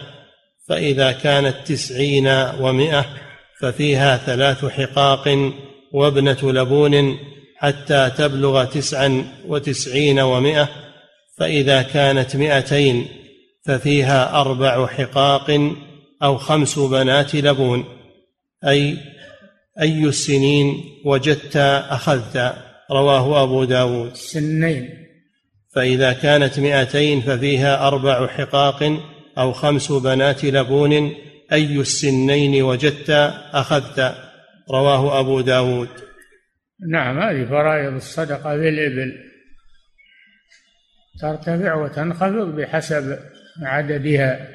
فإذا 0.69 1.13
كانت 1.13 1.57
تسعين 1.67 2.27
ومائة 2.61 3.07
ففيها 3.61 4.17
ثلاث 4.17 4.65
حقاق 4.65 5.53
وابنة 5.93 6.39
لبون 6.43 7.19
حتى 7.57 8.11
تبلغ 8.19 8.65
تسعا 8.65 9.25
وتسعين 9.47 10.21
ومائة 10.21 10.69
فإذا 11.39 11.83
كانت 11.83 12.37
مائتين 12.37 13.07
ففيها 13.67 14.41
أربع 14.41 14.87
حقاق 14.87 15.73
أو 16.23 16.39
خمس 16.39 16.79
بنات 16.79 17.35
لبون. 17.35 17.85
أي 18.65 18.97
أي 19.81 20.05
السنين 20.05 20.85
وجدت 21.05 21.57
أخذت 21.91 22.68
رواه 22.91 23.43
أبو 23.43 23.65
داود. 23.65 24.15
سنين. 24.15 24.89
فإذا 25.75 26.13
كانت 26.13 26.61
مائتين 26.61 27.21
ففيها 27.21 27.89
أربع 27.89 28.27
حقاق 28.27 29.01
أو 29.39 29.53
خمس 29.53 29.93
بنات 29.93 30.45
لبون 30.45 31.15
أي 31.53 31.81
السنين 31.81 32.63
وجدت 32.63 33.11
أخذت. 33.53 34.15
رواه 34.71 35.21
أبو 35.21 35.41
داود. 35.41 35.89
نعم 36.91 37.19
هذه 37.19 37.45
فرائض 37.45 37.95
الصدقة 37.95 38.57
بالإبل. 38.57 39.13
ترتفع 41.21 41.75
وتنخفض 41.75 42.57
بحسب 42.57 43.19
عددها. 43.63 44.49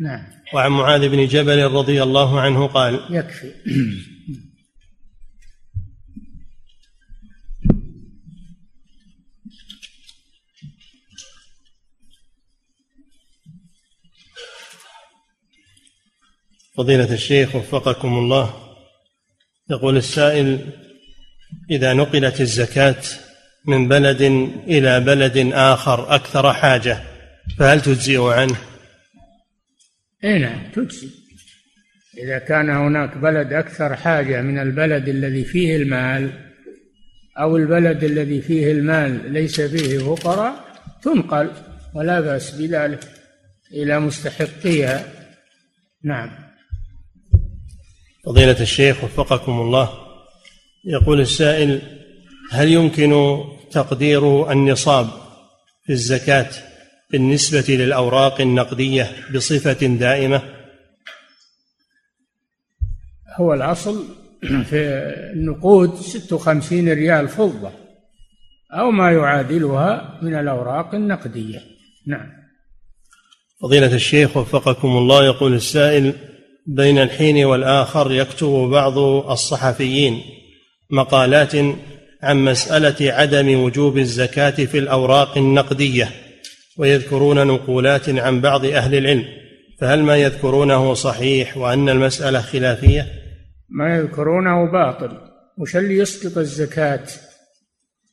نعم. 0.00 0.24
وعن 0.54 0.70
معاذ 0.70 1.08
بن 1.08 1.26
جبل 1.26 1.62
رضي 1.62 2.02
الله 2.02 2.40
عنه 2.40 2.66
قال 2.66 3.00
يكفي. 3.10 3.52
فضيلة 16.76 17.14
الشيخ 17.14 17.56
وفقكم 17.56 18.18
الله 18.18 18.54
يقول 19.70 19.96
السائل 19.96 20.58
إذا 21.70 21.92
نقلت 21.92 22.40
الزكاة 22.40 23.02
من 23.66 23.88
بلد 23.88 24.22
إلى 24.66 25.00
بلد 25.00 25.50
آخر 25.52 26.14
أكثر 26.14 26.52
حاجة 26.52 27.02
فهل 27.58 27.80
تجزئ 27.80 28.20
عنه؟ 28.20 28.56
اي 30.24 30.38
نعم 30.38 30.70
تجزي 30.74 31.08
إذا 32.18 32.38
كان 32.38 32.70
هناك 32.70 33.16
بلد 33.16 33.52
أكثر 33.52 33.96
حاجة 33.96 34.42
من 34.42 34.58
البلد 34.58 35.08
الذي 35.08 35.44
فيه 35.44 35.76
المال 35.76 36.30
أو 37.38 37.56
البلد 37.56 38.04
الذي 38.04 38.40
فيه 38.40 38.72
المال 38.72 39.32
ليس 39.32 39.60
فيه 39.60 39.98
فقراء 39.98 40.64
تنقل 41.02 41.50
ولا 41.94 42.20
بأس 42.20 42.50
بذلك 42.50 43.04
إلى 43.72 44.00
مستحقيها. 44.00 45.04
نعم. 46.04 46.51
فضيلة 48.24 48.60
الشيخ 48.60 49.04
وفقكم 49.04 49.60
الله. 49.60 49.90
يقول 50.84 51.20
السائل 51.20 51.80
هل 52.50 52.68
يمكن 52.68 53.40
تقدير 53.70 54.52
النصاب 54.52 55.08
في 55.84 55.92
الزكاة 55.92 56.50
بالنسبة 57.10 57.74
للأوراق 57.74 58.40
النقدية 58.40 59.10
بصفة 59.34 59.86
دائمة؟ 59.86 60.42
هو 63.36 63.54
الأصل 63.54 64.04
في 64.40 64.76
النقود 65.34 65.94
ست 65.94 66.32
وخمسين 66.32 66.92
ريال 66.92 67.28
فضة 67.28 67.72
أو 68.72 68.90
ما 68.90 69.12
يعادلها 69.12 70.18
من 70.22 70.34
الأوراق 70.34 70.94
النقدية. 70.94 71.60
نعم. 72.06 72.32
فضيلة 73.62 73.94
الشيخ 73.94 74.36
وفقكم 74.36 74.88
الله 74.88 75.24
يقول 75.24 75.54
السائل 75.54 76.14
بين 76.66 76.98
الحين 76.98 77.44
والآخر 77.44 78.12
يكتب 78.12 78.48
بعض 78.48 78.98
الصحفيين 79.30 80.20
مقالات 80.90 81.54
عن 82.22 82.44
مسألة 82.44 83.12
عدم 83.12 83.62
وجوب 83.62 83.98
الزكاة 83.98 84.50
في 84.50 84.78
الأوراق 84.78 85.38
النقدية 85.38 86.08
ويذكرون 86.78 87.46
نقولات 87.46 88.08
عن 88.08 88.40
بعض 88.40 88.64
أهل 88.64 88.94
العلم. 88.94 89.24
فهل 89.80 90.02
ما 90.02 90.16
يذكرونه 90.16 90.94
صحيح 90.94 91.56
وأن 91.56 91.88
المسألة 91.88 92.40
خلافية؟ 92.40 93.06
ما 93.68 93.96
يذكرونه 93.96 94.72
باطل. 94.72 95.18
وش 95.58 95.76
اللي 95.76 95.96
يسقط 95.98 96.38
الزكاة؟ 96.38 97.04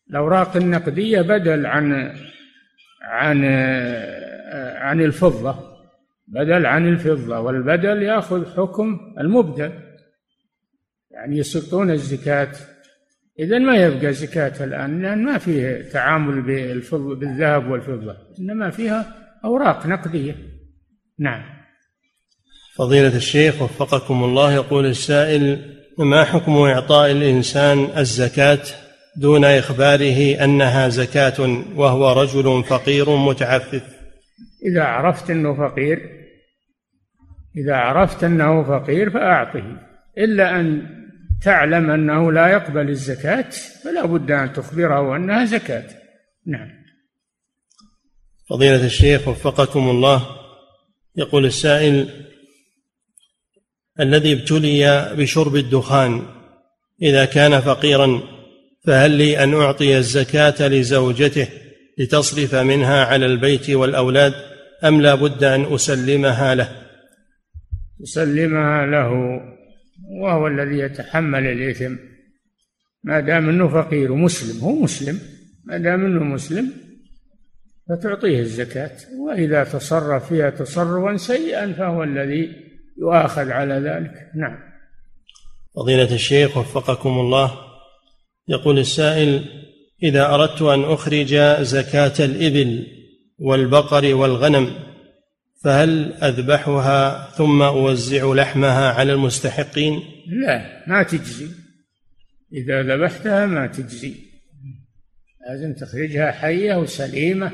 الأوراق 0.10 0.56
النقدية 0.56 1.22
بدل 1.22 1.66
عن 1.66 2.16
عن 3.02 3.46
عن 4.76 5.02
الفضة. 5.02 5.69
بدل 6.30 6.66
عن 6.66 6.88
الفضة 6.88 7.40
والبدل 7.40 8.04
يأخذ 8.04 8.56
حكم 8.58 9.00
المبدل. 9.20 9.72
يعني 11.12 11.38
يسقطون 11.38 11.92
الزكاة. 11.92 12.52
إذا 13.40 13.60
ما 13.60 13.76
يبقى 13.76 14.14
زكاة 14.14 14.64
الآن؟ 14.64 15.02
لأن 15.02 15.26
ما 15.26 15.38
فيه 15.38 15.82
تعامل 15.82 16.42
بالفضة 16.42 17.16
بالذهب 17.16 17.72
والفضة. 17.72 18.16
إنما 18.40 18.70
فيها 18.70 19.16
أوراق 19.46 19.88
نقدية. 19.88 20.36
نعم. 21.20 21.44
فضيلة 22.76 23.16
الشيخ 23.16 23.62
وفقكم 23.62 24.24
الله 24.24 24.54
يقول 24.54 24.86
السائل 24.86 25.76
ما 25.98 26.24
حكم 26.24 26.58
إعطاء 26.58 27.12
الإنسان 27.12 27.88
الزكاة 27.98 28.60
دون 29.18 29.46
إخباره 29.46 30.44
أنها 30.44 30.90
زكاة 30.90 31.64
وهو 31.76 32.22
رجل 32.22 32.64
فقير 32.64 33.16
متعفف؟ 33.16 33.84
إذا 34.66 34.84
عرفت 34.84 35.30
أنه 35.30 35.54
فقير 35.54 36.19
إذا 37.58 37.76
عرفت 37.76 38.24
أنه 38.24 38.64
فقير 38.64 39.10
فأعطه. 39.10 39.78
إلا 40.18 40.60
أن 40.60 40.82
تعلم 41.42 41.90
أنه 41.90 42.32
لا 42.32 42.48
يقبل 42.48 42.90
الزكاة 42.90 43.50
فلا 43.84 44.06
بد 44.06 44.32
أن 44.32 44.54
تخبره 44.54 45.16
أنها 45.16 45.46
زكاة. 45.46 45.86
نعم. 46.48 46.70
فضيلة 48.50 48.86
الشيخ 48.86 49.28
وفقكم 49.28 49.90
الله. 49.90 50.26
يقول 51.16 51.46
السائل 51.46 52.10
الذي 54.00 54.34
ابتلي 54.34 55.14
بشرب 55.18 55.56
الدخان 55.56 56.22
إذا 57.02 57.26
كان 57.26 57.60
فقيرا 57.60 58.22
فهل 58.86 59.12
لي 59.12 59.44
أن 59.44 59.54
أعطي 59.54 59.98
الزكاة 59.98 60.68
لزوجته 60.68 61.48
لتصرف 61.98 62.56
منها 62.56 63.06
على 63.06 63.26
البيت 63.26 63.70
والأولاد 63.70 64.34
أم 64.84 65.02
لا 65.02 65.16
بد 65.16 65.44
أن 65.44 65.74
أسلمها 65.74 66.56
له؟ 66.56 66.79
تسلمها 68.00 68.86
له 68.86 69.42
وهو 70.22 70.48
الذي 70.48 70.80
يتحمل 70.80 71.48
الإثم. 71.48 71.96
ما 73.04 73.20
دام 73.20 73.50
أنه 73.50 73.68
فقير 73.68 74.12
ومسلم 74.12 74.60
هو 74.64 74.76
مسلم. 74.76 75.20
ما 75.66 75.78
دام 75.78 76.06
أنه 76.06 76.24
مسلم 76.24 76.72
فتعطيه 77.90 78.40
الزكاة 78.40 78.98
وإذا 79.20 79.64
تصرف 79.64 80.30
فيها 80.30 80.50
تصرفا 80.50 81.18
سيئا 81.18 81.74
فهو 81.74 82.04
الذي 82.04 82.52
يؤاخذ 82.98 83.52
على 83.52 83.74
ذلك. 83.74 84.14
نعم. 84.36 84.60
فضيلة 85.76 86.14
الشيخ 86.14 86.58
وفقكم 86.58 87.10
الله 87.10 87.52
يقول 88.48 88.80
السائل 88.80 89.46
إذا 90.04 90.34
أردت 90.36 90.62
أن 90.62 90.84
أخرج 90.84 91.36
زكاة 91.62 92.26
الإبل 92.26 92.88
والبقر 93.40 94.16
والغنم 94.16 94.89
فهل 95.64 96.14
أذبحها 96.14 97.32
ثم 97.32 97.62
أوزع 97.62 98.34
لحمها 98.34 98.92
على 98.92 99.14
المستحقين؟ 99.14 100.04
لا 100.28 100.84
ما 100.88 101.04
تجزي. 101.04 101.48
إذا 102.54 102.84
ذبحتها 102.84 103.46
ما 103.46 103.68
تجزي. 103.68 104.16
لازم 105.50 105.74
تخرجها 105.74 106.32
حية 106.32 106.76
وسليمة 106.76 107.52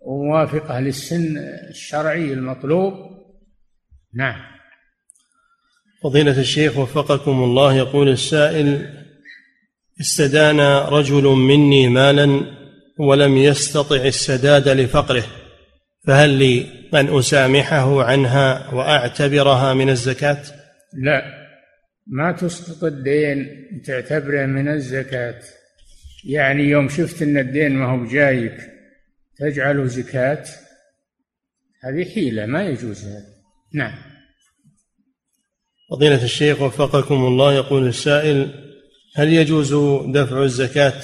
وموافقة 0.00 0.80
للسن 0.80 1.38
الشرعي 1.70 2.32
المطلوب. 2.32 2.94
نعم. 4.14 4.40
فضيلة 6.02 6.40
الشيخ 6.40 6.78
وفقكم 6.78 7.44
الله 7.44 7.74
يقول 7.74 8.08
السائل 8.08 8.88
استدان 10.00 10.60
رجل 10.88 11.24
مني 11.24 11.88
مالا 11.88 12.40
ولم 12.98 13.36
يستطع 13.36 13.96
السداد 13.96 14.68
لفقره. 14.68 15.24
فهل 16.06 16.30
لي 16.30 16.66
أن 16.94 17.18
أسامحه 17.18 18.04
عنها 18.04 18.74
وأعتبرها 18.74 19.74
من 19.74 19.90
الزكاة؟ 19.90 20.42
لا. 20.92 21.22
ما 22.06 22.32
تسقط 22.32 22.84
الدين 22.84 23.46
تعتبره 23.86 24.46
من 24.46 24.68
الزكاة. 24.68 25.40
يعني 26.24 26.62
يوم 26.62 26.88
شفت 26.88 27.22
أن 27.22 27.38
الدين 27.38 27.72
ما 27.72 27.86
هو 27.86 28.04
جايك 28.04 28.56
تجعله 29.38 29.86
زكاة؟ 29.86 30.44
هذه 31.84 32.14
حيلة 32.14 32.46
ما 32.46 32.62
يجوز 32.62 33.04
هذا. 33.04 33.26
نعم. 33.74 33.94
فضيلة 35.90 36.24
الشيخ 36.24 36.60
وفقكم 36.60 37.14
الله 37.14 37.54
يقول 37.54 37.86
السائل 37.86 38.64
هل 39.16 39.32
يجوز 39.32 39.74
دفع 40.12 40.42
الزكاة 40.42 41.02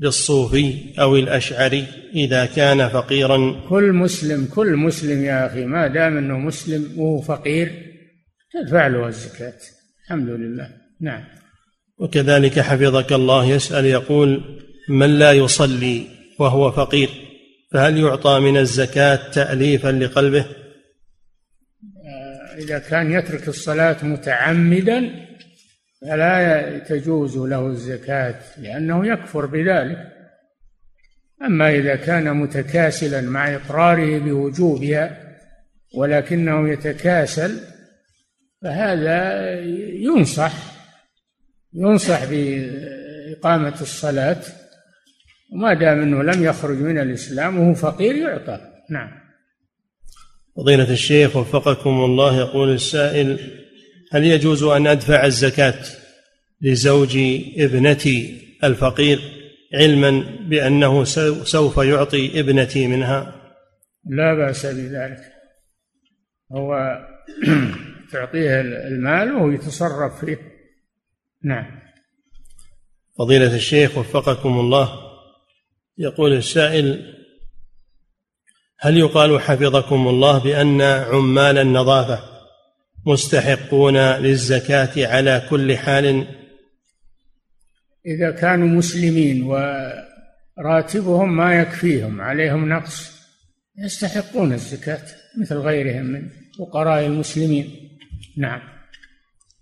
للصوفي 0.00 0.74
أو 1.00 1.16
الأشعري 1.16 1.86
إذا 2.14 2.46
كان 2.46 2.88
فقيرا. 2.88 3.60
كل 3.68 3.92
مسلم 3.92 4.48
كل 4.54 4.76
مسلم 4.76 5.24
يا 5.24 5.46
أخي 5.46 5.64
ما 5.64 5.86
دام 5.86 6.16
أنه 6.16 6.38
مسلم 6.38 6.92
وهو 6.96 7.20
فقير 7.20 7.72
تدفع 8.52 8.86
له 8.86 9.08
الزكاة 9.08 9.58
الحمد 10.04 10.28
لله. 10.28 10.70
نعم. 11.00 11.24
وكذلك 11.98 12.60
حفظك 12.60 13.12
الله 13.12 13.44
يسأل 13.44 13.86
يقول 13.86 14.58
من 14.88 15.18
لا 15.18 15.32
يصلي 15.32 16.06
وهو 16.38 16.72
فقير 16.72 17.08
فهل 17.72 17.98
يعطى 17.98 18.40
من 18.40 18.56
الزكاة 18.56 19.30
تأليفا 19.30 19.88
لقلبه؟ 19.88 20.40
آه، 20.40 20.46
إذا 22.58 22.78
كان 22.78 23.12
يترك 23.12 23.48
الصلاة 23.48 24.04
متعمدا 24.04 25.27
فلا 26.00 26.78
تجوز 26.78 27.36
له 27.36 27.66
الزكاة 27.66 28.40
لأنه 28.58 29.06
يكفر 29.06 29.46
بذلك. 29.46 29.98
أما 31.42 31.70
إذا 31.70 31.96
كان 31.96 32.36
متكاسلا 32.36 33.20
مع 33.20 33.54
إقراره 33.54 34.18
بوجوبها 34.18 35.36
ولكنه 35.94 36.68
يتكاسل 36.68 37.60
فهذا 38.62 39.50
ينصح 39.90 40.52
ينصح 41.74 42.24
بإقامة 42.24 43.80
الصلاة 43.80 44.40
وما 45.52 45.74
دام 45.74 46.00
أنه 46.02 46.22
لم 46.22 46.44
يخرج 46.44 46.76
من 46.76 46.98
الإسلام 46.98 47.58
وهو 47.58 47.74
فقير 47.74 48.14
يعطى. 48.14 48.60
نعم. 48.90 49.10
فضيلة 50.56 50.90
الشيخ 50.92 51.36
وفقكم 51.36 51.90
الله 51.90 52.38
يقول 52.38 52.74
السائل 52.74 53.38
هل 54.12 54.24
يجوز 54.24 54.62
أن 54.62 54.86
أدفع 54.86 55.24
الزكاة 55.24 55.84
لزوج 56.60 57.16
ابنتي 57.56 58.48
الفقير 58.64 59.20
علما 59.74 60.24
بأنه 60.48 61.04
سوف 61.44 61.76
يعطي 61.76 62.40
ابنتي 62.40 62.86
منها؟ 62.86 63.34
لا 64.06 64.34
بأس 64.34 64.66
بذلك. 64.66 65.20
هو 66.52 66.98
تعطيه 68.12 68.60
المال 68.60 69.32
وهو 69.32 69.50
يتصرف 69.50 70.24
فيه. 70.24 70.38
نعم. 71.44 71.80
فضيلة 73.18 73.54
الشيخ 73.54 73.98
وفقكم 73.98 74.60
الله 74.60 75.08
يقول 75.98 76.32
السائل 76.32 77.14
هل 78.80 78.96
يقال 78.96 79.40
حفظكم 79.40 80.08
الله 80.08 80.38
بأن 80.38 80.80
عمال 80.80 81.58
النظافة 81.58 82.37
مستحقون 83.08 83.96
للزكاة 83.96 85.06
على 85.06 85.42
كل 85.50 85.76
حال. 85.76 86.26
إذا 88.06 88.30
كانوا 88.30 88.68
مسلمين 88.68 89.42
وراتبهم 89.42 91.36
ما 91.36 91.54
يكفيهم 91.60 92.20
عليهم 92.20 92.68
نقص 92.68 93.18
يستحقون 93.84 94.52
الزكاة 94.52 95.02
مثل 95.40 95.56
غيرهم 95.56 96.04
من 96.04 96.28
فقراء 96.58 97.06
المسلمين. 97.06 97.88
نعم. 98.36 98.60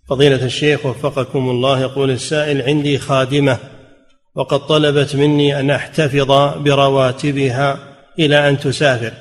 فضيلة 0.09 0.45
الشيخ 0.45 0.85
وفقكم 0.85 1.49
الله 1.49 1.81
يقول 1.81 2.11
السائل 2.11 2.61
عندي 2.61 2.97
خادمة 2.97 3.57
وقد 4.35 4.59
طلبت 4.59 5.15
مني 5.15 5.59
أن 5.59 5.69
أحتفظ 5.69 6.31
برواتبها 6.57 7.95
إلى 8.19 8.49
أن 8.49 8.59
تسافر. 8.59 9.13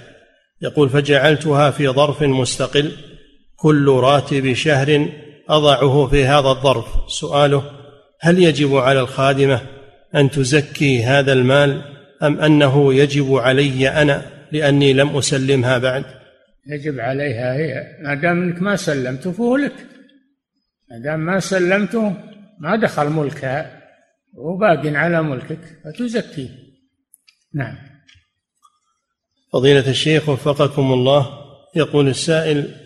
يقول 0.63 0.89
فجعلتها 0.89 1.71
في 1.71 1.89
ظرف 1.89 2.23
مستقل. 2.23 2.93
كل 3.57 3.89
راتب 3.89 4.53
شهر 4.53 5.09
أضعه 5.49 6.07
في 6.07 6.25
هذا 6.25 6.49
الظرف. 6.49 6.87
سؤاله 7.09 7.71
هل 8.21 8.43
يجب 8.43 8.77
على 8.77 9.01
الخادمة 9.01 9.61
أن 10.15 10.31
تزكي 10.31 11.05
هذا 11.05 11.33
المال 11.33 11.83
أم 12.23 12.41
أنه 12.41 12.95
يجب 12.95 13.35
علي 13.35 13.89
أنا 13.89 14.23
لأني 14.53 14.93
لم 14.93 15.17
أسلمها 15.17 15.79
بعد؟ 15.79 16.05
يجب 16.67 17.01
عليها 17.01 17.55
هي. 17.55 17.97
ما 18.03 18.15
دام 18.15 18.43
إنك 18.43 18.63
ما 18.63 18.77
سلمته 18.77 19.33
فهو 19.33 19.57
لك. 19.57 19.75
ما 20.91 20.99
دام 20.99 21.21
ما 21.21 21.41
سلمته 21.41 22.15
ما 22.61 22.77
دخل 22.77 23.11
ملكها 23.11 23.83
هو 24.39 24.57
باق 24.57 24.87
على 24.87 25.23
ملكك 25.23 25.61
فتزكيه 25.85 26.49
نعم. 27.55 27.77
فضيلة 29.53 29.91
الشيخ 29.91 30.29
وفقكم 30.29 30.93
الله 30.93 31.27
يقول 31.77 32.09
السائل 32.09 32.86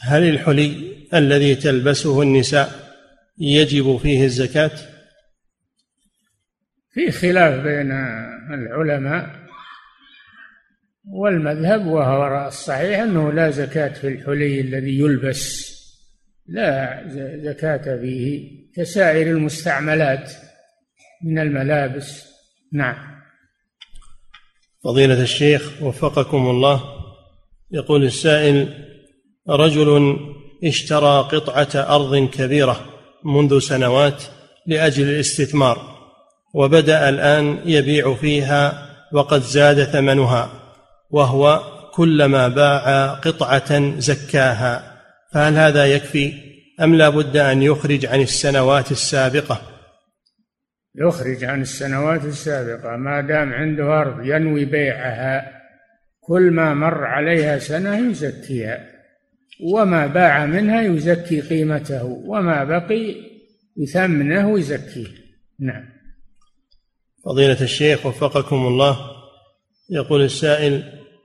هل 0.00 0.22
الحلي 0.22 0.96
الذي 1.14 1.54
تلبسه 1.54 2.22
النساء 2.22 2.94
يجب 3.38 3.96
فيه 3.96 4.24
الزكاة؟ 4.24 4.70
في 6.92 7.10
خلاف 7.10 7.54
بين 7.54 7.92
العلماء 8.50 9.48
والمذهب 11.04 11.86
وهو 11.86 12.46
الصحيح 12.46 13.00
أنه 13.00 13.32
لا 13.32 13.50
زكاة 13.50 13.88
في 13.88 14.08
الحلي 14.08 14.60
الذي 14.60 14.98
يلبس 14.98 15.68
لا 16.46 17.02
زكاة 17.44 18.00
فيه 18.00 18.50
كسائر 18.76 19.26
المستعملات 19.26 20.32
من 21.24 21.38
الملابس 21.38 22.24
نعم 22.72 23.18
فضيلة 24.84 25.22
الشيخ 25.22 25.82
وفقكم 25.82 26.50
الله 26.50 26.82
يقول 27.70 28.04
السائل 28.04 28.88
رجل 29.50 30.16
اشترى 30.64 31.28
قطعة 31.32 31.94
أرض 31.96 32.28
كبيرة 32.28 32.80
منذ 33.24 33.58
سنوات 33.58 34.22
لأجل 34.66 35.08
الاستثمار 35.08 35.98
وبدأ 36.54 37.08
الآن 37.08 37.58
يبيع 37.64 38.14
فيها 38.14 38.88
وقد 39.12 39.40
زاد 39.40 39.84
ثمنها 39.84 40.50
وهو 41.10 41.62
كلما 41.94 42.48
باع 42.48 43.06
قطعة 43.14 43.98
زكاها. 43.98 44.98
فهل 45.32 45.54
هذا 45.54 45.86
يكفي 45.86 46.32
أم 46.80 46.94
لا 46.94 47.08
بد 47.08 47.36
أن 47.36 47.62
يخرج 47.62 48.06
عن 48.06 48.20
السنوات 48.20 48.90
السابقة؟ 48.90 49.62
يخرج 50.94 51.44
عن 51.44 51.62
السنوات 51.62 52.24
السابقة. 52.24 52.96
ما 52.96 53.20
دام 53.20 53.52
عنده 53.52 54.00
أرض 54.00 54.24
ينوي 54.24 54.64
بيعها 54.64 55.52
كل 56.20 56.50
ما 56.50 56.74
مر 56.74 57.04
عليها 57.04 57.58
سنة 57.58 58.10
يزكيها. 58.10 58.97
وما 59.60 60.06
باع 60.06 60.46
منها 60.46 60.82
يزكي 60.82 61.40
قيمته 61.40 62.04
وما 62.04 62.64
بقي 62.64 63.14
يثمنه 63.76 64.48
ويزكيه 64.48 65.06
نعم. 65.60 65.84
فضيلة 67.24 67.62
الشيخ 67.62 68.06
وفقكم 68.06 68.56
الله 68.56 68.98
يقول 69.90 70.22
السائل 70.22 70.82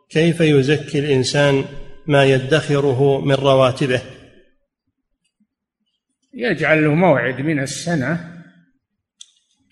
كيف 0.10 0.42
يزكي 0.42 1.00
الإنسان 1.00 1.66
ما 2.08 2.26
يدخره 2.26 3.22
من 3.22 3.36
رواتبه؟ 3.36 4.02
يجعل 6.34 6.84
له 6.84 6.94
موعد 6.94 7.42
من 7.42 7.60
السنة 7.60 8.34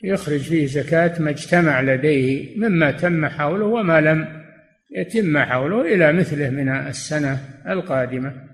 يخرج 0.03 0.39
فيه 0.39 0.65
زكاة 0.65 1.21
ما 1.21 1.29
اجتمع 1.29 1.81
لديه 1.81 2.57
مما 2.57 2.91
تم 2.91 3.25
حوله 3.25 3.65
وما 3.65 4.01
لم 4.01 4.43
يتم 4.91 5.37
حوله 5.37 5.81
إلى 5.81 6.13
مثله 6.13 6.49
من 6.49 6.69
السنة 6.69 7.39
القادمة. 7.67 8.50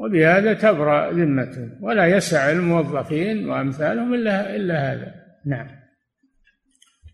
وبهذا 0.00 0.52
تبرأ 0.52 1.10
ذمته 1.12 1.68
ولا 1.80 2.06
يسع 2.06 2.50
الموظفين 2.50 3.50
وأمثالهم 3.50 4.14
إلا 4.14 4.56
إلا 4.56 4.92
هذا. 4.92 5.14
نعم. 5.46 5.66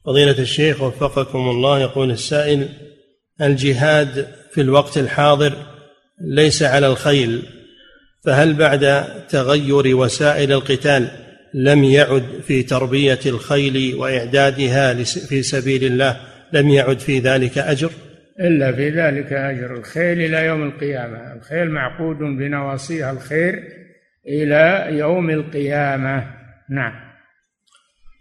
فضيلة 0.07 0.39
الشيخ 0.39 0.83
وفقكم 0.83 1.39
الله 1.39 1.81
يقول 1.81 2.11
السائل 2.11 2.69
الجهاد 3.41 4.29
في 4.51 4.61
الوقت 4.61 4.99
الحاضر 4.99 5.53
ليس 6.21 6.63
على 6.63 6.87
الخيل 6.87 7.43
فهل 8.25 8.55
بعد 8.55 9.05
تغير 9.29 9.97
وسائل 9.97 10.53
القتال 10.53 11.09
لم 11.55 11.85
يعد 11.85 12.25
في 12.47 12.63
تربية 12.63 13.19
الخيل 13.27 13.95
وإعدادها 13.95 14.95
في 15.05 15.43
سبيل 15.43 15.85
الله 15.85 16.21
لم 16.53 16.69
يعد 16.69 16.99
في 16.99 17.19
ذلك 17.19 17.59
أجر؟ 17.59 17.91
إلا 18.41 18.73
في 18.73 18.91
ذلك 18.91 19.33
أجر 19.33 19.77
الخيل 19.77 20.21
إلى 20.21 20.45
يوم 20.45 20.63
القيامة. 20.63 21.33
الخيل 21.33 21.71
معقود 21.71 22.19
بنواصيها 22.19 23.11
الخير 23.11 23.63
إلى 24.29 24.87
يوم 24.99 25.31
القيامة. 25.31 26.35
نعم. 26.71 26.93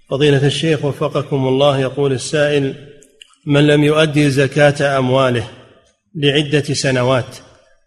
فضيلة 0.09 0.47
الشيخ 0.47 0.85
وفقكم 0.85 1.47
الله 1.47 1.79
يقول 1.79 2.11
السائل 2.11 2.75
من 3.47 3.67
لم 3.67 3.83
يؤدي 3.83 4.29
زكاة 4.29 4.97
أمواله 4.97 5.47
لعدة 6.15 6.63
سنوات 6.63 7.37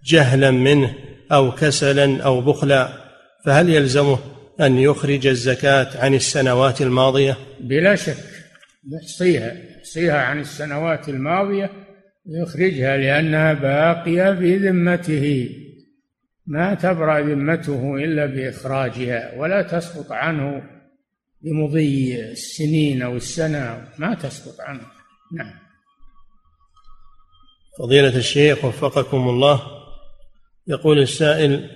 جهلا 0.04 0.50
منه 0.50 0.94
أو 1.32 1.52
كسلا 1.52 2.22
أو 2.22 2.40
بخلا 2.40 2.88
فهل 3.44 3.68
يلزمه 3.68 4.18
أن 4.60 4.78
يخرج 4.78 5.26
الزكاة 5.26 5.88
عن 6.04 6.14
السنوات 6.14 6.82
الماضية؟ 6.82 7.36
بلا 7.60 7.94
شك. 7.94 8.16
يحصيها 8.92 9.52
يحصيها 9.78 10.18
عن 10.18 10.40
السنوات 10.40 11.08
الماضية 11.08 11.70
يخرجها 12.28 12.96
لأنها 12.96 13.52
باقية 13.52 14.34
في 14.34 14.56
ذمته. 14.56 15.50
ما 16.46 16.74
تبرأ 16.74 17.20
ذمته 17.20 17.96
إلا 17.96 18.26
بإخراجها 18.26 19.34
ولا 19.36 19.62
تسقط 19.62 20.12
عنه 20.12 20.62
بمضي 21.42 22.20
السنين 22.20 23.02
أو 23.02 23.16
السنة 23.16 23.88
ما 23.98 24.14
تسقط 24.14 24.60
عنه. 24.60 24.86
نعم. 25.32 25.54
فضيلة 27.78 28.16
الشيخ 28.16 28.64
وفقكم 28.64 29.28
الله 29.28 29.62
يقول 30.68 30.98
السائل 30.98 31.70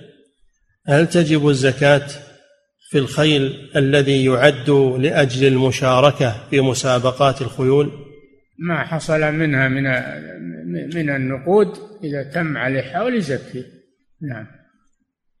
هل 0.87 1.07
تجب 1.07 1.47
الزكاة 1.47 2.07
في 2.89 2.97
الخيل 2.97 3.71
الذي 3.75 4.25
يعد 4.25 4.69
لأجل 4.99 5.47
المشاركة 5.47 6.47
في 6.49 6.61
مسابقات 6.61 7.41
الخيول؟ 7.41 8.10
ما 8.61 8.83
حصل 8.83 9.33
منها 9.33 9.67
من 9.67 9.83
من 10.95 11.09
النقود 11.09 11.67
إذا 12.03 12.23
تم 12.23 12.57
عليه 12.57 12.81
حول 12.81 13.15
يزكي 13.15 13.65
نعم. 14.21 14.47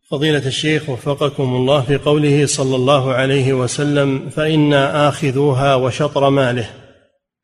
فضيلة 0.09 0.47
الشيخ 0.47 0.89
وفقكم 0.89 1.43
الله 1.43 1.81
في 1.81 1.95
قوله 1.95 2.45
صلى 2.45 2.75
الله 2.75 3.13
عليه 3.13 3.53
وسلم 3.53 4.29
فإنا 4.29 5.07
آخذوها 5.07 5.75
وشطر 5.75 6.29
ماله. 6.29 6.69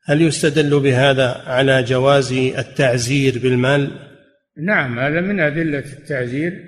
هل 0.04 0.22
يستدل 0.22 0.80
بهذا 0.80 1.42
على 1.46 1.82
جواز 1.82 2.32
التعزير 2.32 3.38
بالمال؟ 3.38 3.90
نعم 4.58 4.98
هذا 4.98 5.20
من 5.20 5.40
أدلة 5.40 5.78
التعزير 5.78 6.64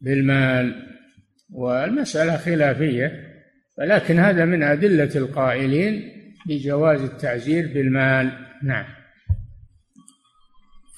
بالمال 0.00 0.74
والمسألة 1.50 2.36
خلافية 2.36 3.12
ولكن 3.78 4.18
هذا 4.18 4.44
من 4.44 4.62
أدلة 4.62 5.10
القائلين 5.16 6.13
بجواز 6.46 7.00
التعزير 7.00 7.66
بالمال. 7.74 8.32
نعم. 8.62 8.86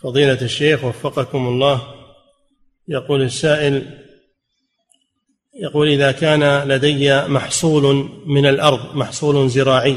فضيلة 0.02 0.42
الشيخ 0.42 0.84
وفقكم 0.84 1.46
الله 1.46 1.82
يقول 2.88 3.22
السائل 3.22 4.06
يقول 5.54 5.88
إذا 5.88 6.12
كان 6.12 6.68
لدي 6.68 7.14
محصول 7.28 8.10
من 8.26 8.46
الأرض 8.46 8.96
محصول 8.96 9.48
زراعي 9.48 9.96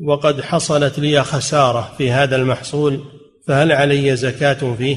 وقد 0.00 0.40
حصلت 0.40 0.98
لي 0.98 1.24
خسارة 1.24 1.94
في 1.98 2.10
هذا 2.10 2.36
المحصول 2.36 3.00
فهل 3.46 3.72
علي 3.72 4.16
زكاة 4.16 4.74
فيه؟ 4.74 4.96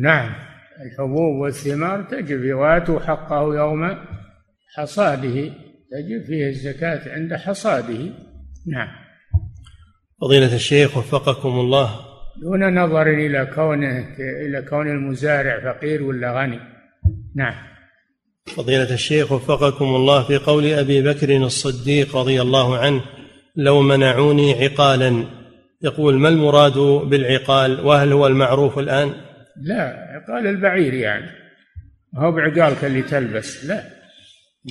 نعم. 0.00 0.34
الحبوب 0.86 1.40
والثمار 1.42 2.02
تجب 2.02 2.54
واتوا 2.54 3.00
حقه 3.00 3.54
يوم 3.54 3.96
حصاده 4.76 5.52
تجب 5.90 6.24
فيه 6.26 6.48
الزكاة 6.48 7.12
عند 7.14 7.34
حصاده. 7.34 8.12
نعم. 8.66 8.88
فضيلة 10.20 10.54
الشيخ 10.54 10.96
وفقكم 10.96 11.48
الله. 11.48 12.00
دون 12.42 12.78
نظر 12.78 13.06
إلى 13.06 13.46
كونه 13.54 14.16
إلى 14.18 14.62
كون 14.62 14.90
المزارع 14.90 15.72
فقير 15.72 16.02
ولا 16.02 16.42
غني. 16.42 16.60
نعم. 17.36 17.54
فضيلة 18.46 18.94
الشيخ 18.94 19.32
وفقكم 19.32 19.84
الله 19.84 20.22
في 20.22 20.36
قول 20.36 20.66
أبي 20.66 21.02
بكر 21.02 21.36
الصديق 21.36 22.16
رضي 22.16 22.42
الله 22.42 22.78
عنه 22.78 23.04
لو 23.56 23.82
منعوني 23.82 24.64
عقالا 24.64 25.24
يقول 25.82 26.18
ما 26.18 26.28
المراد 26.28 26.78
بالعقال؟ 27.08 27.80
وهل 27.80 28.12
هو 28.12 28.26
المعروف 28.26 28.78
الآن? 28.78 29.12
لا 29.62 29.96
عقال 30.10 30.46
البعير 30.46 30.94
يعني. 30.94 31.30
هو 32.16 32.32
بعقالك 32.32 32.84
اللي 32.84 33.02
تلبس؟ 33.02 33.64
لا. 33.64 33.82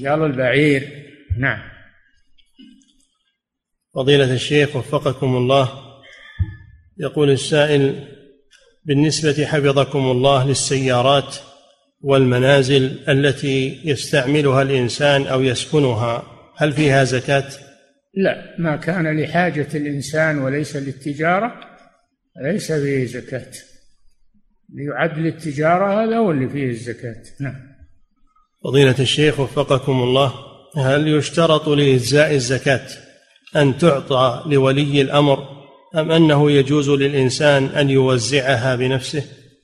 قال 0.08 0.24
البعير. 0.24 0.84
نعم. 1.40 1.73
فضيلة 3.96 4.34
الشيخ 4.34 4.76
وفقكم 4.76 5.38
الله. 5.38 5.70
يقول 6.98 7.30
السائل 7.30 8.08
بالنسبة 8.86 9.46
حفظكم 9.46 10.12
الله 10.12 10.48
للسيارات 10.48 11.36
والمنازل 12.02 13.00
التي 13.10 13.82
يستعملها 13.86 14.62
الإنسان 14.62 15.28
أو 15.28 15.42
يسكنها 15.42 16.24
هل 16.58 16.74
فيها 16.74 17.04
زكاة؟ 17.04 17.50
لا 18.14 18.56
ما 18.60 18.76
كان 18.76 19.20
لحاجة 19.22 19.68
الإنسان 19.76 20.38
وليس 20.38 20.76
للتجارة 20.76 21.54
ليس 22.44 22.72
فيه 22.72 23.06
زكاة. 23.06 23.52
ليعد 24.74 25.18
للتجارة 25.18 26.04
هذا 26.04 26.18
هو 26.18 26.32
اللي 26.32 26.50
فيه 26.50 26.70
الزكاة. 26.70 27.24
نعم. 27.40 27.74
فضيلة 28.64 28.96
الشيخ 29.00 29.40
وفقكم 29.40 30.04
الله 30.04 30.34
هل 30.78 31.08
يشترط 31.08 31.70
لإجزاء 31.70 32.34
الزكاة؟ 32.34 32.88
أن 33.56 33.78
تعطى 33.78 34.44
لولي 34.46 35.02
الأمر 35.02 35.48
أم 35.96 36.12
أنه 36.12 36.52
يجوز 36.52 36.90
للإنسان 36.90 37.66
أن 37.66 37.90
يوزعها 37.90 38.76
بنفسه؟ 38.76 39.24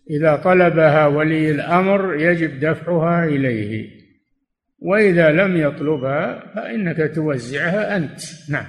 إذا 0.09 0.35
طلبها 0.35 1.07
ولي 1.07 1.51
الأمر 1.51 2.15
يجب 2.15 2.59
دفعها 2.59 3.25
إليه 3.25 3.99
وإذا 4.79 5.29
لم 5.29 5.57
يطلبها 5.57 6.53
فإنك 6.55 7.15
توزعها 7.15 7.97
أنت. 7.97 8.21
نعم. 8.49 8.65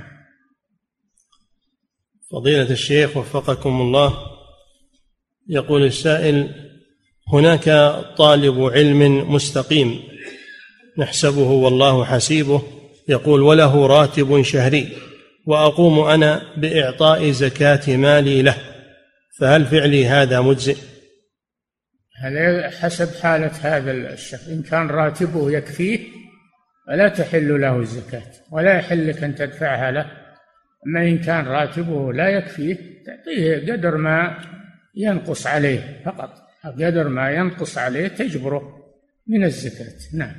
فضيلة 2.31 2.71
الشيخ 2.71 3.16
وفقكم 3.16 3.81
الله 3.81 4.14
يقول 5.49 5.85
السائل 5.85 6.55
هناك 7.33 7.64
طالب 8.16 8.61
علم 8.61 9.33
مستقيم 9.35 10.01
نحسبه 10.99 11.51
والله 11.51 12.05
حسيبه 12.05 12.62
يقول 13.09 13.41
وله 13.43 13.87
راتب 13.87 14.43
شهري. 14.43 14.89
وأقوم 15.51 15.98
أنا 15.98 16.42
بإعطاء 16.57 17.30
زكاة 17.30 17.96
مالي 17.96 18.42
له. 18.42 18.57
فهل 19.38 19.66
فعلي 19.66 20.07
هذا 20.07 20.40
مجزئ؟ 20.40 20.76
حسب 22.80 23.22
حالة 23.22 23.53
هذا 23.62 23.92
الشخص؟ 23.92 24.48
إن 24.48 24.62
كان 24.62 24.86
راتبه 24.86 25.51
يكفيه 25.51 25.98
فلا 26.86 27.09
تحل 27.09 27.61
له 27.61 27.76
الزكاة 27.76 28.32
ولا 28.51 28.78
يحل 28.78 29.09
لك 29.09 29.24
أن 29.24 29.34
تدفعها 29.34 29.90
له. 29.90 30.11
أما 30.86 31.03
إن 31.03 31.18
كان 31.18 31.44
راتبه 31.46 32.12
لا 32.12 32.28
يكفيه 32.28 32.76
تعطيه 33.07 33.72
قدر 33.72 33.96
ما 33.96 34.44
ينقص 34.94 35.46
عليه 35.46 36.03
فقط. 36.05 36.42
قدر 36.64 37.09
ما 37.09 37.30
ينقص 37.30 37.78
عليه 37.78 38.09
تجبره 38.09 38.62
من 39.26 39.44
الزكاة. 39.44 39.98
نعم. 40.14 40.36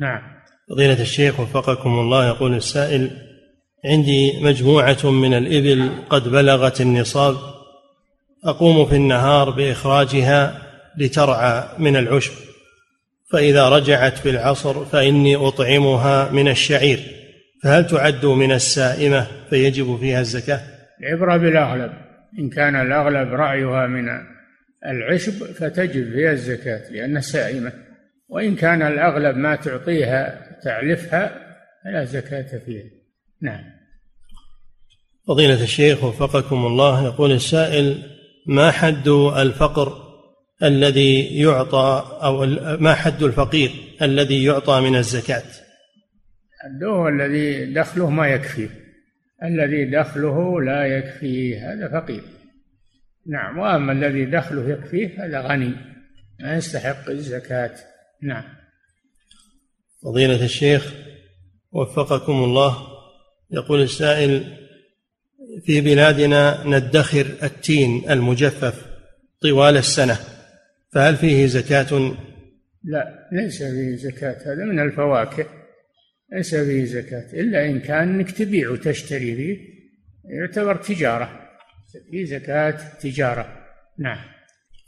نعم. 0.00 0.41
فضيلة 0.72 1.02
الشيخ 1.02 1.40
وفقكم 1.40 1.90
الله 1.90 2.28
يقول 2.28 2.54
السائل 2.54 3.10
عندي 3.84 4.40
مجموعة 4.42 5.10
من 5.10 5.34
الإبل 5.34 5.90
قد 6.10 6.28
بلغت 6.28 6.80
النصاب 6.80 7.36
أقوم 8.44 8.86
في 8.86 8.96
النهار 8.96 9.50
بإخراجها 9.50 10.62
لترعى 10.98 11.64
من 11.78 11.96
العشب 11.96 12.32
فإذا 13.32 13.68
رجعت 13.68 14.18
في 14.18 14.30
العصر 14.30 14.84
فإني 14.84 15.36
أطعمها 15.36 16.30
من 16.30 16.48
الشعير 16.48 16.98
فهل 17.62 17.86
تعد 17.86 18.26
من 18.26 18.52
السائمة 18.52 19.26
فيجب 19.50 19.98
فيها 20.00 20.20
الزكاة؟ 20.20 20.60
العبرة 21.00 21.36
بالأغلب 21.36 21.92
إن 22.38 22.48
كان 22.48 22.76
الأغلب 22.76 23.32
رعيها 23.32 23.86
من 23.86 24.04
العشب 24.86 25.32
فتجب 25.32 26.12
فيها 26.12 26.32
الزكاة 26.32 26.90
لأنها 26.90 27.20
سائمة 27.20 27.72
وإن 28.28 28.54
كان 28.54 28.82
الأغلب 28.82 29.36
ما 29.36 29.56
تعطيها 29.56 30.51
تعلفها 30.64 31.56
فلا 31.84 32.04
زكاة 32.04 32.58
فيها. 32.58 32.90
نعم. 33.42 33.64
فضيلة 35.28 35.62
الشيخ 35.62 36.04
وفقكم 36.04 36.66
الله 36.66 37.04
يقول 37.04 37.32
السائل 37.32 38.02
ما 38.46 38.70
حد 38.70 39.08
الفقر 39.36 40.02
الذي 40.62 41.40
يعطى 41.40 42.18
أو 42.22 42.46
ما 42.80 42.94
حد 42.94 43.22
الفقير 43.22 43.70
الذي 44.02 44.44
يعطى 44.44 44.80
من 44.80 44.96
الزكاة؟ 44.96 45.42
حده 46.60 47.08
الذي 47.08 47.74
دخله 47.74 48.10
ما 48.10 48.28
يكفي. 48.28 48.68
الذي 49.42 49.84
دخله 49.84 50.62
لا 50.62 50.86
يكفيه 50.86 51.72
هذا 51.72 52.00
فقير. 52.00 52.22
نعم 53.26 53.58
وأما 53.58 53.92
الذي 53.92 54.24
دخله 54.24 54.70
يكفيه 54.70 55.24
هذا 55.24 55.40
غني 55.40 55.74
ما 56.40 56.56
يستحق 56.56 57.10
الزكاة. 57.10 57.74
نعم. 58.22 58.61
فضيلة 60.02 60.44
الشيخ 60.44 60.94
وفقكم 61.72 62.44
الله 62.44 62.76
يقول 63.50 63.82
السائل 63.82 64.56
في 65.64 65.80
بلادنا 65.80 66.62
ندخر 66.66 67.26
التين 67.42 68.10
المجفف 68.10 68.86
طوال 69.42 69.76
السنة 69.76 70.18
فهل 70.92 71.16
فيه 71.16 71.46
زكاة؟ 71.46 72.16
لا 72.84 73.28
ليس 73.32 73.62
فيه 73.62 73.96
زكاة 73.96 74.36
هذا 74.52 74.64
من 74.64 74.80
الفواكه 74.80 75.46
ليس 76.32 76.54
فيه 76.54 76.84
زكاة 76.84 77.40
إلا 77.40 77.66
إن 77.66 77.80
كان 77.80 78.14
إنك 78.14 78.30
تبيع 78.30 78.70
وتشتري 78.70 79.36
فيه 79.36 79.58
يعتبر 80.24 80.76
تجارة 80.76 81.40
فيه 82.10 82.24
زكاة 82.24 82.98
تجارة 83.00 83.62
نعم 83.98 84.18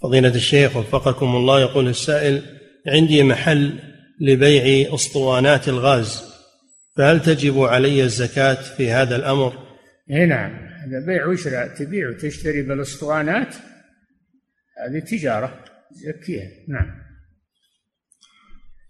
فضيلة 0.02 0.34
الشيخ 0.34 0.76
وفقكم 0.76 1.36
الله 1.36 1.60
يقول 1.60 1.88
السائل 1.88 2.42
عندي 2.86 3.22
محل 3.22 3.93
لبيع 4.20 4.94
أسطوانات 4.94 5.68
الغاز 5.68 6.34
فهل 6.96 7.22
تجب 7.22 7.60
علي 7.60 8.02
الزكاة 8.02 8.54
في 8.76 8.90
هذا 8.90 9.16
الأمر؟ 9.16 9.52
إي 10.10 10.26
نعم 10.26 10.50
هذا 10.84 11.06
بيع 11.06 11.26
وشراء 11.26 11.68
تبيع 11.68 12.08
وتشتري 12.08 12.62
بالأسطوانات 12.62 13.54
هذه 14.86 14.98
تجارة 14.98 15.64
زكيها 15.90 16.48
نعم. 16.68 17.04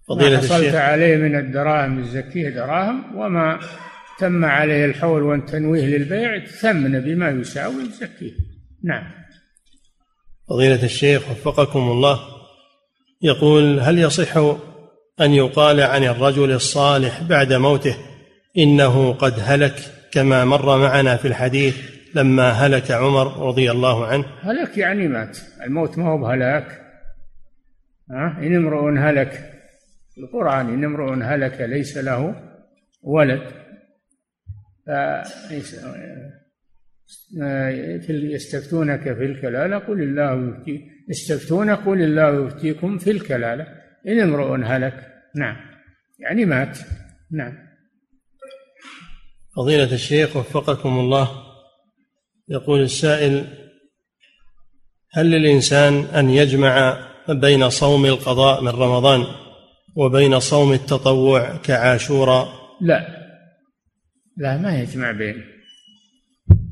فضيلة 0.08 0.30
ما 0.30 0.38
حصلت 0.38 0.52
الشيخ. 0.52 0.74
عليه 0.74 1.16
من 1.16 1.38
الدراهم 1.38 2.04
تزكيه 2.04 2.48
دراهم 2.48 3.16
وما 3.16 3.60
تم 4.18 4.44
عليه 4.44 4.84
الحول 4.84 5.22
والتنويه 5.22 5.86
للبيع 5.86 6.38
تثمن 6.38 7.00
بما 7.00 7.30
يساوي 7.30 7.84
زكيه 7.84 8.32
نعم. 8.84 9.10
فضيلة 10.48 10.84
الشيخ 10.84 11.30
وفقكم 11.30 11.78
الله 11.78 12.20
يقول 13.22 13.80
هل 13.80 13.98
يصح 13.98 14.36
أن 15.20 15.32
يقال 15.32 15.80
عن 15.80 16.04
الرجل 16.04 16.52
الصالح 16.52 17.22
بعد 17.22 17.52
موته 17.52 17.96
إنه 18.58 19.12
قد 19.12 19.34
هلك 19.40 19.74
كما 20.12 20.44
مر 20.44 20.78
معنا 20.78 21.16
في 21.16 21.28
الحديث 21.28 21.76
لما 22.14 22.50
هلك 22.50 22.90
عمر 22.90 23.46
رضي 23.48 23.70
الله 23.70 24.06
عنه. 24.06 24.24
هلك 24.40 24.78
يعني 24.78 25.08
مات. 25.08 25.38
الموت 25.66 25.98
ما 25.98 26.08
هو 26.08 26.18
بهلاك. 26.18 26.80
ها؟ 28.10 28.38
إن 28.38 28.56
امرؤ 28.56 28.98
هلك. 28.98 29.50
القرآن 30.18 30.68
إن 30.68 30.84
امرؤ 30.84 31.14
هلك 31.22 31.60
ليس 31.60 31.96
له 31.96 32.34
ولد. 33.02 33.42
يستفتونك 38.08 39.02
في 39.02 39.24
الكلالة 39.24 39.78
قل 39.78 40.02
الله 40.02 40.48
يفتيك 40.48 40.82
يستفتون 41.08 41.70
قل 41.70 42.02
الله 42.02 42.46
يفتيكم 42.46 42.98
في 42.98 43.10
الكلالة. 43.10 43.83
إن 44.08 44.20
امرؤ 44.20 44.64
هلك. 44.64 45.12
نعم. 45.36 45.56
يعني 46.18 46.44
مات. 46.44 46.78
نعم. 47.32 47.52
فضيلة 49.56 49.94
الشيخ 49.94 50.36
وفقكم 50.36 50.98
الله 50.98 51.28
يقول 52.48 52.80
السائل 52.80 53.44
هل 55.12 55.30
للإنسان 55.30 55.94
أن 55.94 56.30
يجمع 56.30 56.98
بين 57.28 57.70
صوم 57.70 58.06
القضاء 58.06 58.62
من 58.62 58.68
رمضان 58.68 59.24
وبين 59.96 60.40
صوم 60.40 60.72
التطوع 60.72 61.56
كعاشوراء 61.56 62.48
لا. 62.80 63.06
لا 64.36 64.56
ما 64.56 64.80
يجمع 64.80 65.12
بين. 65.12 65.44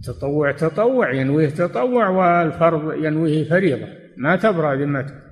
تطوع 0.04 0.52
تطوع 0.52 1.14
ينويه 1.14 1.50
تطوع 1.50 2.08
والفرض 2.08 3.04
ينويه 3.04 3.48
فريضة. 3.48 3.86
ما 4.16 4.36
تبرأ 4.36 4.74
ذمته 4.74 5.31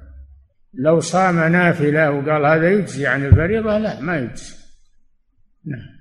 لو 0.74 1.00
صام 1.00 1.52
نافلة 1.52 2.10
وقال 2.10 2.46
هذا 2.46 2.70
يجزي 2.72 3.06
عن 3.06 3.26
الفريضة 3.26 3.78
لا 3.78 4.00
ما 4.00 4.18
يجزي. 4.18 4.54
نعم. 5.66 6.00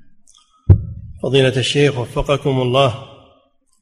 فضيلة 1.23 1.57
الشيخ 1.57 1.97
وفقكم 1.97 2.61
الله. 2.61 2.95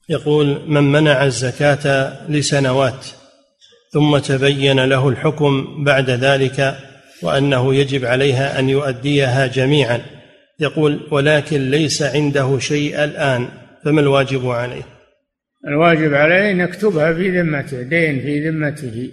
يقول 0.10 0.62
من 0.68 0.84
منع 0.84 1.26
الزكاة 1.26 2.14
لسنوات 2.30 3.08
ثم 3.94 4.18
تبين 4.18 4.86
له 4.86 5.10
الحكم 5.10 5.84
بعد 5.84 6.10
ذلك 6.10 6.78
وأنه 7.24 7.76
يجب 7.76 8.06
عليها 8.06 8.60
أن 8.60 8.70
يؤديها 8.70 9.48
جميعا. 9.48 10.02
يقول 10.60 11.08
ولكن 11.12 11.70
ليس 11.72 12.02
عنده 12.02 12.60
شيء 12.60 13.04
الآن 13.04 13.48
فما 13.86 14.02
الواجب 14.02 14.50
عليه؟ 14.50 14.84
الواجب 15.68 16.14
عليه 16.14 16.52
أن 16.52 16.60
يكتبها 16.60 17.14
في 17.14 17.42
ذمته 17.42 17.82
دين 17.82 18.20
في 18.20 18.50
ذمته. 18.50 19.12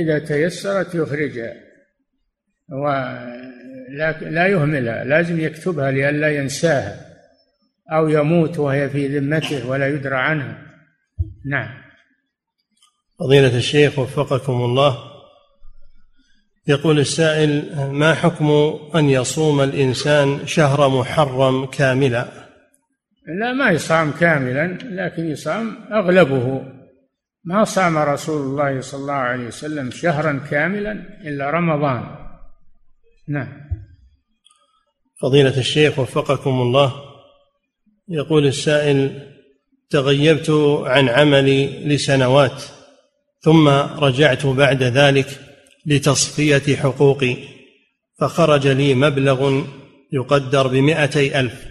إذا 0.00 0.18
تيسرت 0.18 0.94
يخرجها. 0.94 1.54
لا 4.20 4.46
يهملها 4.46 5.04
لازم 5.04 5.40
يكتبها 5.40 5.90
لئلا 5.90 6.36
ينساها 6.36 7.06
أو 7.92 8.08
يموت 8.08 8.58
وهي 8.58 8.88
في 8.88 9.18
ذمته 9.18 9.68
ولا 9.68 9.88
يدرى 9.88 10.16
عنها 10.16 10.58
نعم. 11.46 11.68
فضيلة 13.18 13.56
الشيخ 13.56 13.98
وفقكم 13.98 14.52
الله 14.52 14.98
يقول 16.66 16.98
السائل 16.98 17.76
ما 17.92 18.14
حكم 18.14 18.50
أن 18.94 19.08
يصوم 19.08 19.60
الإنسان 19.60 20.46
شهر 20.46 20.88
محرم 20.88 21.66
كاملا؟ 21.66 22.28
لا 23.26 23.52
ما 23.52 23.70
يصام 23.70 24.10
كاملا 24.10 24.78
لكن 24.82 25.30
يصام 25.30 25.76
أغلبه. 25.92 26.64
ما 27.44 27.64
صام 27.64 27.98
رسول 27.98 28.42
الله 28.42 28.80
صلى 28.80 29.00
الله 29.00 29.12
عليه 29.12 29.46
وسلم 29.46 29.90
شهرا 29.90 30.46
كاملا 30.50 30.92
إلا 31.24 31.50
رمضان. 31.50 32.16
نعم. 33.28 33.48
فضيلة 35.22 35.58
الشيخ 35.58 35.98
وفقكم 35.98 36.50
الله 36.50 36.94
يقول 38.08 38.46
السائل 38.46 39.28
تغيبت 39.90 40.50
عن 40.84 41.08
عملي 41.08 41.84
لسنوات 41.84 42.62
ثم 43.40 43.68
رجعت 43.98 44.46
بعد 44.46 44.82
ذلك 44.82 45.40
لتصفية 45.86 46.76
حقوقي 46.76 47.36
فخرج 48.20 48.66
لي 48.66 48.94
مبلغ 48.94 49.64
يقدر 50.12 50.66
بمائتي 50.66 51.40
ألف. 51.40 51.64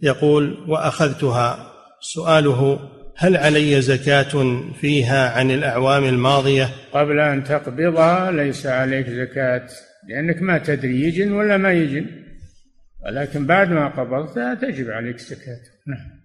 يقول 0.00 0.64
وأخذتها. 0.68 1.72
سؤاله 2.00 2.90
هل 3.16 3.36
علي 3.36 3.82
زكاة 3.82 4.62
فيها 4.80 5.30
عن 5.30 5.50
الأعوام 5.50 6.04
الماضية؟ 6.04 6.70
قبل 6.92 7.20
أن 7.20 7.44
تقبضها 7.44 8.30
ليس 8.30 8.66
عليك 8.66 9.06
زكاة 9.08 9.68
لأنك 10.08 10.42
ما 10.42 10.58
تدري 10.58 11.02
يجن 11.02 11.32
ولا 11.32 11.56
ما 11.56 11.72
يجن. 11.72 12.06
ولكن 13.06 13.46
بعد 13.46 13.68
ما 13.68 13.88
قبضتها 13.88 14.54
تجب 14.54 14.90
عليك 14.90 15.18
زكاة. 15.18 15.60
نعم. 15.86 16.24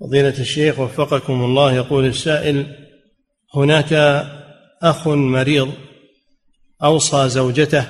فضيلة 0.00 0.40
الشيخ 0.40 0.78
وفقكم 0.78 1.44
الله 1.44 1.72
يقول 1.72 2.06
السائل 2.06 2.66
هناك 3.54 3.92
أخ 4.82 5.08
مريض 5.08 5.72
أوصى 6.82 7.28
زوجته 7.28 7.84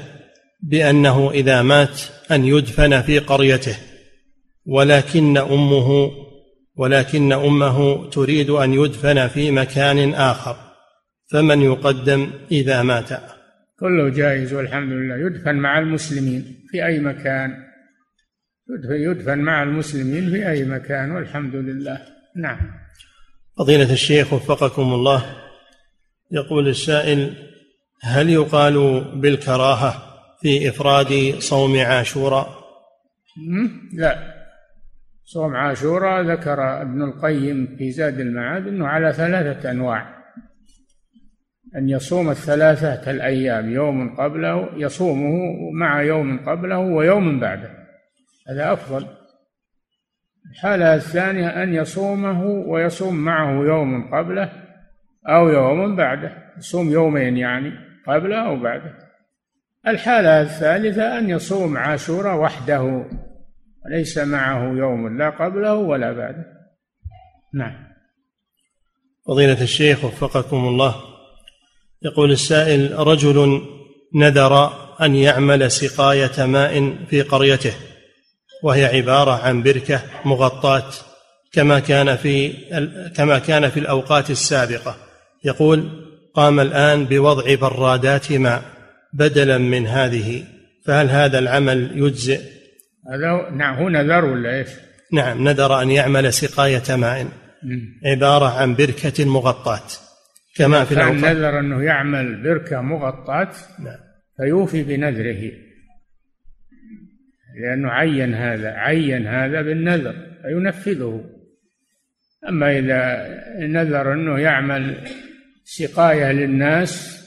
بأنه 0.63 1.31
إذا 1.31 1.63
مات 1.63 2.01
أن 2.31 2.45
يدفن 2.45 3.03
في 3.03 3.19
قريته 3.19 3.77
ولكن 4.67 5.39
أمه 5.39 6.11
ولكن 6.79 7.33
أمه 7.33 8.11
تريد 8.11 8.51
أن 8.51 8.73
يدفن 8.75 9.29
في 9.29 9.51
مكان 9.51 10.15
آخر 10.15 10.57
فمن 11.31 11.63
يقدم 11.63 12.31
إذا 12.51 12.83
مات؟ 12.83 13.09
كله 13.81 14.09
جائز 14.09 14.53
والحمد 14.55 14.93
لله. 14.93 15.17
يدفن 15.17 15.55
مع 15.55 15.79
المسلمين 15.79 16.65
في 16.71 16.87
أي 16.87 16.99
مكان؟ 16.99 17.55
يدفن 18.91 19.39
مع 19.39 19.63
المسلمين 19.63 20.31
في 20.31 20.51
أي 20.51 20.65
مكان؟ 20.65 21.11
والحمد 21.11 21.55
لله. 21.55 21.99
نعم. 22.37 22.59
فضيلة 23.59 23.93
الشيخ 23.93 24.33
وفقكم 24.33 24.83
الله 24.83 25.37
يقول 26.31 26.69
السائل 26.69 27.35
هل 28.03 28.31
يقال 28.31 29.05
بالكراهة 29.15 30.03
في 30.43 30.69
إفراد 30.69 31.35
صوم 31.39 31.79
عاشوراء؟ 31.79 32.59
لا. 33.93 34.38
صوم 35.33 35.57
عاشوراء 35.57 36.23
ذكر 36.23 36.83
ابن 36.83 37.03
القيم 37.03 37.77
في 37.79 37.91
زاد 37.91 38.21
المعاد 38.21 38.67
أنه 38.67 38.87
على 38.87 39.13
ثلاثة 39.13 39.71
أنواع. 39.71 40.19
أن 41.77 41.89
يصوم 41.89 42.31
الثلاثة 42.31 43.11
الأيام 43.11 43.71
يوم 43.71 44.17
قبله 44.17 44.69
يصومه 44.77 45.31
مع 45.73 46.03
يوم 46.03 46.39
قبله 46.39 46.79
ويوم 46.79 47.41
بعده. 47.41 47.71
هذا 48.51 48.73
أفضل. 48.73 49.07
الحالة 50.51 50.95
الثانية 50.95 51.63
أن 51.63 51.75
يصومه 51.75 52.45
ويصوم 52.45 53.15
معه 53.17 53.65
يوم 53.65 54.15
قبله 54.15 54.53
أو 55.29 55.49
يوم 55.49 55.97
بعده. 55.97 56.33
يصوم 56.59 56.91
يومين 56.91 57.37
يعني 57.37 57.73
قبله 58.07 58.47
أو 58.47 58.57
بعده. 58.57 58.95
الحالة 59.87 60.41
الثالثة 60.41 61.19
أن 61.19 61.31
يصوم 61.31 61.77
عاشوراء 61.77 62.37
وحده. 62.37 63.05
وليس 63.85 64.19
معه 64.19 64.77
يوم 64.77 65.19
لا 65.19 65.31
قبله 65.31 65.75
ولا 65.75 66.13
بعده. 66.13 66.45
نعم. 67.55 67.89
فضيلة 69.27 69.63
الشيخ 69.63 70.05
وفقكم 70.05 70.69
الله 70.69 70.95
يقول 72.03 72.31
السائل 72.31 72.99
رجل 72.99 73.63
نذر 74.15 74.71
أن 75.01 75.15
يعمل 75.15 75.71
سقاية 75.71 76.47
ماء 76.47 76.95
في 77.11 77.23
قريته 77.23 77.73
وهي 78.63 78.85
عبارة 78.85 79.31
عن 79.31 79.63
بركة 79.63 80.03
مغطاة 80.25 80.91
كما 81.53 81.79
كان 81.79 82.17
في 82.17 82.53
كما 83.17 83.39
كان 83.39 83.69
في 83.69 83.81
الأوقات 83.81 84.31
السابقة. 84.31 84.97
يقول 85.45 86.09
قام 86.35 86.61
الآن 86.61 87.05
بوضع 87.05 87.55
برادات 87.55 88.33
ماء 88.33 88.63
بدلا 89.13 89.59
من 89.59 89.87
هذه 89.87 90.45
فهل 90.85 91.11
هذا 91.11 91.39
العمل 91.39 91.91
يجزئ 91.95 92.58
هذا 93.09 93.51
نعم 93.51 93.75
هو 93.75 93.89
نذر 93.89 94.25
ولا 94.25 94.59
إيش؟ 94.59 94.69
نعم 95.13 95.49
نذر 95.49 95.83
أن 95.83 95.91
يعمل 95.91 96.33
سقاية 96.33 96.97
ماء 96.97 97.27
عبارة 98.05 98.61
عن 98.61 98.75
بركة 98.75 99.25
مغطاة 99.25 99.89
كما 100.57 100.85
في 100.85 100.95
كان 100.95 101.17
نذر 101.17 101.61
أنه 101.61 101.83
يعمل 101.83 102.43
بركة 102.43 102.81
مغطاة 102.81 103.51
نعم. 103.79 103.99
فيوفي 104.37 104.83
بنذره 104.83 105.53
لأنه 107.63 107.91
عين 107.91 108.35
هذا 108.35 108.71
عين 108.71 109.27
هذا 109.27 109.63
بالنذر 109.63 110.15
فينفذه 110.43 111.25
أما 112.49 112.79
إذا 112.79 113.29
نذر 113.59 114.13
أنه 114.13 114.39
يعمل 114.39 115.09
سقاية 115.65 116.33
للناس 116.33 117.19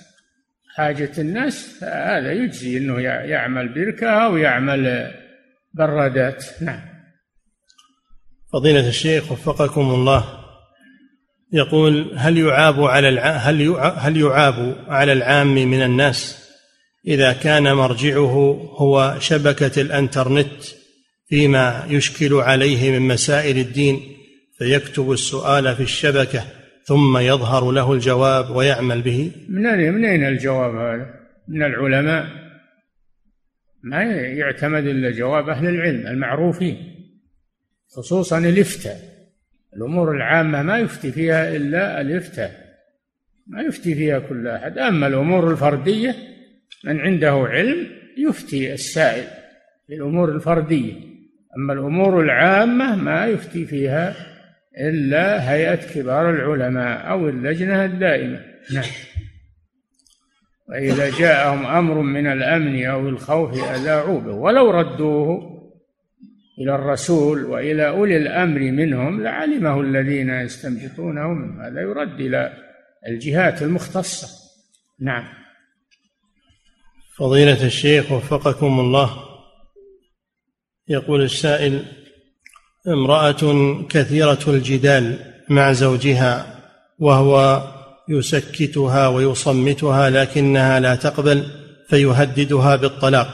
حاجة 0.75 1.11
الناس 1.17 1.79
فهذا 1.81 2.31
يجزي 2.31 2.77
أنه 2.77 2.99
يعمل 2.99 3.69
بركة 3.69 4.07
أو 4.09 4.37
يعمل 4.37 5.11
برادات. 5.73 6.45
نعم. 6.61 6.81
فضيلة 8.53 8.87
الشيخ 8.87 9.31
وفقكم 9.31 9.81
الله. 9.81 10.41
يقول 11.53 12.11
هل 12.15 12.37
يعاب 12.37 12.83
على 12.83 13.09
الع... 13.09 13.31
هل 13.31 13.61
هل 13.97 14.17
يعاب 14.17 14.85
على 14.87 15.13
العام 15.13 15.55
من 15.55 15.81
الناس 15.81 16.49
إذا 17.07 17.33
كان 17.33 17.73
مرجعه 17.73 18.73
هو 18.77 19.15
شبكة 19.19 19.81
الإنترنت 19.81 20.63
فيما 21.29 21.85
يشكل 21.89 22.33
عليه 22.33 22.99
من 22.99 23.07
مسائل 23.07 23.57
الدين 23.57 23.99
فيكتب 24.57 25.11
السؤال 25.11 25.75
في 25.75 25.83
الشبكة 25.83 26.43
ثم 26.85 27.17
يظهر 27.17 27.71
له 27.71 27.93
الجواب 27.93 28.55
ويعمل 28.55 29.01
به؟ 29.01 29.31
من 29.49 29.65
أين 29.65 29.93
من 29.93 30.05
أين 30.05 30.27
الجواب 30.27 30.75
هذا؟ 30.75 31.05
من 31.47 31.63
العلماء؟ 31.63 32.40
ما 33.83 34.03
يعتمد 34.13 34.85
إلا 34.85 35.11
جواب 35.11 35.49
أهل 35.49 35.67
العلم 35.67 36.07
المعروفين 36.07 36.77
خصوصا 37.87 38.37
الإفتاء. 38.37 38.97
الأمور 39.75 40.15
العامة 40.15 40.63
ما 40.63 40.79
يفتي 40.79 41.11
فيها 41.11 41.55
إلا 41.55 42.01
الإفتاء 42.01 42.51
ما 43.47 43.61
يفتي 43.61 43.95
فيها 43.95 44.19
كل 44.19 44.47
أحد. 44.47 44.77
أما 44.77 45.07
الأمور 45.07 45.51
الفردية 45.51 46.15
من 46.83 46.99
عنده 46.99 47.31
علم 47.31 47.87
يفتي 48.17 48.73
السائل 48.73 49.27
في 49.87 49.93
الأمور 49.93 50.35
الفردية. 50.35 50.93
أما 51.57 51.73
الأمور 51.73 52.21
العامة 52.21 52.95
ما 52.95 53.25
يفتي 53.25 53.65
فيها 53.65 54.15
إلا 54.79 55.51
هيئة 55.51 55.93
كبار 55.93 56.29
العلماء 56.29 57.09
أو 57.09 57.29
اللجنة 57.29 57.85
الدائمة. 57.85 58.39
نعم. 58.73 58.83
وإذا 60.71 61.09
جاءهم 61.19 61.65
أمر 61.65 62.01
من 62.01 62.27
الأمن 62.27 62.85
أو 62.85 63.09
الخوف 63.09 63.63
أذاعوا 63.63 64.19
به. 64.19 64.31
ولو 64.31 64.71
ردوه 64.71 65.51
إلى 66.59 66.75
الرسول 66.75 67.45
وإلى 67.45 67.87
أولي 67.87 68.17
الأمر 68.17 68.59
منهم 68.59 69.23
لعلمه 69.23 69.81
الذين 69.81 70.29
يستنبطونه 70.29 71.27
منه 71.27 71.67
هذا 71.67 71.81
يرد 71.81 72.19
إلى 72.19 72.53
الجهات 73.07 73.61
المختصة. 73.61 74.27
نعم. 74.99 75.23
فضيلة 77.17 77.65
الشيخ 77.65 78.11
وفقكم 78.11 78.79
الله 78.79 79.09
يقول 80.87 81.21
السائل 81.21 81.85
امرأة 82.87 83.81
كثيرة 83.89 84.39
الجدال 84.47 85.19
مع 85.49 85.71
زوجها 85.71 86.61
وهو 86.99 87.61
يسكتها 88.09 89.07
ويصمتها 89.07 90.09
لكنها 90.09 90.79
لا 90.79 90.95
تقبل 90.95 91.45
فيهددها 91.89 92.75
بالطلاق 92.75 93.27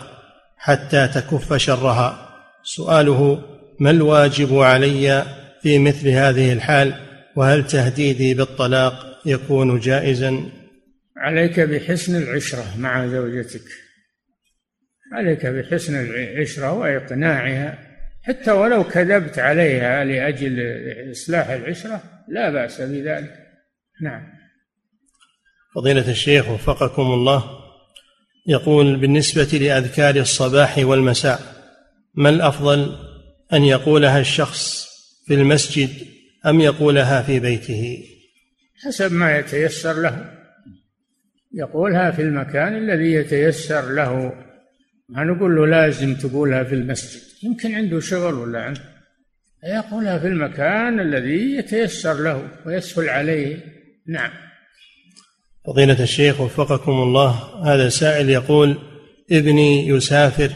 حتى 0.57 1.07
تكف 1.07 1.53
شرها. 1.53 2.29
سؤاله 2.63 3.43
ما 3.79 3.89
الواجب 3.89 4.59
علي 4.59 5.25
في 5.61 5.79
مثل 5.79 6.07
هذه 6.07 6.53
الحال؟ 6.53 6.93
وهل 7.35 7.67
تهديدي 7.67 8.33
بالطلاق 8.33 8.93
يكون 9.25 9.79
جائزا؟ 9.79 10.43
عليك 11.17 11.59
بحسن 11.59 12.15
العشرة 12.23 12.65
مع 12.77 13.07
زوجتك. 13.07 13.61
عليك 15.13 15.45
بحسن 15.45 15.95
العشرة 15.95 16.71
وإقناعها. 16.71 17.79
حتى 18.23 18.51
ولو 18.51 18.83
كذبت 18.83 19.39
عليها 19.39 20.03
لأجل 20.03 20.59
إصلاح 21.11 21.49
العشرة 21.49 22.03
لا 22.27 22.49
بأس 22.49 22.81
بذلك. 22.81 23.33
نعم. 24.01 24.36
فضيلة 25.77 26.11
الشيخ 26.11 26.49
وفقكم 26.49 27.01
الله 27.01 27.43
يقول 28.47 28.95
بالنسبة 28.95 29.57
لأذكار 29.57 30.15
الصباح 30.15 30.77
والمساء 30.77 31.39
ما 32.15 32.29
الأفضل 32.29 32.95
أن 33.53 33.63
يقولها 33.63 34.19
الشخص 34.19 34.87
في 35.27 35.33
المسجد 35.33 35.89
أم 36.45 36.61
يقولها 36.61 37.21
في 37.21 37.39
بيته؟ 37.39 38.03
حسب 38.85 39.13
ما 39.13 39.37
يتيسر 39.37 40.01
له. 40.01 40.33
يقولها 41.53 42.11
في 42.11 42.21
المكان 42.21 42.77
الذي 42.77 43.13
يتيسر 43.13 43.93
له. 43.93 44.33
ما 45.09 45.23
نقول 45.23 45.55
له 45.55 45.67
لازم 45.67 46.15
تقولها 46.15 46.63
في 46.63 46.75
المسجد. 46.75 47.21
يمكن 47.43 47.75
عنده 47.75 47.99
شغل 47.99 48.33
ولا 48.33 48.61
عنده. 48.61 48.81
يقولها 49.63 50.19
في 50.19 50.27
المكان 50.27 50.99
الذي 50.99 51.55
يتيسر 51.55 52.13
له 52.13 52.47
ويسهل 52.65 53.09
عليه. 53.09 53.57
نعم. 54.07 54.46
فضيلة 55.67 56.03
الشيخ 56.03 56.41
وفقكم 56.41 56.91
الله 56.91 57.29
هذا 57.65 57.89
سائل 57.89 58.29
يقول 58.29 58.77
ابني 59.31 59.87
يسافر 59.87 60.49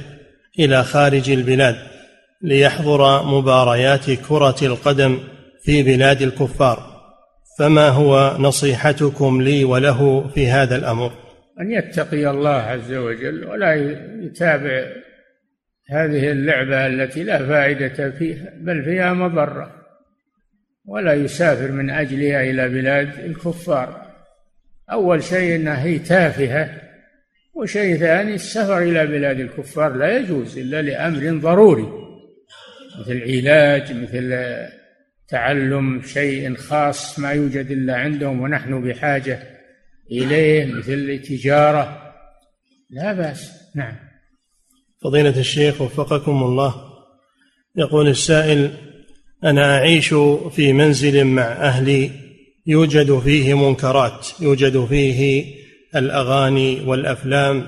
إلى 0.59 0.83
خارج 0.83 1.29
البلاد 1.29 1.75
ليحضر 2.41 3.25
مباريات 3.25 4.11
كرة 4.11 4.55
القدم 4.61 5.19
في 5.63 5.83
بلاد 5.83 6.21
الكفار 6.21 6.91
فما 7.59 7.89
هو 7.89 8.35
نصيحتكم 8.39 9.41
لي 9.41 9.63
وله 9.63 10.27
في 10.27 10.47
هذا 10.47 10.75
الأمر؟ 10.75 11.11
أن 11.61 11.71
يتقي 11.71 12.29
الله 12.29 12.49
عز 12.49 12.93
وجل 12.93 13.45
ولا 13.45 13.73
يتابع 14.25 14.85
هذه 15.89 16.31
اللعبة 16.31 16.87
التي 16.87 17.23
لا 17.23 17.47
فائدة 17.47 18.11
فيها 18.11 18.53
بل 18.57 18.83
فيها 18.83 19.13
مضرة 19.13 19.71
ولا 20.85 21.13
يسافر 21.13 21.71
من 21.71 21.89
أجلها 21.89 22.43
إلى 22.43 22.69
بلاد 22.69 23.19
الكفار. 23.19 24.00
أول 24.91 25.23
شيء 25.23 25.55
أنها 25.55 25.83
هي 25.83 25.99
تافهة 25.99 26.81
وشيء 27.53 27.97
ثاني 27.97 28.33
السفر 28.33 28.77
إلى 28.77 29.07
بلاد 29.07 29.39
الكفار 29.39 29.95
لا 29.95 30.17
يجوز 30.17 30.57
إلا 30.57 30.81
لأمر 30.81 31.39
ضروري 31.39 31.87
مثل 32.99 33.21
علاج 33.21 33.91
مثل 33.91 34.45
تعلم 35.27 36.01
شيء 36.01 36.55
خاص 36.55 37.19
ما 37.19 37.31
يوجد 37.31 37.71
إلا 37.71 37.95
عندهم 37.95 38.41
ونحن 38.41 38.81
بحاجة 38.81 39.43
إليه 40.11 40.65
مثل 40.65 40.93
التجارة 40.93 42.13
لا 42.89 43.13
بأس. 43.13 43.51
نعم. 43.75 43.95
فضيلة 45.03 45.39
الشيخ 45.39 45.81
وفقكم 45.81 46.43
الله. 46.43 46.75
يقول 47.75 48.07
السائل 48.07 48.71
أنا 49.43 49.77
أعيش 49.77 50.13
في 50.51 50.73
منزل 50.73 51.25
مع 51.25 51.43
أهلي 51.43 52.11
يوجد 52.67 53.19
فيه 53.19 53.53
منكرات 53.53 54.27
يوجد 54.39 54.85
فيه 54.85 55.45
الأغاني 55.95 56.81
والأفلام 56.81 57.67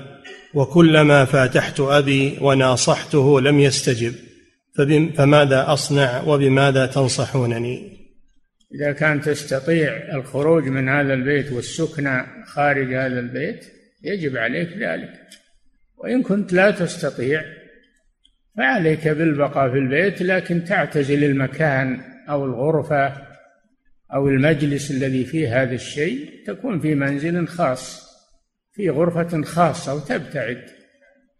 وكلما 0.54 1.24
فاتحت 1.24 1.80
أبي 1.80 2.38
وناصحته 2.40 3.40
لم 3.40 3.60
يستجب. 3.60 4.14
فماذا 5.16 5.72
أصنع 5.72 6.22
وبماذا 6.22 6.86
تنصحونني؟ 6.86 7.94
إذا 8.74 8.92
كان 8.92 9.20
تستطيع 9.20 9.96
الخروج 10.14 10.68
من 10.68 10.88
هذا 10.88 11.14
البيت 11.14 11.52
والسكنى 11.52 12.44
خارج 12.46 12.94
هذا 12.94 13.20
البيت 13.20 13.64
يجب 14.04 14.36
عليك 14.36 14.68
ذلك. 14.68 15.10
وإن 15.96 16.22
كنت 16.22 16.52
لا 16.52 16.70
تستطيع 16.70 17.42
فعليك 18.56 19.08
بالبقاء 19.08 19.70
في 19.70 19.78
البيت 19.78 20.22
لكن 20.22 20.64
تعتزل 20.64 21.24
المكان 21.24 22.00
أو 22.28 22.44
الغرفة 22.44 23.33
أو 24.14 24.28
المجلس 24.28 24.90
الذي 24.90 25.24
فيه 25.24 25.62
هذا 25.62 25.74
الشيء 25.74 26.30
تكون 26.46 26.80
في 26.80 26.94
منزل 26.94 27.48
خاص 27.48 28.04
في 28.72 28.90
غرفة 28.90 29.42
خاصة 29.42 29.94
وتبتعد. 29.94 30.64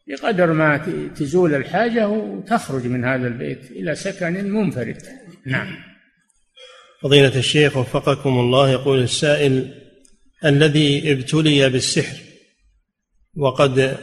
بقدر 0.09 0.52
ما 0.52 0.76
تزول 1.16 1.55
الحاجة 1.55 2.09
وتخرج 2.09 2.86
من 2.86 3.05
هذا 3.05 3.26
البيت 3.26 3.70
إلى 3.70 3.94
سكن 3.94 4.51
منفرد. 4.51 5.02
نعم. 5.46 5.76
فضيلة 7.02 7.38
الشيخ 7.38 7.76
وفقكم 7.76 8.38
الله 8.38 8.70
يقول 8.70 9.02
السائل 9.02 9.74
الذي 10.44 11.12
ابتلي 11.12 11.68
بالسحر 11.68 12.16
وقد 13.36 13.96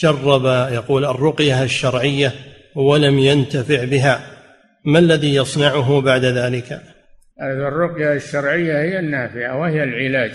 جرب 0.00 0.44
يقول 0.72 1.04
الرقية 1.04 1.62
الشرعية 1.62 2.32
ولم 2.76 3.18
ينتفع 3.18 3.84
بها 3.84 4.40
ما 4.84 4.98
الذي 4.98 5.34
يصنعه 5.34 6.00
بعد 6.00 6.24
ذلك؟ 6.24 6.93
الرقية 7.42 8.12
الشرعية 8.12 8.82
هي 8.82 8.98
النافعة 8.98 9.58
وهي 9.58 9.84
العلاج. 9.84 10.32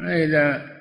إذا 0.00 0.76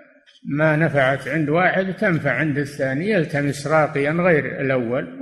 ما 0.48 0.76
نفعت 0.76 1.28
عند 1.28 1.50
واحد 1.50 1.94
تنفع 1.94 2.32
عند 2.32 2.58
الثاني 2.58 3.10
يلتمس 3.10 3.68
راقيا 3.68 4.12
غير 4.12 4.62
الأول 4.62 5.20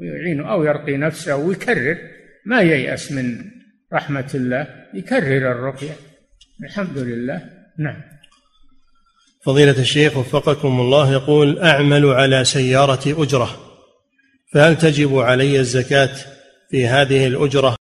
ويعينه 0.00 0.52
أو 0.52 0.64
يرقي 0.64 0.96
نفسه 0.96 1.36
ويكرر 1.36 1.98
ما 2.46 2.60
ييأس 2.60 3.12
من 3.12 3.38
رحمة 3.92 4.30
الله 4.34 4.66
يكرر 4.94 5.52
الرقية. 5.52 5.92
الحمد 6.64 6.98
لله. 6.98 7.40
نعم. 7.78 8.02
فضيلة 9.44 9.78
الشيخ 9.80 10.16
وفقكم 10.16 10.80
الله 10.80 11.12
يقول 11.12 11.58
أعمل 11.58 12.06
على 12.06 12.44
سيارة 12.44 13.22
أجرة 13.22 13.56
فهل 14.52 14.78
تجب 14.78 15.18
علي 15.18 15.60
الزكاة 15.60 16.14
في 16.70 16.86
هذه 16.86 17.26
الأجرة؟ 17.26 17.81